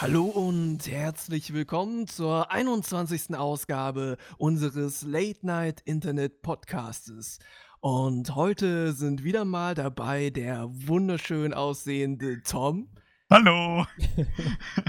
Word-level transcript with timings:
Hallo 0.00 0.24
und 0.24 0.90
herzlich 0.90 1.52
willkommen 1.52 2.06
zur 2.06 2.50
21. 2.50 3.36
Ausgabe 3.36 4.16
unseres 4.38 5.02
Late 5.02 5.44
Night 5.44 5.82
Internet 5.84 6.40
Podcastes. 6.40 7.38
Und 7.80 8.34
heute 8.34 8.94
sind 8.94 9.24
wieder 9.24 9.44
mal 9.44 9.74
dabei 9.74 10.30
der 10.30 10.70
wunderschön 10.70 11.52
aussehende 11.52 12.42
Tom 12.42 12.88
Hallo. 13.28 13.84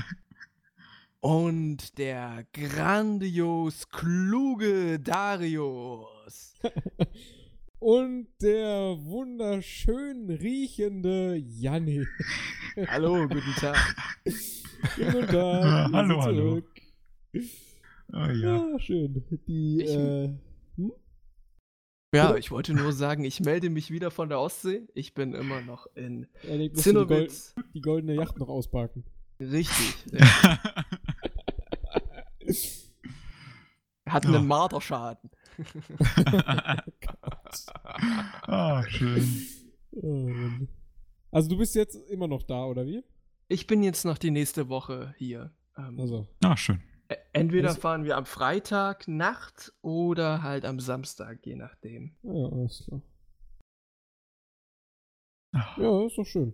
und 1.19 1.97
der 1.97 2.45
grandios 2.53 3.89
kluge 3.89 4.97
Darius. 4.97 6.53
Und 7.81 8.27
der 8.43 8.95
wunderschön 8.99 10.29
riechende 10.29 11.35
Janni. 11.35 12.05
Hallo, 12.87 13.27
guten 13.27 13.55
Tag. 13.55 13.95
Guten 14.23 15.27
Tag. 15.27 15.31
Ja, 15.33 15.89
hallo, 15.91 16.21
hallo. 16.21 16.49
zurück. 16.61 16.81
Oh 18.13 18.17
ja. 18.17 18.67
Ja, 18.69 18.79
schön. 18.79 19.23
Die, 19.47 19.81
Ich- 19.81 19.89
äh, 19.89 20.29
hm? 20.77 20.91
Ja, 22.13 22.35
ich 22.35 22.51
wollte 22.51 22.73
nur 22.75 22.91
sagen, 22.93 23.23
ich 23.23 23.39
melde 23.39 23.69
mich 23.71 23.89
wieder 23.89 24.11
von 24.11 24.29
der 24.29 24.39
Ostsee. 24.39 24.87
Ich 24.93 25.13
bin 25.15 25.33
immer 25.33 25.61
noch 25.61 25.87
in 25.95 26.27
er 26.43 26.57
du 26.57 26.59
die, 26.59 26.69
Gold, 26.69 26.77
Zinnowitz. 26.77 27.55
die 27.73 27.81
goldene 27.81 28.13
Yacht 28.15 28.37
noch 28.37 28.49
ausparken. 28.49 29.05
Richtig. 29.39 29.95
Ja. 30.11 30.59
Hat 34.07 34.25
Ja. 34.25 34.33
einen 34.33 34.45
Marterschaden. 34.47 35.29
Ah, 38.47 38.83
schön. 38.87 39.47
Oh, 39.91 40.29
also 41.31 41.49
du 41.49 41.57
bist 41.57 41.75
jetzt 41.75 41.95
immer 42.09 42.27
noch 42.27 42.43
da, 42.43 42.65
oder 42.65 42.85
wie? 42.85 43.03
Ich 43.47 43.67
bin 43.67 43.83
jetzt 43.83 44.05
noch 44.05 44.17
die 44.17 44.31
nächste 44.31 44.69
Woche 44.69 45.13
hier. 45.17 45.53
Ähm, 45.77 45.99
Also, 45.99 46.27
Ah, 46.43 46.55
schön. 46.57 46.81
e- 47.09 47.15
Entweder 47.33 47.69
Also- 47.69 47.81
fahren 47.81 48.03
wir 48.05 48.17
am 48.17 48.25
Freitag 48.25 49.07
Nacht 49.07 49.73
oder 49.81 50.43
halt 50.43 50.65
am 50.65 50.79
Samstag, 50.79 51.45
je 51.45 51.55
nachdem. 51.55 52.15
ah 52.23 52.33
ja, 52.33 52.45
alles 52.47 52.83
klar. 52.85 53.01
Ah, 55.53 55.75
Ja, 55.81 56.05
ist 56.07 56.17
doch 56.17 56.25
schön. 56.25 56.53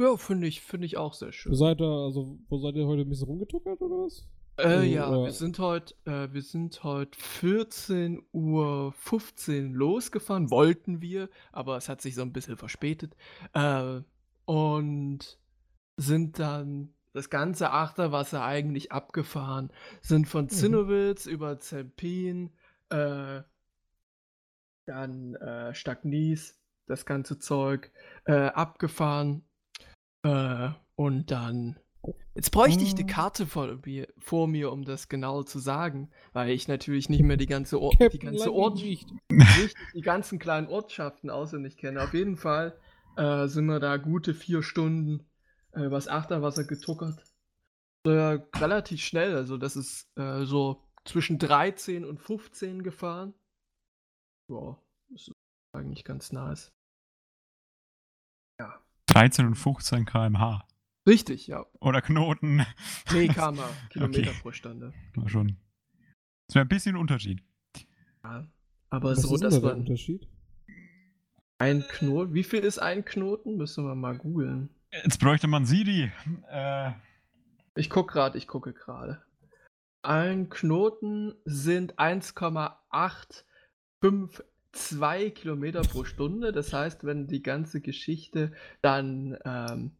Ja, 0.00 0.16
finde 0.16 0.48
ich, 0.48 0.60
finde 0.62 0.86
ich 0.86 0.96
auch 0.96 1.14
sehr 1.14 1.30
schön. 1.32 1.54
seid 1.54 1.80
ihr, 1.80 1.86
also, 1.86 2.38
wo 2.48 2.58
seid 2.58 2.74
ihr 2.74 2.86
heute 2.86 3.02
ein 3.02 3.08
bisschen 3.08 3.28
rumgetuckert, 3.28 3.80
oder 3.80 3.96
was? 4.06 4.26
Äh, 4.58 4.62
Also, 4.64 4.82
ja, 4.84 5.10
wir 5.24 5.32
sind 5.32 5.58
heute, 5.58 5.94
äh, 6.04 6.32
wir 6.32 6.42
sind 6.42 6.82
heute 6.84 7.18
14 7.18 8.22
Uhr 8.32 8.92
15 8.92 9.72
losgefahren, 9.74 10.50
wollten 10.50 11.00
wir, 11.00 11.28
aber 11.52 11.76
es 11.76 11.88
hat 11.88 12.00
sich 12.02 12.14
so 12.14 12.22
ein 12.22 12.32
bisschen 12.32 12.56
verspätet. 12.56 13.16
Äh, 13.54 14.02
und 14.44 15.38
sind 15.96 16.38
dann 16.38 16.94
das 17.12 17.30
ganze 17.30 17.70
Achterwasser 17.70 18.44
eigentlich 18.44 18.92
abgefahren, 18.92 19.72
sind 20.02 20.28
von 20.28 20.48
Zinnowitz 20.48 21.26
über 21.26 21.58
Zempin, 21.60 22.50
äh, 22.90 23.42
dann 24.86 25.34
äh, 25.36 25.74
Stagnies, 25.74 26.60
das 26.86 27.06
ganze 27.06 27.38
Zeug, 27.38 27.92
äh, 28.24 28.32
abgefahren. 28.48 29.44
Äh, 30.24 30.70
und 30.96 31.30
dann. 31.30 31.78
Jetzt 32.34 32.50
bräuchte 32.50 32.82
ich 32.82 32.94
die 32.94 33.04
Oh. 33.04 33.06
Karte 33.06 33.46
vor 33.46 33.78
mir, 33.84 34.08
vor 34.18 34.48
mir, 34.48 34.72
um 34.72 34.84
das 34.84 35.08
genau 35.08 35.42
zu 35.42 35.58
sagen, 35.58 36.10
weil 36.32 36.50
ich 36.50 36.66
natürlich 36.66 37.08
nicht 37.08 37.22
mehr 37.22 37.36
die 37.36 37.46
ganze, 37.46 37.80
Or 37.80 37.92
die 37.94 38.18
ganze 38.18 38.46
Lange 38.46 38.52
Ort 38.52 38.74
nicht. 38.76 39.06
richtig 39.30 39.76
die 39.94 40.00
ganzen 40.00 40.38
kleinen 40.38 40.66
Ortschaften 40.68 41.30
auswendig 41.30 41.76
kenne. 41.76 42.02
Auf 42.02 42.14
jeden 42.14 42.36
Fall 42.36 42.76
äh, 43.16 43.46
sind 43.46 43.66
wir 43.66 43.78
da 43.80 43.98
gute 43.98 44.34
vier 44.34 44.62
Stunden 44.62 45.28
äh, 45.72 45.84
übers 45.84 46.08
Achterwasser 46.08 46.64
getuckert. 46.64 47.22
Ja, 48.06 48.32
relativ 48.56 49.00
schnell, 49.00 49.36
also 49.36 49.56
das 49.58 49.76
ist 49.76 50.08
äh, 50.18 50.44
so 50.44 50.82
zwischen 51.04 51.38
13 51.38 52.04
und 52.04 52.18
15 52.18 52.82
gefahren. 52.82 53.34
Ja, 54.50 54.76
das 55.10 55.28
ist 55.28 55.32
eigentlich 55.72 56.04
ganz 56.04 56.32
nice. 56.32 56.72
13 59.06 59.46
und 59.46 59.54
15 59.56 60.06
km/h. 60.06 60.66
Richtig, 61.06 61.46
ja. 61.48 61.66
Oder 61.80 62.00
Knoten. 62.02 62.64
Nee, 63.12 63.28
km 63.28 63.58
Kilometer 63.90 64.30
Okay. 64.30 64.38
pro 64.40 64.52
Stunde. 64.52 64.92
War 65.14 65.28
schon. 65.28 65.56
Das 66.48 66.54
wäre 66.56 66.64
ein 66.64 66.68
bisschen 66.68 66.94
ein 66.96 67.00
Unterschied. 67.00 67.42
Ja. 68.24 68.46
Aber 68.90 69.10
Was 69.12 69.22
so, 69.22 69.34
ist 69.34 69.42
dass 69.42 69.54
da 69.60 69.66
man 69.68 69.78
Unterschied? 69.80 70.28
ein 71.58 71.82
Knoten. 71.88 72.34
Wie 72.34 72.44
viel 72.44 72.60
ist 72.60 72.78
ein 72.78 73.04
Knoten? 73.04 73.56
Müssen 73.56 73.84
wir 73.84 73.94
mal 73.94 74.16
googeln. 74.16 74.68
Jetzt 74.92 75.18
bräuchte 75.18 75.46
man 75.48 75.64
Siri. 75.64 76.12
Äh, 76.50 76.92
Ich 77.74 77.88
gucke 77.90 78.12
gerade, 78.12 78.36
ich 78.38 78.46
gucke 78.46 78.72
gerade. 78.72 79.22
Ein 80.02 80.50
Knoten 80.50 81.34
sind 81.44 81.98
1,852 84.02 85.34
Kilometer 85.34 85.82
pro 85.82 86.04
Stunde. 86.04 86.52
Das 86.52 86.72
heißt, 86.72 87.04
wenn 87.04 87.26
die 87.26 87.42
ganze 87.42 87.80
Geschichte 87.80 88.52
dann 88.82 89.36
ähm, 89.44 89.92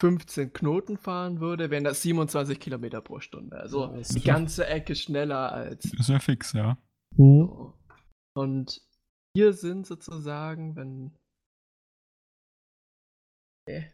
15 0.00 0.52
Knoten 0.52 0.96
fahren 0.96 1.40
würde, 1.40 1.70
wären 1.70 1.84
das 1.84 2.02
27 2.02 2.60
Kilometer 2.60 3.00
pro 3.00 3.20
Stunde. 3.20 3.58
Also 3.58 3.86
Ja, 3.86 3.92
die 3.94 4.00
ist- 4.00 4.24
ganze 4.24 4.66
Ecke 4.66 4.94
schneller 4.94 5.52
als 5.52 5.90
das 5.96 6.08
wäre 6.08 6.20
fix, 6.20 6.52
ja. 6.52 6.78
Hm? 7.16 7.46
so. 7.48 7.74
Und 8.34 8.80
hier 9.34 9.52
sind 9.52 9.86
sozusagen, 9.86 10.76
wenn. 10.76 11.16
Okay. 13.66 13.92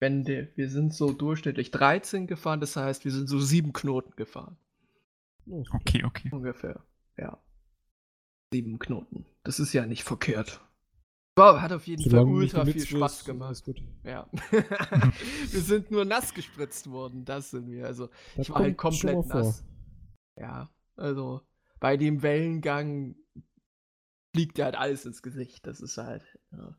Wenn 0.00 0.24
der, 0.24 0.54
wir 0.56 0.68
sind 0.68 0.92
so 0.92 1.12
durchschnittlich 1.12 1.70
13 1.70 2.26
gefahren, 2.26 2.60
das 2.60 2.76
heißt, 2.76 3.04
wir 3.04 3.12
sind 3.12 3.26
so 3.28 3.38
sieben 3.38 3.72
Knoten 3.72 4.14
gefahren. 4.16 4.58
Ja, 5.46 5.60
ist 5.60 5.72
Okay, 5.72 6.04
okay. 6.04 6.30
Ungefähr. 6.32 6.84
Ja. 7.16 7.42
Sieben 8.52 8.78
Knoten. 8.78 9.24
Das 9.44 9.58
ist 9.58 9.72
ja 9.72 9.86
nicht 9.86 10.04
verkehrt. 10.04 10.60
Wow, 11.36 11.60
hat 11.60 11.72
auf 11.72 11.86
jeden 11.86 12.00
Fall 12.02 12.10
Solange 12.10 12.30
nicht 12.30 12.54
ultra 12.54 12.64
viel 12.64 12.86
Spaß 12.86 13.18
ist 13.18 13.24
gemacht. 13.24 13.46
alles 13.48 13.64
gut. 13.64 13.82
Ja. 14.04 14.30
wir 14.50 15.60
sind 15.60 15.90
nur 15.90 16.04
nass 16.04 16.32
gespritzt 16.32 16.88
worden, 16.90 17.24
das 17.24 17.50
sind 17.50 17.68
wir. 17.70 17.86
Also 17.86 18.08
Das 18.36 18.46
ich 18.46 18.50
war 18.50 18.60
halt 18.60 18.78
komplett 18.78 19.26
nass. 19.26 19.64
Ja, 20.36 20.70
also 20.96 21.40
bei 21.80 21.96
dem 21.96 22.22
Wellengang 22.22 23.16
fliegt 24.32 24.58
dir 24.58 24.64
halt 24.66 24.76
alles 24.76 25.06
ins 25.06 25.22
Gesicht. 25.22 25.66
Das 25.66 25.80
ist 25.80 25.96
halt. 25.96 26.24
Ja. 26.52 26.76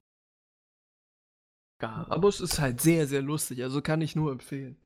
ja. 1.82 2.06
Aber 2.10 2.30
es 2.30 2.40
ist 2.40 2.60
halt 2.60 2.80
sehr, 2.80 3.08
sehr 3.08 3.22
lustig. 3.22 3.62
Also 3.62 3.82
kann 3.82 4.02
ich 4.02 4.16
nur 4.16 4.32
empfehlen. 4.32 4.78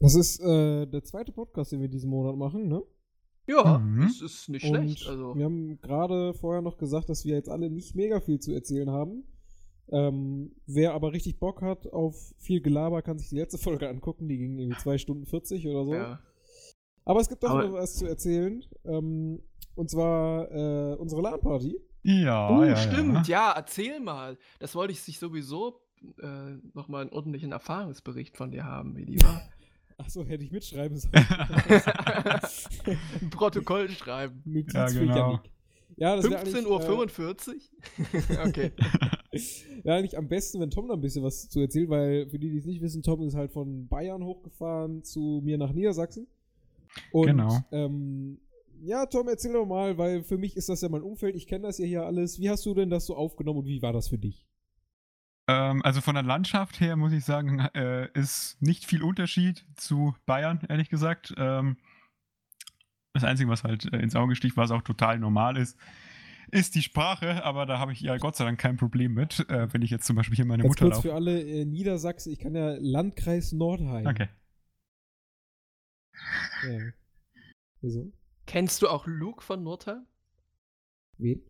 Das 0.00 0.14
ist 0.14 0.40
äh, 0.40 0.86
der 0.86 1.04
zweite 1.04 1.32
Podcast, 1.32 1.72
den 1.72 1.80
wir 1.80 1.88
diesen 1.88 2.10
Monat 2.10 2.36
machen, 2.36 2.68
ne? 2.68 2.82
Ja, 3.48 3.78
Mhm. 3.78 4.02
das 4.02 4.20
ist 4.20 4.48
nicht 4.48 4.64
Und 4.66 4.76
schlecht. 4.76 5.08
Also, 5.08 5.34
wir 5.36 5.44
haben 5.44 5.80
gerade 5.80 6.34
vorher 6.34 6.62
noch 6.62 6.76
gesagt, 6.78 7.08
dass 7.08 7.24
wir 7.24 7.34
jetzt 7.34 7.48
alle 7.48 7.70
nicht 7.70 7.94
mega 7.96 8.20
viel 8.20 8.38
zu 8.40 8.52
erzählen 8.52 8.90
haben. 8.90 9.24
Ähm, 9.90 10.52
wer 10.66 10.92
aber 10.92 11.12
richtig 11.14 11.38
Bock 11.38 11.62
hat 11.62 11.86
auf 11.92 12.34
viel 12.38 12.60
Gelaber, 12.60 13.00
kann 13.00 13.18
sich 13.18 13.30
die 13.30 13.36
letzte 13.38 13.56
Folge 13.58 13.88
angucken. 13.88 14.28
Die 14.28 14.36
ging 14.36 14.58
irgendwie 14.58 14.76
2 14.76 14.98
Stunden 14.98 15.24
40 15.26 15.66
oder 15.66 15.84
so. 15.84 15.94
ja. 15.94 16.20
Aber 17.06 17.20
es 17.20 17.28
gibt 17.30 17.42
Aber- 17.46 17.64
noch 17.66 17.72
was 17.72 17.94
zu 17.96 18.06
erzählen. 18.06 18.62
Ähm, 18.84 19.40
und 19.74 19.88
zwar 19.88 20.50
äh, 20.52 20.94
unsere 20.96 21.22
LAN-Party. 21.22 21.80
Ja, 22.02 22.50
Oh, 22.54 22.62
ja, 22.64 22.76
stimmt, 22.76 23.26
Ja. 23.28 23.48
ja. 23.48 23.52
erzähl 23.56 23.98
mal. 24.00 24.36
Das 24.60 24.74
wollte 24.74 24.92
ich 24.92 25.00
sich 25.00 25.18
sowieso 25.18 25.80
äh, 26.22 26.56
nochmal 26.74 27.02
einen 27.02 27.10
ordentlichen 27.12 27.50
Erfahrungsbericht 27.52 28.36
von 28.36 28.50
dir 28.50 28.64
haben, 28.64 28.94
wie 28.96 29.06
die 29.06 29.22
war. 29.22 29.40
Achso, 29.98 30.24
hätte 30.24 30.44
ich 30.44 30.52
mitschreiben 30.52 30.96
sollen. 30.98 31.12
Ein 33.20 33.30
Protokoll 33.30 33.90
schreiben. 33.90 34.40
Notiz 34.44 34.72
Ja, 34.72 34.86
genau. 34.86 35.40
Ja, 35.96 36.14
das 36.16 36.30
wäre 36.30 36.38
eigentlich, 36.40 36.54
15.45 36.54 37.54
Uhr? 38.38 38.46
okay. 38.46 38.72
Äh, 39.30 39.40
ja, 39.84 39.96
eigentlich 39.96 40.16
am 40.16 40.26
besten, 40.26 40.58
wenn 40.58 40.70
Tom 40.70 40.88
da 40.88 40.94
ein 40.94 41.02
bisschen 41.02 41.22
was 41.22 41.50
zu 41.50 41.60
erzählt, 41.60 41.90
weil 41.90 42.30
für 42.30 42.38
die, 42.38 42.48
die 42.48 42.56
es 42.56 42.64
nicht 42.64 42.80
wissen, 42.80 43.02
Tom 43.02 43.20
ist 43.20 43.34
halt 43.34 43.52
von 43.52 43.86
Bayern 43.86 44.24
hochgefahren 44.24 45.04
zu 45.04 45.42
mir 45.44 45.58
nach 45.58 45.70
Niedersachsen. 45.74 46.26
Und, 47.12 47.26
Genau. 47.26 47.58
Ähm, 47.70 48.40
ja, 48.80 49.04
Tom, 49.04 49.28
erzähl 49.28 49.52
doch 49.52 49.66
mal, 49.66 49.98
weil 49.98 50.22
für 50.22 50.38
mich 50.38 50.56
ist 50.56 50.70
das 50.70 50.80
ja 50.80 50.88
mein 50.88 51.02
Umfeld, 51.02 51.36
ich 51.36 51.46
kenne 51.46 51.66
das 51.66 51.76
ja 51.76 51.84
hier 51.84 52.06
alles. 52.06 52.40
Wie 52.40 52.48
hast 52.48 52.64
du 52.64 52.72
denn 52.72 52.88
das 52.88 53.04
so 53.04 53.16
aufgenommen 53.16 53.58
und 53.58 53.66
wie 53.66 53.82
war 53.82 53.92
das 53.92 54.08
für 54.08 54.16
dich? 54.16 54.47
Ähm, 55.48 55.82
also 55.82 56.02
von 56.02 56.14
der 56.14 56.22
Landschaft 56.22 56.78
her 56.78 56.94
muss 56.96 57.12
ich 57.12 57.24
sagen, 57.24 57.60
äh, 57.74 58.08
ist 58.12 58.60
nicht 58.60 58.84
viel 58.84 59.02
Unterschied 59.02 59.64
zu 59.76 60.14
Bayern, 60.26 60.60
ehrlich 60.68 60.90
gesagt. 60.90 61.34
Ähm, 61.38 61.78
das 63.14 63.24
Einzige, 63.24 63.50
was 63.50 63.64
halt 63.64 63.90
äh, 63.92 63.96
ins 63.96 64.14
Auge 64.14 64.36
sticht, 64.36 64.58
was 64.58 64.70
auch 64.70 64.82
total 64.82 65.18
normal 65.18 65.56
ist, 65.56 65.78
ist 66.50 66.74
die 66.74 66.82
Sprache, 66.82 67.44
aber 67.44 67.66
da 67.66 67.78
habe 67.78 67.92
ich 67.92 68.00
ja 68.00 68.16
Gott 68.18 68.36
sei 68.36 68.44
Dank 68.44 68.60
kein 68.60 68.76
Problem 68.76 69.14
mit, 69.14 69.48
äh, 69.48 69.72
wenn 69.72 69.82
ich 69.82 69.90
jetzt 69.90 70.06
zum 70.06 70.16
Beispiel 70.16 70.36
hier 70.36 70.44
meine 70.44 70.62
Ganz 70.62 70.72
Mutter 70.72 70.84
kurz 70.86 70.96
laufe. 70.96 71.08
für 71.08 71.14
alle 71.14 71.42
äh, 71.42 71.64
Niedersachsen, 71.64 72.32
ich 72.32 72.38
kann 72.38 72.54
ja 72.54 72.76
Landkreis 72.78 73.52
Nordheim. 73.52 74.06
Okay. 74.06 74.28
Ja. 76.64 76.92
Wieso? 77.80 78.12
Kennst 78.46 78.82
du 78.82 78.88
auch 78.88 79.06
Luke 79.06 79.42
von 79.42 79.62
Nordheim? 79.62 80.06
Wen? 81.16 81.42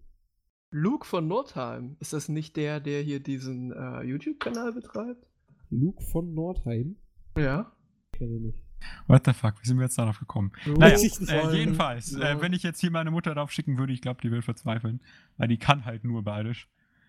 Luke 0.71 1.07
von 1.07 1.27
Nordheim, 1.29 1.97
ist 2.01 2.13
das 2.13 2.29
nicht 2.29 2.57
der, 2.57 2.81
der 2.81 3.03
hier 3.03 3.21
diesen 3.21 3.73
äh, 3.73 4.03
YouTube-Kanal 4.03 4.73
betreibt? 4.73 5.27
Luke 5.71 6.03
von 6.05 6.35
Nordheim. 6.35 6.97
Ja. 7.37 7.73
Kenn 8.13 8.35
ich 8.35 8.41
nicht. 8.43 8.63
What 9.07 9.25
the 9.27 9.33
fuck, 9.33 9.55
wie 9.61 9.67
sind 9.67 9.79
wir 9.79 9.85
jetzt 9.85 9.99
darauf 9.99 10.19
gekommen? 10.21 10.53
Naja, 10.67 10.97
äh, 10.97 11.57
jedenfalls, 11.57 12.13
Ja. 12.13 12.33
äh, 12.33 12.41
wenn 12.41 12.53
ich 12.53 12.63
jetzt 12.63 12.81
hier 12.81 12.91
meine 12.91 13.11
Mutter 13.11 13.35
drauf 13.35 13.51
schicken 13.51 13.77
würde, 13.79 13.93
ich 13.93 14.01
glaube, 14.03 14.21
die 14.23 14.31
will 14.31 14.43
verzweifeln, 14.43 15.01
weil 15.37 15.49
die 15.49 15.59
kann 15.59 15.85
halt 15.85 16.05
nur 16.05 16.23
bayerisch. 16.23 16.69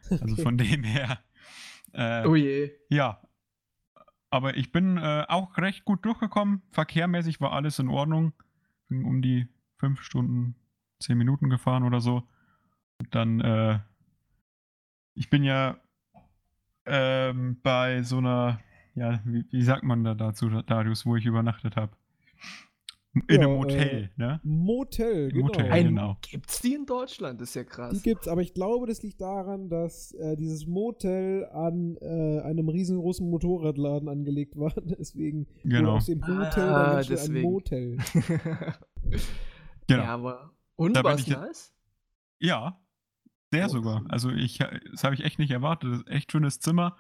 Also 0.09 0.33
Okay. 0.33 0.41
von 0.41 0.57
dem 0.57 0.83
her. 0.83 1.19
Äh, 1.91 2.25
Oh 2.25 2.35
je. 2.35 2.71
Ja. 2.89 3.21
Aber 4.31 4.57
ich 4.57 4.71
bin 4.71 4.97
äh, 4.97 5.25
auch 5.27 5.57
recht 5.57 5.85
gut 5.85 6.05
durchgekommen. 6.05 6.61
Verkehrmäßig 6.71 7.41
war 7.41 7.51
alles 7.51 7.77
in 7.79 7.89
Ordnung. 7.89 8.33
Bin 8.87 9.03
um 9.03 9.21
die 9.21 9.47
fünf 9.77 10.01
Stunden, 10.01 10.55
zehn 10.99 11.17
Minuten 11.17 11.49
gefahren 11.49 11.83
oder 11.83 11.99
so. 11.99 12.23
Und 12.99 13.15
dann, 13.15 13.39
äh, 13.41 13.79
ich 15.15 15.29
bin 15.29 15.43
ja 15.43 15.77
ähm, 16.85 17.57
bei 17.63 18.03
so 18.03 18.17
einer, 18.17 18.59
ja, 18.95 19.19
wie, 19.25 19.45
wie 19.51 19.63
sagt 19.63 19.83
man 19.83 20.03
da 20.03 20.15
dazu, 20.15 20.49
Darius, 20.49 21.05
wo 21.05 21.15
ich 21.15 21.25
übernachtet 21.25 21.75
habe? 21.75 21.93
In 23.27 23.41
Ja, 23.41 23.47
einem 23.47 23.57
Hotel, 23.57 24.11
ne? 24.17 24.39
Motel, 24.43 25.31
genau. 25.31 25.45
Motel. 25.47 25.71
Ein, 25.71 25.85
genau. 25.87 26.17
Gibt's 26.21 26.61
die 26.61 26.75
in 26.75 26.85
Deutschland? 26.85 27.41
Das 27.41 27.49
ist 27.49 27.55
ja 27.55 27.63
Die 27.63 27.69
krass. 27.69 28.03
gibt's, 28.03 28.27
aber 28.27 28.41
ich 28.41 28.53
glaube, 28.53 28.85
das 28.85 29.01
liegt 29.01 29.19
daran, 29.19 29.67
dass 29.67 30.11
äh, 30.13 30.35
dieses 30.37 30.67
Motel 30.67 31.45
an 31.51 31.97
äh, 32.01 32.41
einem 32.41 32.69
riesengroßen 32.69 33.27
Motorradladen 33.27 34.07
angelegt 34.09 34.57
war. 34.57 34.73
Deswegen 34.83 35.47
Genau. 35.63 35.95
aus 35.95 36.05
dem 36.05 36.21
Hotel 36.21 36.69
Ah, 36.69 37.01
dann 37.01 37.35
ein. 37.35 37.41
Motel. 37.41 37.97
Genau. 39.87 40.03
Ja, 40.03 40.13
aber. 40.13 40.51
Und 40.75 40.95
Da 40.95 41.01
bin 41.01 41.11
was 41.13 41.21
ich 41.21 41.27
jetzt- 41.27 41.39
nice? 41.41 41.73
Ja, 42.39 42.79
sehr 43.51 43.65
Oh, 43.65 43.69
sogar. 43.69 44.03
Also 44.09 44.29
ich, 44.31 44.59
das 44.91 45.03
habe 45.03 45.15
ich 45.15 45.23
echt 45.23 45.39
nicht 45.39 45.51
erwartet. 45.51 45.91
Das 45.91 45.99
ist 45.99 46.07
echt 46.07 46.31
schönes 46.31 46.59
Zimmer 46.59 46.97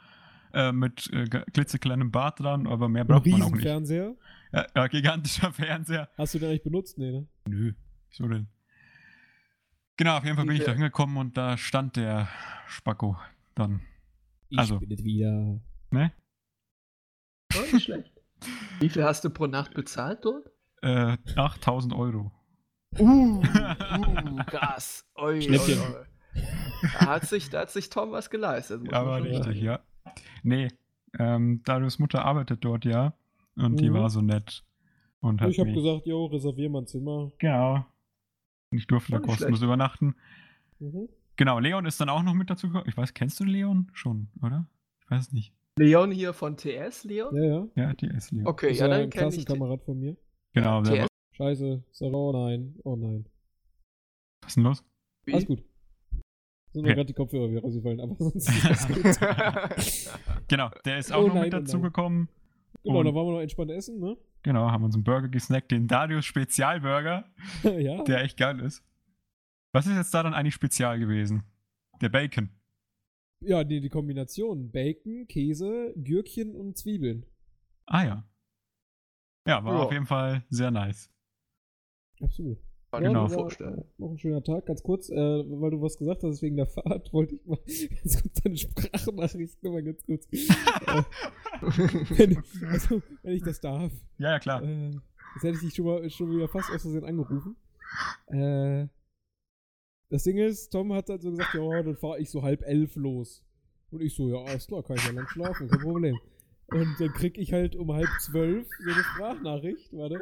äh, 0.53 0.71
mit 0.71 1.09
äh, 1.13 1.25
klitzekleinem 1.25 2.11
Bad 2.11 2.39
dran, 2.39 2.67
aber 2.67 2.89
mehr 2.89 3.05
braucht 3.05 3.25
man 3.27 3.41
auch 3.41 3.45
nicht. 3.51 3.55
Riesenfernseher. 3.65 4.15
Ja, 4.51 4.65
ja, 4.75 4.87
gigantischer 4.87 5.51
Fernseher. 5.53 6.09
Hast 6.17 6.33
du 6.33 6.39
den 6.39 6.49
eigentlich 6.49 6.63
benutzt? 6.63 6.97
Nee, 6.97 7.11
ne? 7.11 7.27
Nö, 7.47 7.73
wieso 8.09 8.27
denn? 8.27 8.47
Genau, 9.97 10.17
auf 10.17 10.23
jeden 10.23 10.37
Fall 10.37 10.45
bin 10.45 10.55
ich 10.55 10.63
da 10.63 10.71
hingekommen 10.71 11.17
und 11.17 11.35
da 11.37 11.57
stand 11.57 11.97
der 11.97 12.29
Spacko 12.67 13.17
dann. 13.55 13.81
Ich 14.47 14.57
Also. 14.57 14.79
bin 14.79 14.91
es 14.91 15.03
wieder. 15.03 15.59
Ne? 15.91 16.13
Oh, 17.55 17.73
nicht 17.73 17.83
schlecht. 17.83 18.11
Wie 18.79 18.89
viel 18.89 19.03
hast 19.03 19.23
du 19.25 19.29
pro 19.29 19.45
Nacht 19.47 19.73
bezahlt 19.73 20.23
dort? 20.23 20.49
Äh, 20.81 21.17
8000 21.35 21.93
Euro. 21.93 22.31
Uh, 22.97 23.43
uh 23.43 24.35
krass. 24.47 25.05
Oi, 25.15 25.41
Schnäppchen. 25.41 25.79
oi, 25.79 25.85
oi. 25.97 26.05
Da 26.33 27.07
hat 27.07 27.25
sich, 27.25 27.49
da 27.49 27.61
hat 27.61 27.71
sich 27.71 27.89
Tom 27.89 28.11
was 28.11 28.29
geleistet. 28.29 28.91
Aber 28.93 29.23
richtig, 29.23 29.43
sagen. 29.43 29.57
ja. 29.63 29.79
Nee, 30.43 30.69
ähm, 31.17 31.61
Darius 31.65 31.99
Mutter 31.99 32.23
arbeitet 32.23 32.63
dort, 32.63 32.85
ja. 32.85 33.13
Und 33.55 33.79
die 33.79 33.89
Mhm. 33.89 33.93
war 33.95 34.09
so 34.09 34.21
nett. 34.21 34.63
Und 35.21 35.41
hat 35.41 35.49
Ich 35.49 35.59
habe 35.59 35.73
gesagt, 35.73 36.05
jo, 36.05 36.25
reservier 36.27 36.69
mal 36.69 36.81
ein 36.83 36.87
Zimmer. 36.87 37.31
Genau. 37.39 37.85
Und 38.71 38.77
ich 38.77 38.87
durfte 38.87 39.11
da 39.11 39.19
kostenlos 39.19 39.57
schlecht. 39.59 39.63
übernachten. 39.63 40.15
Mhm. 40.79 41.09
Genau, 41.35 41.59
Leon 41.59 41.85
ist 41.85 41.99
dann 41.99 42.09
auch 42.09 42.23
noch 42.23 42.33
mit 42.33 42.49
dazu 42.49 42.67
gekommen. 42.67 42.85
Ich 42.87 42.95
weiß, 42.95 43.13
kennst 43.13 43.39
du 43.39 43.43
Leon? 43.43 43.89
Schon, 43.93 44.27
oder? 44.41 44.65
Ich 45.01 45.09
weiß 45.11 45.31
nicht. 45.33 45.53
Leon 45.77 46.11
hier 46.11 46.33
von 46.33 46.55
TS, 46.57 47.03
Leon? 47.05 47.35
Ja, 47.35 47.43
ja. 47.43 47.67
Ja, 47.75 47.93
die 47.93 48.07
ist 48.07 48.31
Leon. 48.31 48.47
Okay, 48.47 48.71
Ist 48.71 48.79
ja, 48.79 48.87
ja 48.87 48.93
dann 48.93 49.01
ein 49.03 49.09
kenne 49.09 49.27
ich. 49.29 49.45
Klassenkamerad 49.45 49.81
von 49.83 49.99
mir. 49.99 50.15
Genau, 50.53 50.81
der 50.81 51.03
TS. 51.03 51.07
Scheiße. 51.33 51.83
Sorry. 51.91 52.13
Oh 52.13 52.31
nein. 52.33 52.75
Oh 52.83 52.95
nein. 52.95 53.25
was 54.41 54.51
ist 54.51 54.55
denn 54.57 54.63
los? 54.63 54.83
Wie? 55.25 55.33
Alles 55.33 55.45
gut. 55.47 55.63
Sind 56.71 56.83
nur 56.83 56.91
Okay. 56.91 56.95
gerade 56.95 57.05
die 57.07 57.13
Kopfhörer 57.13 57.49
wieder 57.49 57.61
rausgefallen, 57.61 57.99
aber 57.99 58.15
sonst 58.15 58.47
ist 58.69 58.87
gut. 58.87 59.19
Genau, 60.47 60.69
der 60.85 60.97
ist 60.99 61.11
auch 61.11 61.23
Oh 61.23 61.27
noch 61.27 61.33
nein, 61.35 61.43
mit 61.45 61.53
oh 61.53 61.57
nein. 61.57 61.65
dazu 61.65 61.81
gekommen. 61.81 62.29
Genau, 62.83 63.03
da 63.03 63.13
waren 63.13 63.25
wir 63.27 63.33
noch 63.33 63.41
entspannt 63.41 63.71
essen, 63.71 63.99
ne? 63.99 64.15
Genau, 64.43 64.69
haben 64.71 64.83
uns 64.83 64.95
einen 64.95 65.03
Burger 65.03 65.27
gesnackt, 65.27 65.71
den 65.71 65.87
Darius 65.87 66.25
Spezialburger, 66.25 67.25
ja. 67.63 68.03
der 68.03 68.21
echt 68.23 68.37
geil 68.37 68.59
ist. 68.61 68.83
Was 69.73 69.85
ist 69.87 69.95
jetzt 69.95 70.13
da 70.13 70.23
dann 70.23 70.33
eigentlich 70.33 70.53
spezial 70.55 70.97
gewesen? 70.99 71.43
Der 72.01 72.09
Bacon. 72.09 72.49
Ja, 73.41 73.63
nee, 73.63 73.79
die 73.79 73.89
Kombination. 73.89 74.71
Bacon, 74.71 75.27
Käse, 75.27 75.93
Gürkchen 75.97 76.55
und 76.55 76.77
Zwiebeln. 76.77 77.25
Ah 77.85 78.03
ja. 78.03 78.23
Ja, 79.47 79.63
war 79.63 79.73
Ja. 79.75 79.79
auf 79.83 79.91
jeden 79.91 80.05
Fall 80.05 80.43
sehr 80.49 80.71
nice. 80.71 81.11
Absolut. 82.21 82.59
Kann 82.91 83.03
Genau. 83.03 83.25
ich 83.25 83.31
mir 83.31 83.37
vorstellen. 83.37 83.83
Noch 83.97 84.09
ein 84.11 84.17
schöner 84.17 84.43
Tag. 84.43 84.65
Ganz 84.65 84.81
kurz, 84.81 85.09
äh, 85.09 85.15
weil 85.15 85.71
du 85.71 85.81
was 85.81 85.97
gesagt 85.97 86.23
hast, 86.23 86.41
wegen 86.41 86.57
der 86.57 86.65
Fahrt, 86.65 87.13
wollte 87.13 87.35
ich 87.35 87.45
mal 87.45 87.59
ganz 87.65 88.21
kurz 88.21 88.41
deine 88.41 88.57
Sprachnachricht 88.57 89.63
nochmal 89.63 89.83
ganz 89.83 90.03
kurz. 90.05 90.25
äh, 90.31 91.03
wenn, 92.17 92.43
also, 92.67 93.01
wenn 93.21 93.33
ich 93.33 93.43
das 93.43 93.59
darf. 93.61 93.91
Ja, 94.17 94.31
ja, 94.31 94.39
klar. 94.39 94.63
Äh, 94.63 94.89
jetzt 94.89 95.43
hätte 95.43 95.55
ich 95.55 95.59
dich 95.61 95.75
schon, 95.75 95.85
mal, 95.85 96.09
schon 96.09 96.31
wieder 96.35 96.47
fast 96.47 96.71
aus 96.71 96.81
Versehen 96.81 97.05
angerufen. 97.05 97.55
Äh, 98.27 98.87
das 100.09 100.23
Ding 100.23 100.37
ist, 100.37 100.69
Tom 100.71 100.91
hat 100.93 101.09
halt 101.09 101.21
so 101.21 101.29
gesagt, 101.29 101.53
ja, 101.53 101.83
dann 101.83 101.95
fahre 101.95 102.19
ich 102.19 102.31
so 102.31 102.41
halb 102.41 102.63
elf 102.63 102.95
los. 102.95 103.45
Und 103.91 104.01
ich 104.01 104.15
so, 104.15 104.29
ja, 104.29 104.37
alles 104.43 104.65
klar, 104.67 104.81
kann 104.83 104.95
ich 104.97 105.05
ja 105.05 105.11
lang 105.11 105.27
schlafen, 105.27 105.67
kein 105.67 105.79
Problem. 105.79 106.17
Und 106.71 106.95
dann 106.99 107.13
krieg 107.13 107.37
ich 107.37 107.53
halt 107.53 107.75
um 107.75 107.91
halb 107.93 108.09
zwölf 108.19 108.67
so 108.83 108.91
eine 108.91 109.03
Sprachnachricht, 109.03 109.91
warte. 109.93 110.19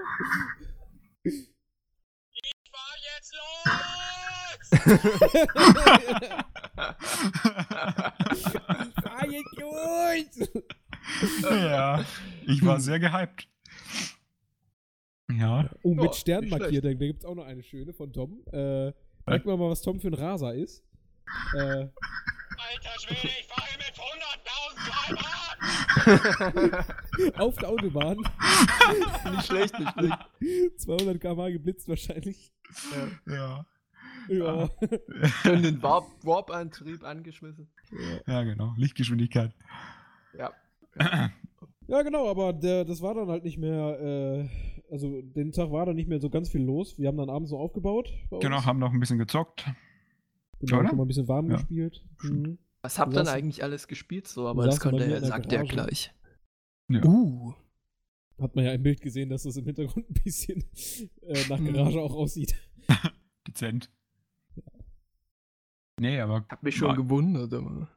Ja, 11.50 12.06
ich 12.46 12.66
war 12.66 12.80
sehr 12.80 13.00
gehypt. 13.00 13.48
Ja, 15.32 15.70
Oh, 15.84 15.94
mit 15.94 16.16
Stern 16.16 16.46
nicht 16.46 16.58
markiert, 16.58 16.86
da 16.86 16.94
gibt 16.94 17.20
es 17.20 17.26
auch 17.26 17.36
noch 17.36 17.46
eine 17.46 17.62
schöne 17.64 17.94
von 17.94 18.14
Tom. 18.14 18.42
Äh, 18.52 18.94
sag 19.26 19.46
mir 19.46 19.58
mal, 19.58 19.70
was 19.70 19.82
Tom 19.82 20.00
für 20.00 20.08
ein 20.08 20.14
Raser 20.14 20.54
ist. 20.56 20.84
Äh, 21.54 21.60
Alter 21.60 23.00
Schwede, 23.00 23.28
ich 23.28 23.48
fahre 23.48 23.68
hier 23.68 23.78
mit 23.78 23.94
100.000 24.48 25.18
km/h! 26.86 26.88
auf 27.44 27.56
der 27.58 27.70
Autobahn. 27.70 28.18
nicht 29.32 29.46
schlecht, 29.46 29.78
nicht 29.80 29.92
schlecht. 29.92 30.18
200 30.80 31.20
km 31.20 31.52
geblitzt 31.52 31.88
wahrscheinlich. 31.90 32.54
ja. 33.26 33.34
Ja. 33.36 33.66
Schön 35.42 35.64
den 35.64 35.82
Warp- 35.82 36.24
Warp-Antrieb 36.24 37.04
angeschmissen. 37.04 37.68
Ja, 38.26 38.44
genau. 38.44 38.74
Lichtgeschwindigkeit. 38.78 39.54
Ja. 40.38 40.52
ja, 41.88 42.02
genau, 42.02 42.30
aber 42.30 42.54
der, 42.54 42.86
das 42.86 43.02
war 43.02 43.14
dann 43.14 43.28
halt 43.30 43.44
nicht 43.44 43.58
mehr, 43.58 44.00
äh, 44.00 44.50
also 44.92 45.22
den 45.22 45.52
Tag 45.52 45.72
war 45.72 45.86
dann 45.86 45.96
nicht 45.96 46.10
mehr 46.10 46.20
so 46.20 46.30
ganz 46.30 46.50
viel 46.50 46.62
los. 46.64 46.98
Wir 46.98 47.08
haben 47.08 47.18
dann 47.18 47.30
abends 47.30 47.50
so 47.52 47.58
aufgebaut. 47.58 48.12
Genau, 48.42 48.64
haben 48.66 48.80
noch 48.80 48.92
ein 48.94 49.00
bisschen 49.00 49.18
gezockt. 49.20 49.66
Genau, 50.60 50.80
oder? 50.80 50.88
schon 50.90 50.98
mal 50.98 51.04
ein 51.06 51.08
bisschen 51.08 51.28
warm 51.28 51.50
Ja. 51.50 51.58
gespielt. 51.58 52.04
Mhm. 52.24 52.58
Was 52.82 53.00
habt 53.00 53.14
ihr 53.14 53.22
saßt- 53.24 53.32
eigentlich 53.34 53.64
alles 53.64 53.88
gespielt 53.88 54.28
so? 54.28 54.48
Aber 54.48 54.66
das 54.66 54.80
konnte 54.80 55.04
er, 55.04 55.22
sagt 55.22 55.52
er 55.54 55.64
gleich. 55.64 56.14
Ja. 56.90 57.04
Uh. 57.04 57.54
Hat 58.40 58.56
man 58.56 58.66
ja 58.66 58.72
im 58.74 58.84
Bild 58.84 59.02
gesehen, 59.02 59.30
dass 59.30 59.44
das 59.44 59.58
im 59.58 59.66
Hintergrund 59.66 60.10
ein 60.10 60.14
bisschen 60.24 60.64
äh, 61.22 61.44
nach 61.50 61.60
Mhm. 61.60 61.74
Garage 61.74 62.00
auch 62.00 62.14
aussieht. 62.16 62.56
Dezent. 63.48 63.90
Nee, 66.00 66.20
aber 66.20 66.46
Hab 66.50 66.64
mich 66.64 66.76
schon 66.76 66.96
gewundert, 66.96 67.54
aber. 67.54 67.88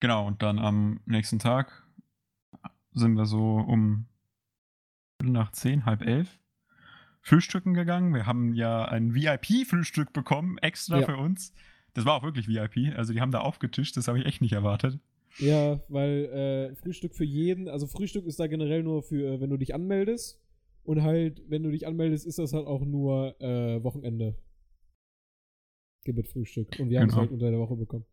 genau, 0.00 0.26
und 0.26 0.42
dann 0.42 0.58
am 0.58 1.00
nächsten 1.06 1.38
Tag 1.38 1.86
sind 2.92 3.14
wir 3.14 3.26
so 3.26 3.56
um 3.58 4.06
nach 5.22 5.52
zehn, 5.52 5.84
halb 5.86 6.02
elf 6.02 6.38
frühstücken 7.22 7.74
gegangen. 7.74 8.14
Wir 8.14 8.26
haben 8.26 8.54
ja 8.54 8.86
ein 8.86 9.14
VIP-Frühstück 9.14 10.12
bekommen, 10.12 10.58
extra 10.58 11.00
Ja. 11.00 11.06
für 11.06 11.16
uns. 11.16 11.52
Das 11.94 12.04
war 12.04 12.14
auch 12.14 12.22
wirklich 12.22 12.48
VIP, 12.48 12.96
also 12.96 13.12
die 13.12 13.20
haben 13.20 13.30
da 13.32 13.40
aufgetischt, 13.40 13.96
das 13.96 14.08
habe 14.08 14.18
ich 14.18 14.26
echt 14.26 14.40
nicht 14.40 14.52
erwartet. 14.52 14.98
Ja, 15.38 15.80
weil 15.88 16.70
äh, 16.72 16.74
Frühstück 16.76 17.14
für 17.14 17.24
jeden, 17.24 17.68
also 17.68 17.86
Frühstück 17.86 18.26
ist 18.26 18.40
da 18.40 18.46
generell 18.48 18.82
nur 18.82 19.02
für, 19.02 19.34
äh, 19.34 19.40
wenn 19.40 19.50
du 19.50 19.56
dich 19.56 19.74
anmeldest. 19.74 20.40
Und 20.82 21.02
halt, 21.02 21.42
wenn 21.48 21.62
du 21.62 21.70
dich 21.70 21.86
anmeldest, 21.86 22.26
ist 22.26 22.38
das 22.38 22.52
halt 22.52 22.66
auch 22.66 22.84
nur 22.84 23.40
äh, 23.40 23.82
Wochenende. 23.84 24.34
Es 26.18 26.32
Frühstück. 26.32 26.68
Und 26.78 26.90
wir 26.90 27.00
haben 27.00 27.08
es 27.08 27.12
Genau. 27.14 27.22
halt 27.22 27.30
unter 27.32 27.50
der 27.50 27.58
Woche 27.58 27.76
bekommen. 27.76 28.04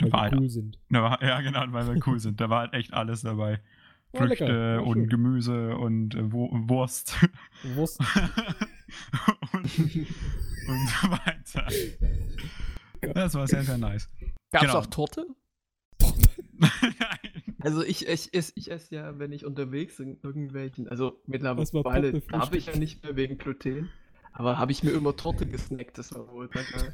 Weil 0.00 0.12
war 0.12 0.18
wir 0.20 0.30
halt, 0.30 0.40
cool 0.40 0.48
sind. 0.48 0.78
da 0.88 1.02
war, 1.02 1.22
ja, 1.22 1.40
genau, 1.40 1.64
weil 1.72 1.86
wir 1.94 2.02
cool 2.06 2.18
sind. 2.20 2.40
Da 2.40 2.48
war 2.50 2.60
halt 2.60 2.72
echt 2.74 2.92
alles 2.94 3.20
dabei. 3.22 3.60
War 4.12 4.26
Früchte 4.26 4.44
lecker, 4.44 4.84
und 4.86 4.94
schön. 4.98 5.08
Gemüse 5.08 5.76
und 5.76 6.14
äh, 6.14 6.32
Wo- 6.32 6.50
Wurst. 6.52 7.14
Wurst. 7.74 8.00
und, 9.52 9.62
und 9.62 10.88
so 10.88 11.10
weiter. 11.10 11.66
Das 13.14 13.34
war 13.34 13.46
sehr, 13.46 13.62
sehr 13.62 13.78
nice. 13.78 14.10
Gab's 14.50 14.66
Genau. 14.66 14.78
auch 14.78 14.86
Torte? 14.86 15.26
Nein. 16.52 16.70
Also 17.62 17.82
ich, 17.84 18.08
ich, 18.08 18.32
ich, 18.32 18.52
ich 18.56 18.70
esse 18.70 18.94
ja, 18.94 19.18
wenn 19.18 19.32
ich 19.32 19.44
unterwegs 19.44 20.00
in 20.00 20.18
irgendwelchen, 20.22 20.88
also 20.88 21.20
mittlerweile 21.26 22.18
darf 22.20 22.54
ich 22.54 22.64
ja 22.64 22.76
nicht 22.78 23.02
mehr 23.04 23.16
wegen 23.16 23.36
Gluten, 23.36 23.90
aber 24.32 24.58
habe 24.58 24.72
ich 24.72 24.82
mir 24.82 24.90
immer 24.92 25.16
Torte 25.16 25.46
gesnackt, 25.46 25.98
das 25.98 26.14
war 26.14 26.28
wohl. 26.30 26.48
Ja. 26.54 26.92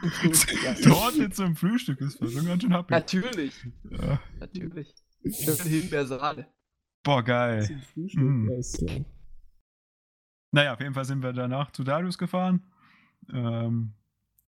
Torte 0.82 1.30
zum 1.30 1.56
Frühstück 1.56 2.00
ist 2.00 2.18
schon 2.18 2.46
ganz 2.46 2.62
schön 2.62 2.72
happy. 2.72 2.92
Natürlich, 2.92 3.66
Ja, 3.90 4.20
natürlich. 4.38 4.94
Schön 5.28 5.56
Himbeersaale. 5.56 6.46
Boah, 7.02 7.22
geil. 7.24 7.64
Zum 7.64 7.80
Frühstück, 7.80 8.22
Mm. 8.22 8.48
alles 8.50 8.72
klar. 8.78 9.04
Naja, 10.52 10.72
auf 10.74 10.80
jeden 10.80 10.94
Fall 10.94 11.04
sind 11.04 11.22
wir 11.22 11.32
danach 11.32 11.72
zu 11.72 11.82
Darius 11.84 12.16
gefahren. 12.16 12.64
Ähm, 13.32 13.94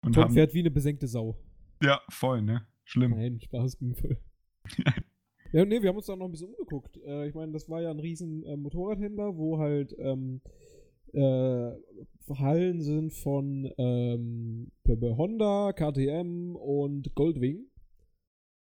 und 0.02 0.14
Tom 0.14 0.26
haben, 0.26 0.34
fährt 0.34 0.54
wie 0.54 0.60
eine 0.60 0.72
besenkte 0.72 1.08
Sau. 1.08 1.40
ja, 1.82 2.02
voll, 2.10 2.42
ne? 2.42 2.68
Schlimm. 2.84 3.12
Nein, 3.12 3.40
Spaß 3.42 3.78
ging 3.80 3.96
voll. 3.96 4.18
ja, 5.54 5.66
nee, 5.66 5.82
wir 5.82 5.90
haben 5.90 5.98
uns 5.98 6.06
da 6.06 6.16
noch 6.16 6.26
ein 6.26 6.32
bisschen 6.32 6.50
umgeguckt. 6.50 6.98
Äh, 7.06 7.28
ich 7.28 7.36
meine, 7.36 7.52
das 7.52 7.70
war 7.70 7.82
ja 7.82 7.92
ein 7.92 8.00
riesen 8.00 8.44
äh, 8.46 8.56
Motorradhändler, 8.58 9.38
wo 9.38 9.58
halt 9.60 9.96
ähm, 10.00 10.42
äh, 11.14 11.72
Hallen 12.30 12.82
sind 12.82 13.14
von 13.14 13.72
ähm, 13.78 14.72
Honda, 14.86 15.74
KTM 15.74 16.56
und 16.56 17.16
Goldwing. 17.16 17.66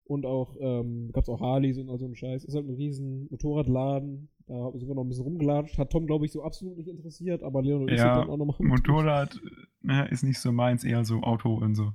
Und 0.06 0.26
auch, 0.26 0.58
ähm, 0.60 1.12
gab's 1.14 1.30
auch 1.30 1.40
Harleys 1.40 1.78
und 1.78 1.90
all 1.90 1.98
so 1.98 2.06
ein 2.06 2.16
Scheiß. 2.16 2.44
Ist 2.44 2.56
halt 2.56 2.68
ein 2.68 2.76
riesen 2.76 3.28
Motorradladen. 3.30 4.30
Da 4.48 4.72
sind 4.74 4.88
wir 4.88 4.96
noch 4.96 5.04
ein 5.04 5.08
bisschen 5.10 5.24
rumgelatscht. 5.24 5.78
Hat 5.78 5.92
Tom, 5.92 6.06
glaube 6.06 6.26
ich, 6.26 6.34
so 6.34 6.44
absolut 6.44 6.76
nicht 6.78 6.90
interessiert, 6.90 7.42
aber 7.42 7.62
Leon 7.62 7.84
und 7.84 7.90
ich 7.92 7.98
Ja, 7.98 8.14
sind 8.16 8.24
dann 8.24 8.30
auch 8.30 8.38
nochmal 8.46 8.68
Motorrad 8.68 9.40
äh, 9.88 10.12
ist 10.12 10.24
nicht 10.24 10.40
so 10.40 10.52
meins, 10.52 10.84
eher 10.84 11.06
so 11.06 11.22
Auto 11.22 11.54
und 11.56 11.76
so. 11.76 11.94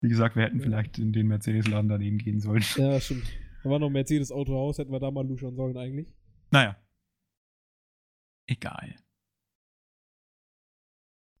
Wie 0.00 0.08
gesagt, 0.08 0.34
wir 0.34 0.42
hätten 0.42 0.58
Ja. 0.58 0.64
vielleicht 0.64 0.98
in 0.98 1.12
den 1.12 1.28
Mercedes-Laden 1.28 1.88
daneben 1.88 2.18
gehen 2.18 2.40
sollen. 2.40 2.64
Ja, 2.76 2.98
stimmt. 3.00 3.24
Da 3.62 3.70
war 3.70 3.78
noch 3.78 3.88
ein 3.88 3.92
Mercedes-Autohaus, 3.92 4.78
hätten 4.78 4.92
wir 4.92 5.00
da 5.00 5.10
mal 5.10 5.26
luschern 5.26 5.54
sollen 5.54 5.76
eigentlich. 5.76 6.08
Naja. 6.50 6.76
Egal. 8.46 8.96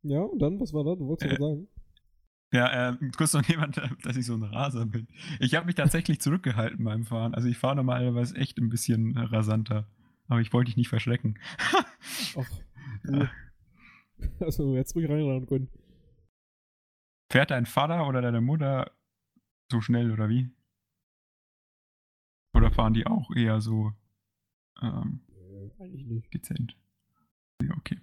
Ja, 0.02 0.20
und 0.20 0.38
dann, 0.40 0.60
was 0.60 0.72
war 0.72 0.84
da? 0.84 0.94
Du 0.94 1.06
wolltest 1.06 1.30
Äh, 1.30 1.34
was 1.34 1.38
sagen? 1.40 1.68
Ja, 2.52 2.90
äh, 2.90 2.96
kurz 3.16 3.32
noch 3.32 3.44
jemand, 3.48 3.78
äh, 3.78 3.88
dass 4.02 4.16
ich 4.16 4.26
so 4.26 4.34
ein 4.34 4.42
Raser 4.42 4.86
bin. 4.86 5.08
Ich 5.40 5.54
habe 5.54 5.66
mich 5.66 5.74
tatsächlich 5.74 6.20
zurückgehalten 6.20 6.84
beim 6.84 7.04
Fahren. 7.04 7.34
Also 7.34 7.48
ich 7.48 7.58
fahre 7.58 7.76
normalerweise 7.76 8.36
echt 8.36 8.58
ein 8.58 8.68
bisschen 8.68 9.16
rasanter. 9.16 9.88
Aber 10.28 10.40
ich 10.40 10.52
wollte 10.52 10.68
dich 10.68 10.76
nicht 10.76 10.88
verschrecken. 10.88 11.38
Ach, 12.36 12.50
du. 13.04 13.28
Also, 14.38 14.76
jetzt 14.76 14.94
ruhig 14.94 15.08
reinrennen 15.08 15.46
können. 15.46 15.68
Fährt 17.30 17.50
dein 17.50 17.66
Vater 17.66 18.06
oder 18.06 18.22
deine 18.22 18.40
Mutter 18.40 18.92
so 19.70 19.80
schnell 19.80 20.12
oder 20.12 20.28
wie? 20.28 20.50
Oder 22.54 22.70
fahren 22.70 22.94
die 22.94 23.06
auch 23.06 23.30
eher 23.34 23.60
so 23.60 23.92
ähm, 24.82 25.20
dezent? 26.32 26.76
Ja, 27.62 27.74
okay. 27.76 27.98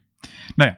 Naja. 0.55 0.77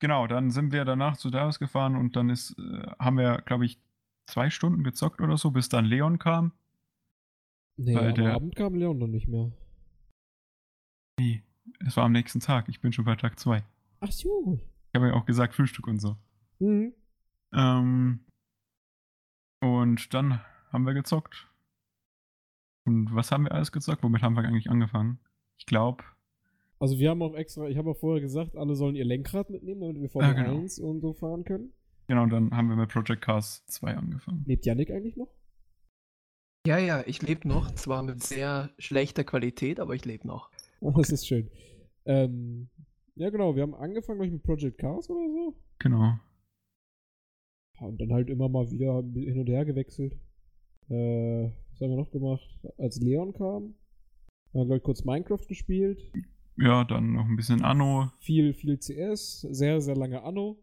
Genau, 0.00 0.26
dann 0.26 0.50
sind 0.50 0.72
wir 0.72 0.84
danach 0.84 1.16
zu 1.16 1.30
Darius 1.30 1.58
gefahren 1.58 1.96
und 1.96 2.16
dann 2.16 2.28
ist, 2.28 2.58
äh, 2.58 2.86
haben 2.98 3.16
wir, 3.16 3.38
glaube 3.42 3.64
ich, 3.64 3.80
zwei 4.26 4.50
Stunden 4.50 4.84
gezockt 4.84 5.20
oder 5.22 5.38
so, 5.38 5.50
bis 5.50 5.68
dann 5.70 5.86
Leon 5.86 6.18
kam. 6.18 6.52
Nee, 7.78 7.94
Weil 7.94 8.08
am 8.08 8.14
der- 8.14 8.34
Abend 8.34 8.56
kam 8.56 8.74
Leon 8.74 8.98
noch 8.98 9.06
nicht 9.06 9.26
mehr. 9.28 9.52
Nee, 11.18 11.42
es 11.86 11.96
war 11.96 12.04
am 12.04 12.12
nächsten 12.12 12.40
Tag. 12.40 12.68
Ich 12.68 12.80
bin 12.80 12.92
schon 12.92 13.06
bei 13.06 13.16
Tag 13.16 13.38
zwei. 13.38 13.64
Ach 14.00 14.12
so. 14.12 14.60
Ich 14.92 14.94
habe 14.98 15.08
ja 15.08 15.14
auch 15.14 15.24
gesagt, 15.24 15.54
Frühstück 15.54 15.86
und 15.86 15.98
so. 15.98 16.16
Mhm. 16.58 16.92
Ähm, 17.54 18.20
und 19.60 20.12
dann 20.12 20.40
haben 20.72 20.84
wir 20.86 20.92
gezockt. 20.94 21.48
Und 22.86 23.14
was 23.14 23.30
haben 23.32 23.44
wir 23.44 23.52
alles 23.52 23.72
gezockt? 23.72 24.02
Womit 24.02 24.22
haben 24.22 24.34
wir 24.36 24.44
eigentlich 24.44 24.70
angefangen? 24.70 25.18
Ich 25.58 25.66
glaube, 25.66 26.04
Also, 26.78 26.98
wir 26.98 27.10
haben 27.10 27.22
auch 27.22 27.34
extra, 27.34 27.68
ich 27.68 27.76
habe 27.76 27.90
auch 27.90 27.96
vorher 27.98 28.20
gesagt, 28.20 28.56
alle 28.56 28.74
sollen 28.76 28.94
ihr 28.96 29.04
Lenkrad 29.04 29.50
mitnehmen, 29.50 29.80
damit 29.80 30.00
wir 30.00 30.08
Formel 30.08 30.28
Ja, 30.36 30.42
genau. 30.42 30.58
1 30.60 30.78
und 30.78 31.00
so 31.00 31.12
fahren 31.12 31.44
können. 31.44 31.72
genau, 32.06 32.22
und 32.22 32.30
dann 32.30 32.54
haben 32.56 32.68
wir 32.68 32.76
mit 32.76 32.90
Project 32.90 33.22
Cars 33.22 33.64
2 33.66 33.96
angefangen. 33.96 34.44
Lebt 34.46 34.64
Yannick 34.66 34.90
eigentlich 34.90 35.16
noch? 35.16 35.28
Ja, 36.66 36.78
ja, 36.78 37.02
ich 37.06 37.22
lebe 37.22 37.46
noch. 37.48 37.70
Zwar 37.74 38.02
mit 38.02 38.22
sehr 38.22 38.70
schlechter 38.78 39.24
Qualität, 39.24 39.78
aber 39.80 39.94
ich 39.94 40.04
lebe 40.04 40.26
noch. 40.26 40.50
Oh, 40.80 40.90
das 40.90 41.10
ist 41.10 41.26
schön. 41.26 41.48
Ähm, 42.04 42.68
ja, 43.14 43.30
genau, 43.30 43.54
wir 43.56 43.62
haben 43.62 43.74
angefangen, 43.74 44.18
glaube 44.18 44.26
ich, 44.26 44.32
mit 44.32 44.42
Project 44.42 44.78
Cars 44.78 45.08
oder 45.08 45.28
so. 45.30 45.54
Genau. 45.78 46.18
Ja, 47.80 47.86
Und 47.86 48.00
dann 48.00 48.12
halt 48.12 48.28
immer 48.30 48.48
mal 48.48 48.70
wieder 48.70 49.02
hin 49.02 49.38
und 49.38 49.48
her 49.48 49.64
gewechselt. 49.64 50.16
Äh, 50.88 51.50
was 51.76 51.82
haben 51.82 51.90
wir 51.90 51.96
noch 51.96 52.10
gemacht? 52.10 52.58
Als 52.78 52.98
Leon 53.00 53.32
kam, 53.34 53.44
haben 53.44 53.74
wir, 54.52 54.64
glaube 54.64 54.76
ich, 54.78 54.82
kurz 54.82 55.04
Minecraft 55.04 55.46
gespielt. 55.46 56.00
Ja, 56.56 56.84
dann 56.84 57.12
noch 57.12 57.26
ein 57.26 57.36
bisschen 57.36 57.62
Anno. 57.62 58.10
Viel, 58.20 58.54
viel 58.54 58.78
CS, 58.78 59.42
sehr, 59.42 59.80
sehr 59.82 59.94
lange 59.94 60.22
Anno. 60.22 60.56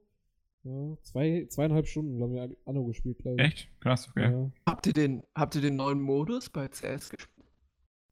Ja, 0.64 0.98
zwei, 1.04 1.46
zweieinhalb 1.50 1.88
Stunden 1.88 2.22
haben 2.22 2.34
wir 2.34 2.50
Anno 2.66 2.86
gespielt, 2.86 3.20
glaube 3.20 3.42
ich. 3.42 3.48
Echt? 3.48 3.70
Krass, 3.82 4.10
okay. 4.10 4.32
Ja. 4.32 4.52
Habt 4.66 4.88
ihr 4.88 4.94
den, 4.94 5.22
habt 5.36 5.54
ihr 5.56 5.62
den 5.62 5.76
neuen 5.76 6.02
Modus 6.02 6.50
bei 6.50 6.68
CS 6.68 7.10
gespielt? 7.10 7.48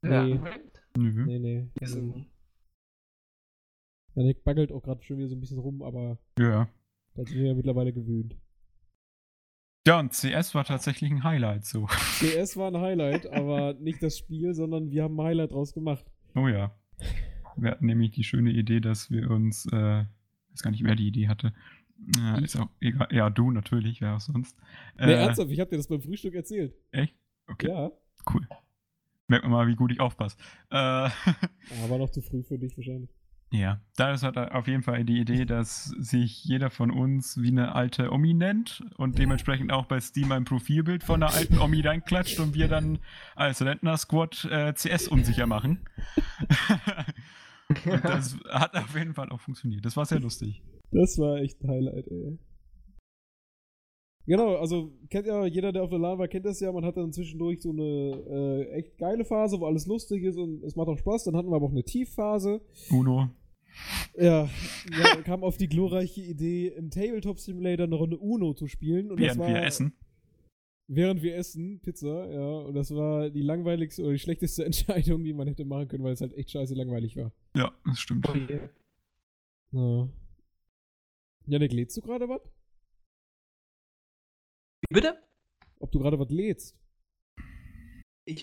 Nee. 0.02 0.38
Nö. 0.96 1.24
Nee, 1.26 1.38
nee. 1.38 1.68
Diesen, 1.80 2.26
Janik 4.14 4.44
baggelt 4.44 4.70
auch 4.70 4.82
gerade 4.82 5.02
schon 5.02 5.16
wieder 5.18 5.28
so 5.28 5.34
ein 5.34 5.40
bisschen 5.40 5.58
rum, 5.58 5.82
aber 5.82 6.18
Ja. 6.38 6.68
da 7.14 7.24
sind 7.24 7.34
wir 7.38 7.46
ja 7.48 7.54
mittlerweile 7.54 7.92
gewöhnt. 7.92 8.36
Ja, 9.86 9.98
und 9.98 10.12
CS 10.12 10.54
war 10.54 10.64
tatsächlich 10.64 11.10
ein 11.10 11.24
Highlight 11.24 11.64
so. 11.64 11.86
CS 11.86 12.56
war 12.56 12.68
ein 12.68 12.80
Highlight, 12.80 13.26
aber 13.32 13.74
nicht 13.74 14.02
das 14.02 14.16
Spiel, 14.18 14.54
sondern 14.54 14.90
wir 14.90 15.02
haben 15.04 15.18
ein 15.18 15.26
Highlight 15.26 15.52
draus 15.52 15.72
gemacht. 15.74 16.04
Oh 16.34 16.46
ja. 16.48 16.74
Wir 17.56 17.72
hatten 17.72 17.86
nämlich 17.86 18.12
die 18.12 18.24
schöne 18.24 18.50
Idee, 18.52 18.80
dass 18.80 19.10
wir 19.10 19.30
uns, 19.30 19.66
äh, 19.72 20.02
ich 20.02 20.52
weiß 20.52 20.62
gar 20.62 20.70
nicht, 20.70 20.84
wer 20.84 20.94
die 20.94 21.08
Idee 21.08 21.28
hatte. 21.28 21.52
Äh, 22.18 22.44
ist 22.44 22.56
auch 22.56 22.68
egal. 22.80 23.08
Ja, 23.10 23.28
du 23.28 23.50
natürlich, 23.50 24.00
wer 24.00 24.16
auch 24.16 24.20
sonst. 24.20 24.56
Äh, 24.96 25.06
Nee, 25.06 25.12
ernsthaft, 25.14 25.50
ich 25.50 25.60
hab 25.60 25.68
dir 25.68 25.76
das 25.76 25.88
beim 25.88 26.00
Frühstück 26.00 26.34
erzählt. 26.34 26.74
Echt? 26.92 27.14
Okay, 27.48 27.68
Ja. 27.68 27.90
cool. 28.32 28.46
Merkt 29.28 29.44
man 29.44 29.52
mal, 29.52 29.66
wie 29.66 29.76
gut 29.76 29.90
ich 29.92 30.00
aufpasse. 30.00 30.36
Äh, 30.70 30.74
Aber 31.84 31.98
noch 31.98 32.10
zu 32.10 32.22
früh 32.22 32.42
für 32.42 32.58
dich 32.58 32.76
wahrscheinlich. 32.76 33.10
Ja, 33.52 33.80
Darius 33.96 34.22
hat 34.22 34.38
auf 34.38 34.66
jeden 34.66 34.82
Fall 34.82 35.04
die 35.04 35.20
Idee, 35.20 35.44
dass 35.44 35.84
sich 35.84 36.42
jeder 36.44 36.70
von 36.70 36.90
uns 36.90 37.40
wie 37.40 37.48
eine 37.48 37.74
alte 37.74 38.10
Omi 38.10 38.32
nennt 38.32 38.82
und 38.96 39.18
dementsprechend 39.18 39.72
auch 39.72 39.84
bei 39.84 40.00
Steam 40.00 40.32
ein 40.32 40.44
Profilbild 40.44 41.04
von 41.04 41.22
einer 41.22 41.34
alten 41.34 41.58
Omi 41.58 41.82
reinklatscht 41.82 42.40
und 42.40 42.54
wir 42.54 42.68
dann 42.68 42.98
als 43.36 43.60
Rentner-Squad 43.60 44.48
äh, 44.50 44.72
CS 44.72 45.08
unsicher 45.08 45.46
machen. 45.46 45.80
und 47.84 48.04
das 48.04 48.38
hat 48.48 48.74
auf 48.74 48.96
jeden 48.96 49.12
Fall 49.12 49.28
auch 49.28 49.40
funktioniert. 49.40 49.84
Das 49.84 49.96
war 49.98 50.06
sehr 50.06 50.20
lustig. 50.20 50.62
Das 50.90 51.18
war 51.18 51.36
echt 51.36 51.62
ein 51.62 51.70
Highlight, 51.70 52.08
ey. 52.08 52.38
Genau, 54.26 54.54
also 54.56 54.92
kennt 55.10 55.26
ja 55.26 55.44
jeder, 55.46 55.72
der 55.72 55.82
auf 55.82 55.90
der 55.90 55.98
LAN 55.98 56.18
war, 56.18 56.28
kennt 56.28 56.46
das 56.46 56.60
ja. 56.60 56.70
Man 56.70 56.84
hat 56.84 56.96
dann 56.96 57.12
zwischendurch 57.12 57.60
so 57.60 57.70
eine 57.70 57.82
äh, 57.82 58.78
echt 58.78 58.96
geile 58.96 59.24
Phase, 59.24 59.58
wo 59.58 59.66
alles 59.66 59.86
lustig 59.86 60.22
ist 60.22 60.38
und 60.38 60.62
es 60.62 60.76
macht 60.76 60.88
auch 60.88 60.96
Spaß. 60.96 61.24
Dann 61.24 61.36
hatten 61.36 61.50
wir 61.50 61.56
aber 61.56 61.66
auch 61.66 61.72
eine 61.72 61.82
Tiefphase. 61.82 62.60
Uno. 62.90 63.30
Ja, 64.16 64.48
wir 64.86 65.22
kamen 65.22 65.42
auf 65.44 65.56
die 65.56 65.68
glorreiche 65.68 66.20
Idee, 66.20 66.68
im 66.68 66.90
Tabletop 66.90 67.38
Simulator 67.38 67.86
eine 67.86 67.94
Runde 67.94 68.18
Uno 68.18 68.54
zu 68.54 68.68
spielen. 68.68 69.10
Und 69.10 69.18
Während 69.18 69.30
das 69.30 69.38
war, 69.38 69.48
wir 69.48 69.62
essen. 69.62 69.92
Während 70.88 71.22
wir 71.22 71.36
essen, 71.36 71.80
Pizza, 71.80 72.30
ja. 72.30 72.66
Und 72.66 72.74
das 72.74 72.94
war 72.94 73.30
die 73.30 73.42
langweiligste 73.42 74.02
oder 74.02 74.12
die 74.12 74.18
schlechteste 74.18 74.64
Entscheidung, 74.66 75.24
die 75.24 75.32
man 75.32 75.48
hätte 75.48 75.64
machen 75.64 75.88
können, 75.88 76.04
weil 76.04 76.12
es 76.12 76.20
halt 76.20 76.34
echt 76.34 76.50
scheiße 76.50 76.74
langweilig 76.74 77.16
war. 77.16 77.32
Ja, 77.56 77.72
das 77.84 77.98
stimmt. 77.98 78.28
oh 78.28 78.34
je. 78.34 78.60
Ja. 79.72 80.08
Janik, 81.46 81.72
lädst 81.72 81.96
du 81.96 82.02
gerade 82.02 82.28
was? 82.28 82.40
Wie 84.88 84.94
bitte? 84.94 85.18
Ob 85.78 85.90
du 85.90 85.98
gerade 85.98 86.18
was 86.18 86.30
lädst? 86.30 86.76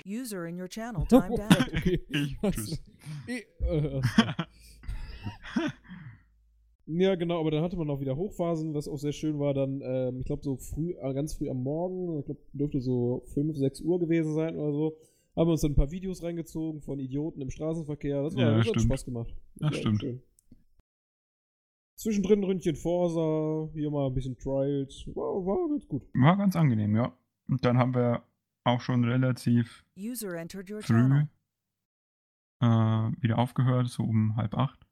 User 0.05 0.45
in 0.45 0.59
your 0.59 0.67
channel 0.67 1.05
timed 1.09 1.39
out. 1.39 1.73
okay. 1.73 2.05
Ich, 2.09 2.37
Was? 2.41 2.55
tschüss. 2.55 2.81
Eh, 3.27 3.45
äh, 3.61 4.01
ja, 6.85 7.15
genau, 7.15 7.39
aber 7.39 7.51
dann 7.51 7.63
hatte 7.63 7.77
man 7.77 7.89
auch 7.89 7.99
wieder 7.99 8.15
Hochphasen, 8.15 8.73
was 8.73 8.87
auch 8.87 8.97
sehr 8.97 9.11
schön 9.11 9.39
war. 9.39 9.53
Dann, 9.53 9.81
ähm, 9.83 10.19
ich 10.19 10.25
glaube, 10.25 10.43
so 10.43 10.55
früh, 10.55 10.91
äh, 10.91 11.13
ganz 11.13 11.33
früh 11.33 11.49
am 11.49 11.63
Morgen, 11.63 12.19
ich 12.19 12.25
glaube, 12.25 12.41
dürfte 12.53 12.81
so 12.81 13.23
5, 13.33 13.57
6 13.57 13.81
Uhr 13.81 13.99
gewesen 13.99 14.33
sein 14.33 14.55
oder 14.57 14.71
so, 14.73 14.97
haben 15.35 15.47
wir 15.47 15.51
uns 15.51 15.61
dann 15.61 15.71
ein 15.71 15.75
paar 15.75 15.91
Videos 15.91 16.23
reingezogen 16.23 16.81
von 16.81 16.99
Idioten 16.99 17.41
im 17.41 17.49
Straßenverkehr. 17.49 18.23
Das, 18.23 18.35
war, 18.35 18.41
Ja, 18.41 18.57
das 18.57 18.67
hat. 18.67 18.81
Spaß 18.81 19.05
gemacht. 19.05 19.33
Das 19.55 19.71
war 19.71 19.77
stimmt. 19.77 20.01
schön. 20.01 20.21
Zwischendrin 21.95 22.39
ein 22.39 22.43
Ründchen 22.45 22.75
Forsa, 22.77 23.69
hier 23.73 23.91
mal 23.91 24.07
ein 24.07 24.13
bisschen 24.13 24.37
Trials. 24.37 25.05
War, 25.07 25.45
war 25.45 25.69
ganz 25.69 25.85
gut. 25.87 26.03
War 26.13 26.37
ganz 26.37 26.55
angenehm, 26.55 26.95
ja. 26.95 27.13
Und 27.49 27.65
dann 27.65 27.77
haben 27.77 27.93
wir 27.93 28.23
auch 28.63 28.79
schon 28.81 29.03
relativ 29.03 29.83
früh 29.95 31.25
äh, 32.61 32.65
wieder 33.21 33.37
aufgehört, 33.37 33.87
so 33.87 34.03
um 34.03 34.35
halb 34.35 34.53
acht. 34.55 34.85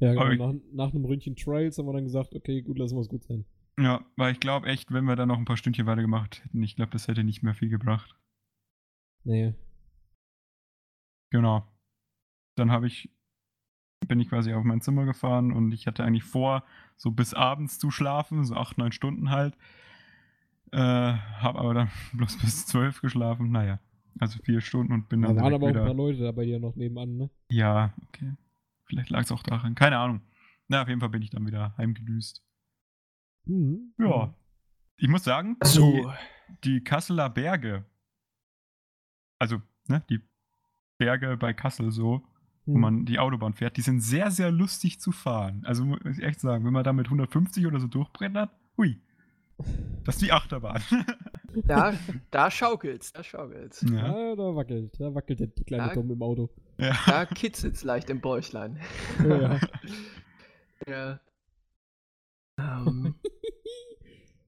Ja, 0.00 0.14
genau. 0.14 0.52
Nach, 0.52 0.60
nach 0.72 0.90
einem 0.92 1.04
Ründchen 1.04 1.36
Trials 1.36 1.78
haben 1.78 1.86
wir 1.86 1.92
dann 1.92 2.04
gesagt, 2.04 2.34
okay, 2.34 2.62
gut, 2.62 2.78
lassen 2.78 2.96
wir 2.96 3.02
es 3.02 3.08
gut 3.08 3.24
sein. 3.24 3.44
Ja, 3.78 4.04
weil 4.16 4.32
ich 4.32 4.40
glaube 4.40 4.66
echt, 4.66 4.92
wenn 4.92 5.04
wir 5.04 5.16
dann 5.16 5.28
noch 5.28 5.38
ein 5.38 5.44
paar 5.44 5.56
Stündchen 5.56 5.86
weitergemacht 5.86 6.44
hätten, 6.44 6.62
ich 6.62 6.76
glaube, 6.76 6.92
das 6.92 7.08
hätte 7.08 7.24
nicht 7.24 7.42
mehr 7.42 7.54
viel 7.54 7.68
gebracht. 7.68 8.14
Nee. 9.24 9.54
Genau. 11.30 11.66
Dann 12.56 12.70
habe 12.70 12.86
ich, 12.86 13.10
bin 14.06 14.20
ich 14.20 14.28
quasi 14.28 14.52
auf 14.52 14.64
mein 14.64 14.80
Zimmer 14.80 15.04
gefahren 15.04 15.52
und 15.52 15.72
ich 15.72 15.86
hatte 15.86 16.04
eigentlich 16.04 16.24
vor, 16.24 16.64
so 16.96 17.10
bis 17.10 17.34
abends 17.34 17.78
zu 17.78 17.90
schlafen, 17.90 18.44
so 18.44 18.54
acht, 18.54 18.78
neun 18.78 18.92
Stunden 18.92 19.30
halt. 19.30 19.56
Äh, 20.72 20.78
habe 20.78 21.58
aber 21.58 21.74
dann 21.74 21.90
bloß 22.14 22.38
bis 22.38 22.66
zwölf 22.66 23.00
geschlafen. 23.00 23.50
Naja, 23.50 23.80
Also 24.18 24.38
vier 24.42 24.60
Stunden 24.60 24.92
und 24.92 25.08
bin 25.08 25.22
Da 25.22 25.28
dann 25.28 25.36
waren 25.36 25.44
direkt 25.44 25.62
aber 25.62 25.66
auch 25.66 25.76
ein 25.76 25.84
paar 25.84 25.94
Leute 25.94 26.22
da 26.22 26.32
bei 26.32 26.44
dir 26.44 26.58
noch 26.58 26.76
nebenan, 26.76 27.16
ne? 27.16 27.30
Ja, 27.50 27.92
okay. 28.08 28.34
Vielleicht 28.90 29.10
lag 29.10 29.20
es 29.22 29.30
auch 29.32 29.42
daran. 29.44 29.74
Keine 29.76 29.98
Ahnung. 29.98 30.20
Na, 30.68 30.82
auf 30.82 30.88
jeden 30.88 31.00
Fall 31.00 31.08
bin 31.10 31.22
ich 31.22 31.30
dann 31.30 31.46
wieder 31.46 31.74
heimgedüst. 31.78 32.42
Mhm. 33.44 33.94
Ja. 33.98 34.34
Ich 34.96 35.08
muss 35.08 35.22
sagen, 35.24 35.56
So, 35.62 35.92
die, 36.62 36.74
die 36.78 36.84
Kasseler 36.84 37.30
Berge, 37.30 37.84
also 39.38 39.62
ne, 39.86 40.02
die 40.10 40.20
Berge 40.98 41.36
bei 41.36 41.52
Kassel 41.54 41.90
so, 41.92 42.26
wo 42.66 42.74
Mhm. 42.74 42.80
man 42.80 43.04
die 43.06 43.18
Autobahn 43.18 43.54
fährt, 43.54 43.76
die 43.76 43.82
sind 43.82 44.00
sehr, 44.00 44.30
sehr 44.30 44.50
lustig 44.50 45.00
zu 45.00 45.12
fahren. 45.12 45.64
Also 45.64 45.84
muss 45.86 46.00
ich 46.04 46.22
echt 46.22 46.40
sagen, 46.40 46.64
wenn 46.64 46.72
man 46.72 46.84
da 46.84 46.92
mit 46.92 47.06
150 47.06 47.66
oder 47.66 47.80
so 47.80 47.86
durchbrettert, 47.86 48.50
hui. 48.76 49.00
Das 50.04 50.16
ist 50.16 50.22
die 50.22 50.32
Achterbahn. 50.32 50.82
da, 51.66 51.94
da 52.30 52.50
schaukelt's, 52.50 53.12
da 53.12 53.22
schaukelt's. 53.22 53.82
ja. 53.82 53.90
Ja, 54.30 54.36
da 54.36 54.54
wackelt, 54.56 54.98
da 54.98 55.14
wackelt 55.14 55.40
der 55.40 55.48
kleine 55.66 55.88
Ja. 55.88 55.94
Tom 55.94 56.10
im 56.10 56.22
Auto. 56.22 56.50
ja. 56.78 56.96
Da 57.06 57.26
kitzelt's 57.26 57.84
leicht 57.84 58.10
im 58.10 58.20
Bäuchlein. 58.20 58.80
Ja. 59.26 59.60
Ja. 60.88 61.20
Ähm, 62.58 63.14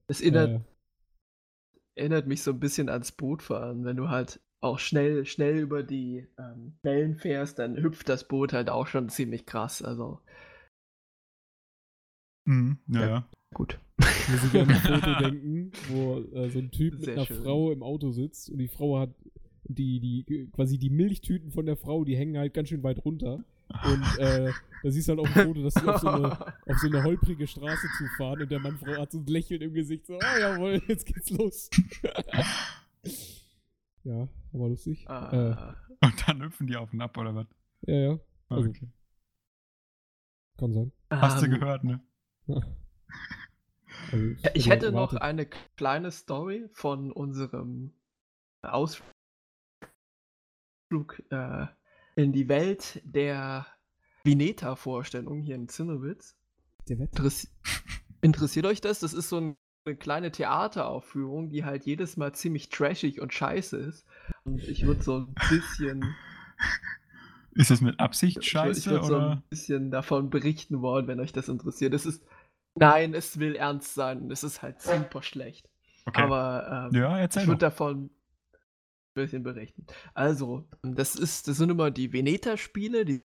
das 0.07 0.19
erinnert, 0.19 0.49
Äh, 0.49 2.01
erinnert 2.01 2.25
mich 2.25 2.41
so 2.41 2.49
ein 2.51 2.59
bisschen 2.59 2.89
ans 2.89 3.11
Bootfahren. 3.11 3.85
Wenn 3.85 3.97
du 3.97 4.09
halt 4.09 4.39
auch 4.59 4.79
schnell, 4.79 5.25
schnell 5.27 5.59
über 5.59 5.83
die 5.83 6.27
ähm, 6.39 6.75
Wellen 6.81 7.17
fährst, 7.17 7.59
dann 7.59 7.77
hüpft 7.77 8.09
das 8.09 8.27
Boot 8.27 8.51
halt 8.51 8.71
auch 8.71 8.87
schon 8.87 9.09
ziemlich 9.09 9.45
krass. 9.45 9.83
Also 9.83 10.21
Mhm. 12.45 12.79
ja, 12.87 12.99
Ja. 13.01 13.07
ja. 13.07 13.29
gut. 13.53 13.79
Muss 13.97 14.43
ich 14.53 14.59
an 14.61 14.69
ein 14.69 14.75
Foto 14.81 15.15
denken, 15.19 15.71
wo 15.89 16.19
äh, 16.35 16.49
so 16.49 16.59
ein 16.59 16.71
Typ 16.71 16.93
mit 16.95 17.05
Sehr 17.05 17.13
einer 17.15 17.25
schön. 17.25 17.41
Frau 17.43 17.71
im 17.71 17.83
Auto 17.83 18.11
sitzt 18.11 18.49
und 18.49 18.57
die 18.57 18.67
Frau 18.67 18.99
hat 18.99 19.11
die, 19.65 19.99
die, 19.99 20.49
quasi 20.51 20.77
die 20.77 20.89
Milchtüten 20.89 21.51
von 21.51 21.65
der 21.65 21.77
Frau, 21.77 22.03
die 22.03 22.17
hängen 22.17 22.37
halt 22.37 22.53
ganz 22.53 22.69
schön 22.69 22.83
weit 22.83 23.03
runter. 23.05 23.43
Und 23.85 24.19
äh, 24.19 24.51
da 24.83 24.91
siehst 24.91 25.07
du 25.07 25.11
halt 25.13 25.19
auf 25.21 25.33
dem 25.33 25.43
Foto, 25.47 25.63
dass 25.63 25.73
sie 25.73 25.87
auf 25.87 25.99
so, 26.01 26.07
eine, 26.09 26.31
auf 26.67 26.77
so 26.79 26.87
eine 26.87 27.01
holprige 27.03 27.47
Straße 27.47 27.87
zufahren 27.97 28.41
und 28.41 28.51
der 28.51 28.59
Mann 28.59 28.77
Frau 28.77 28.91
hat 29.01 29.11
so 29.11 29.19
ein 29.19 29.25
Lächeln 29.25 29.61
im 29.61 29.73
Gesicht, 29.73 30.05
so, 30.05 30.19
ah 30.19 30.37
jawohl, 30.39 30.81
jetzt 30.87 31.05
geht's 31.05 31.29
los. 31.31 31.69
ja, 34.03 34.27
aber 34.53 34.69
lustig. 34.69 35.05
Äh, 35.05 35.09
Ah, 35.09 35.75
Und 36.01 36.27
dann 36.27 36.43
hüpfen 36.43 36.67
die 36.67 36.75
auf 36.75 36.91
und 36.93 37.01
ab, 37.01 37.17
oder 37.17 37.33
was? 37.33 37.47
ja, 37.87 37.95
ja, 37.95 38.19
Ah, 38.49 38.55
Also, 38.55 38.69
okay. 38.69 38.89
kann 40.57 40.73
sein. 40.73 40.91
Hast 41.09 41.41
du 41.41 41.45
ähm, 41.45 41.51
gehört, 41.59 41.83
ne? 41.85 42.01
Also, 42.47 42.61
Ja, 44.11 44.51
Ich 44.53 44.69
hätte 44.69 44.91
noch 44.91 45.13
eine 45.13 45.47
kleine 45.77 46.11
Story 46.11 46.69
von 46.73 47.11
unserem 47.11 47.93
Ausflug 48.61 49.03
äh, 51.29 51.65
in 52.15 52.31
die 52.33 52.47
Welt 52.49 53.01
der 53.03 53.65
Vineta-Vorstellung 54.23 55.41
hier 55.41 55.55
in 55.55 55.67
Zinnowitz. 55.67 56.35
Interessi 56.87 57.47
interessiert 58.21 58.65
euch 58.65 58.81
das? 58.81 58.99
Das 58.99 59.13
ist 59.13 59.29
so 59.29 59.37
ein, 59.37 59.55
eine 59.85 59.95
kleine 59.97 60.31
Theateraufführung, 60.31 61.49
die 61.49 61.65
halt 61.65 61.85
jedes 61.85 62.15
Mal 62.17 62.33
ziemlich 62.33 62.69
trashig 62.69 63.19
und 63.19 63.33
scheiße 63.33 63.77
ist. 63.77 64.05
Und 64.45 64.59
ich 64.63 64.85
würde 64.85 65.03
so 65.03 65.17
ein 65.19 65.35
bisschen, 65.49 66.15
Ist 67.51 67.71
das 67.71 67.81
mit 67.81 67.99
Absicht 67.99 68.37
ich 68.37 68.43
würd- 68.43 68.47
ich 68.47 68.51
scheiße 68.83 68.91
würd 68.91 69.05
so 69.05 69.15
oder? 69.15 69.31
ein 69.31 69.43
bisschen 69.49 69.91
davon 69.91 70.29
berichten 70.29 70.81
wollen, 70.81 71.07
wenn 71.07 71.19
euch 71.19 71.33
das 71.33 71.49
interessiert. 71.49 71.93
Es 71.93 72.05
ist, 72.05 72.23
nein, 72.75 73.13
es 73.13 73.39
will 73.39 73.55
ernst 73.55 73.93
sein 73.93 74.29
es 74.31 74.43
ist 74.43 74.61
halt 74.61 74.81
super 74.81 75.21
schlecht. 75.23 75.69
Okay. 76.05 76.21
Aber 76.21 76.89
ähm, 76.91 77.01
ja, 77.01 77.17
erzähl 77.17 77.43
ich 77.43 77.47
würde 77.47 77.59
davon 77.59 78.05
ein 78.05 78.09
bisschen 79.13 79.43
berichten. 79.43 79.85
Also, 80.13 80.67
das 80.81 81.15
ist, 81.15 81.47
das 81.47 81.57
sind 81.57 81.69
immer 81.69 81.91
die 81.91 82.11
Veneta-Spiele, 82.11 83.05
die 83.05 83.21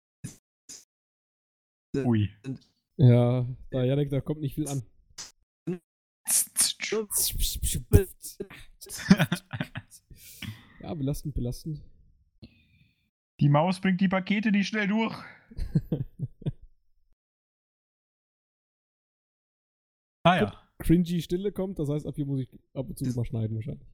Ui. 1.96 2.30
Ja, 2.96 3.46
da 3.70 3.84
Janik, 3.84 4.10
da 4.10 4.20
kommt 4.20 4.40
nicht 4.40 4.54
viel 4.54 4.68
an. 4.68 4.82
Ja, 10.80 10.94
belastend, 10.94 11.34
belastend. 11.34 11.82
Die 13.40 13.48
Maus 13.48 13.80
bringt 13.80 14.00
die 14.00 14.08
Pakete 14.08 14.50
nicht 14.50 14.68
schnell 14.68 14.88
durch. 14.88 15.16
ah 20.28 20.36
ja. 20.36 20.52
Cringy 20.78 21.20
Stille 21.20 21.52
kommt, 21.52 21.78
das 21.78 21.88
heißt, 21.88 22.06
ab 22.06 22.14
hier 22.14 22.26
muss 22.26 22.40
ich 22.40 22.48
ab 22.74 22.88
und 22.88 22.98
zu 22.98 23.04
mal 23.16 23.24
schneiden 23.24 23.56
wahrscheinlich. 23.56 23.88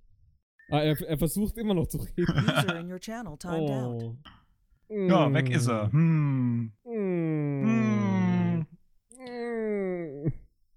Ah, 0.70 0.80
er, 0.80 1.00
er 1.00 1.18
versucht 1.18 1.58
immer 1.58 1.74
noch 1.74 1.86
zu 1.86 1.98
reden. 1.98 2.14
Oh. 4.86 5.08
Ja, 5.08 5.32
weg 5.32 5.50
ist 5.50 5.66
er. 5.66 5.90
Hm. 5.90 6.70
Mm. 6.84 7.64
Hm. 7.64 8.66
Mm. 9.18 10.32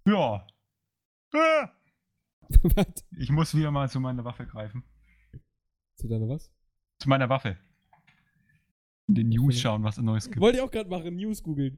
Ja. 0.06 0.48
Ah. 1.34 1.70
Was? 2.64 3.06
Ich 3.18 3.30
muss 3.30 3.54
wieder 3.54 3.70
mal 3.70 3.90
zu 3.90 4.00
meiner 4.00 4.24
Waffe 4.24 4.46
greifen. 4.46 4.82
Zu 5.96 6.08
deiner 6.08 6.30
was? 6.30 6.50
Zu 7.00 7.10
meiner 7.10 7.28
Waffe. 7.28 7.58
In 9.08 9.16
den 9.16 9.30
News 9.30 9.60
schauen, 9.60 9.84
was 9.84 9.98
es 9.98 10.04
Neues 10.04 10.26
gibt. 10.26 10.40
Wollte 10.40 10.60
ich 10.60 10.64
auch 10.64 10.72
gerade 10.72 10.90
machen, 10.90 11.18
News 11.18 11.44
googeln. 11.44 11.78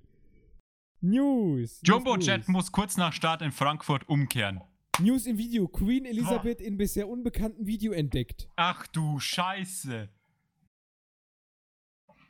News. 1.02 1.80
Jumbo 1.84 2.16
News, 2.16 2.26
Jet 2.26 2.38
News. 2.40 2.48
muss 2.50 2.72
kurz 2.72 2.98
nach 2.98 3.14
Start 3.14 3.42
in 3.42 3.52
Frankfurt 3.52 4.08
umkehren. 4.10 4.62
News 5.00 5.26
im 5.28 5.38
Video. 5.38 5.68
Queen 5.68 6.06
Elisabeth 6.06 6.60
in 6.60 6.78
bisher 6.78 7.08
unbekannten 7.08 7.66
Video 7.66 7.94
entdeckt. 7.94 8.50
Ach 8.58 8.86
du 8.88 9.20
Scheiße. 9.20 10.10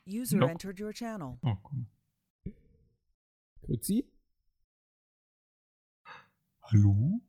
User 0.06 0.38
Nope. 0.38 0.52
entered 0.52 0.80
your 0.80 0.92
channel. 0.92 1.38
Oh, 1.42 1.56
cool. 1.64 2.54
Grüezi. 3.62 4.04
Hallo? 6.62 7.20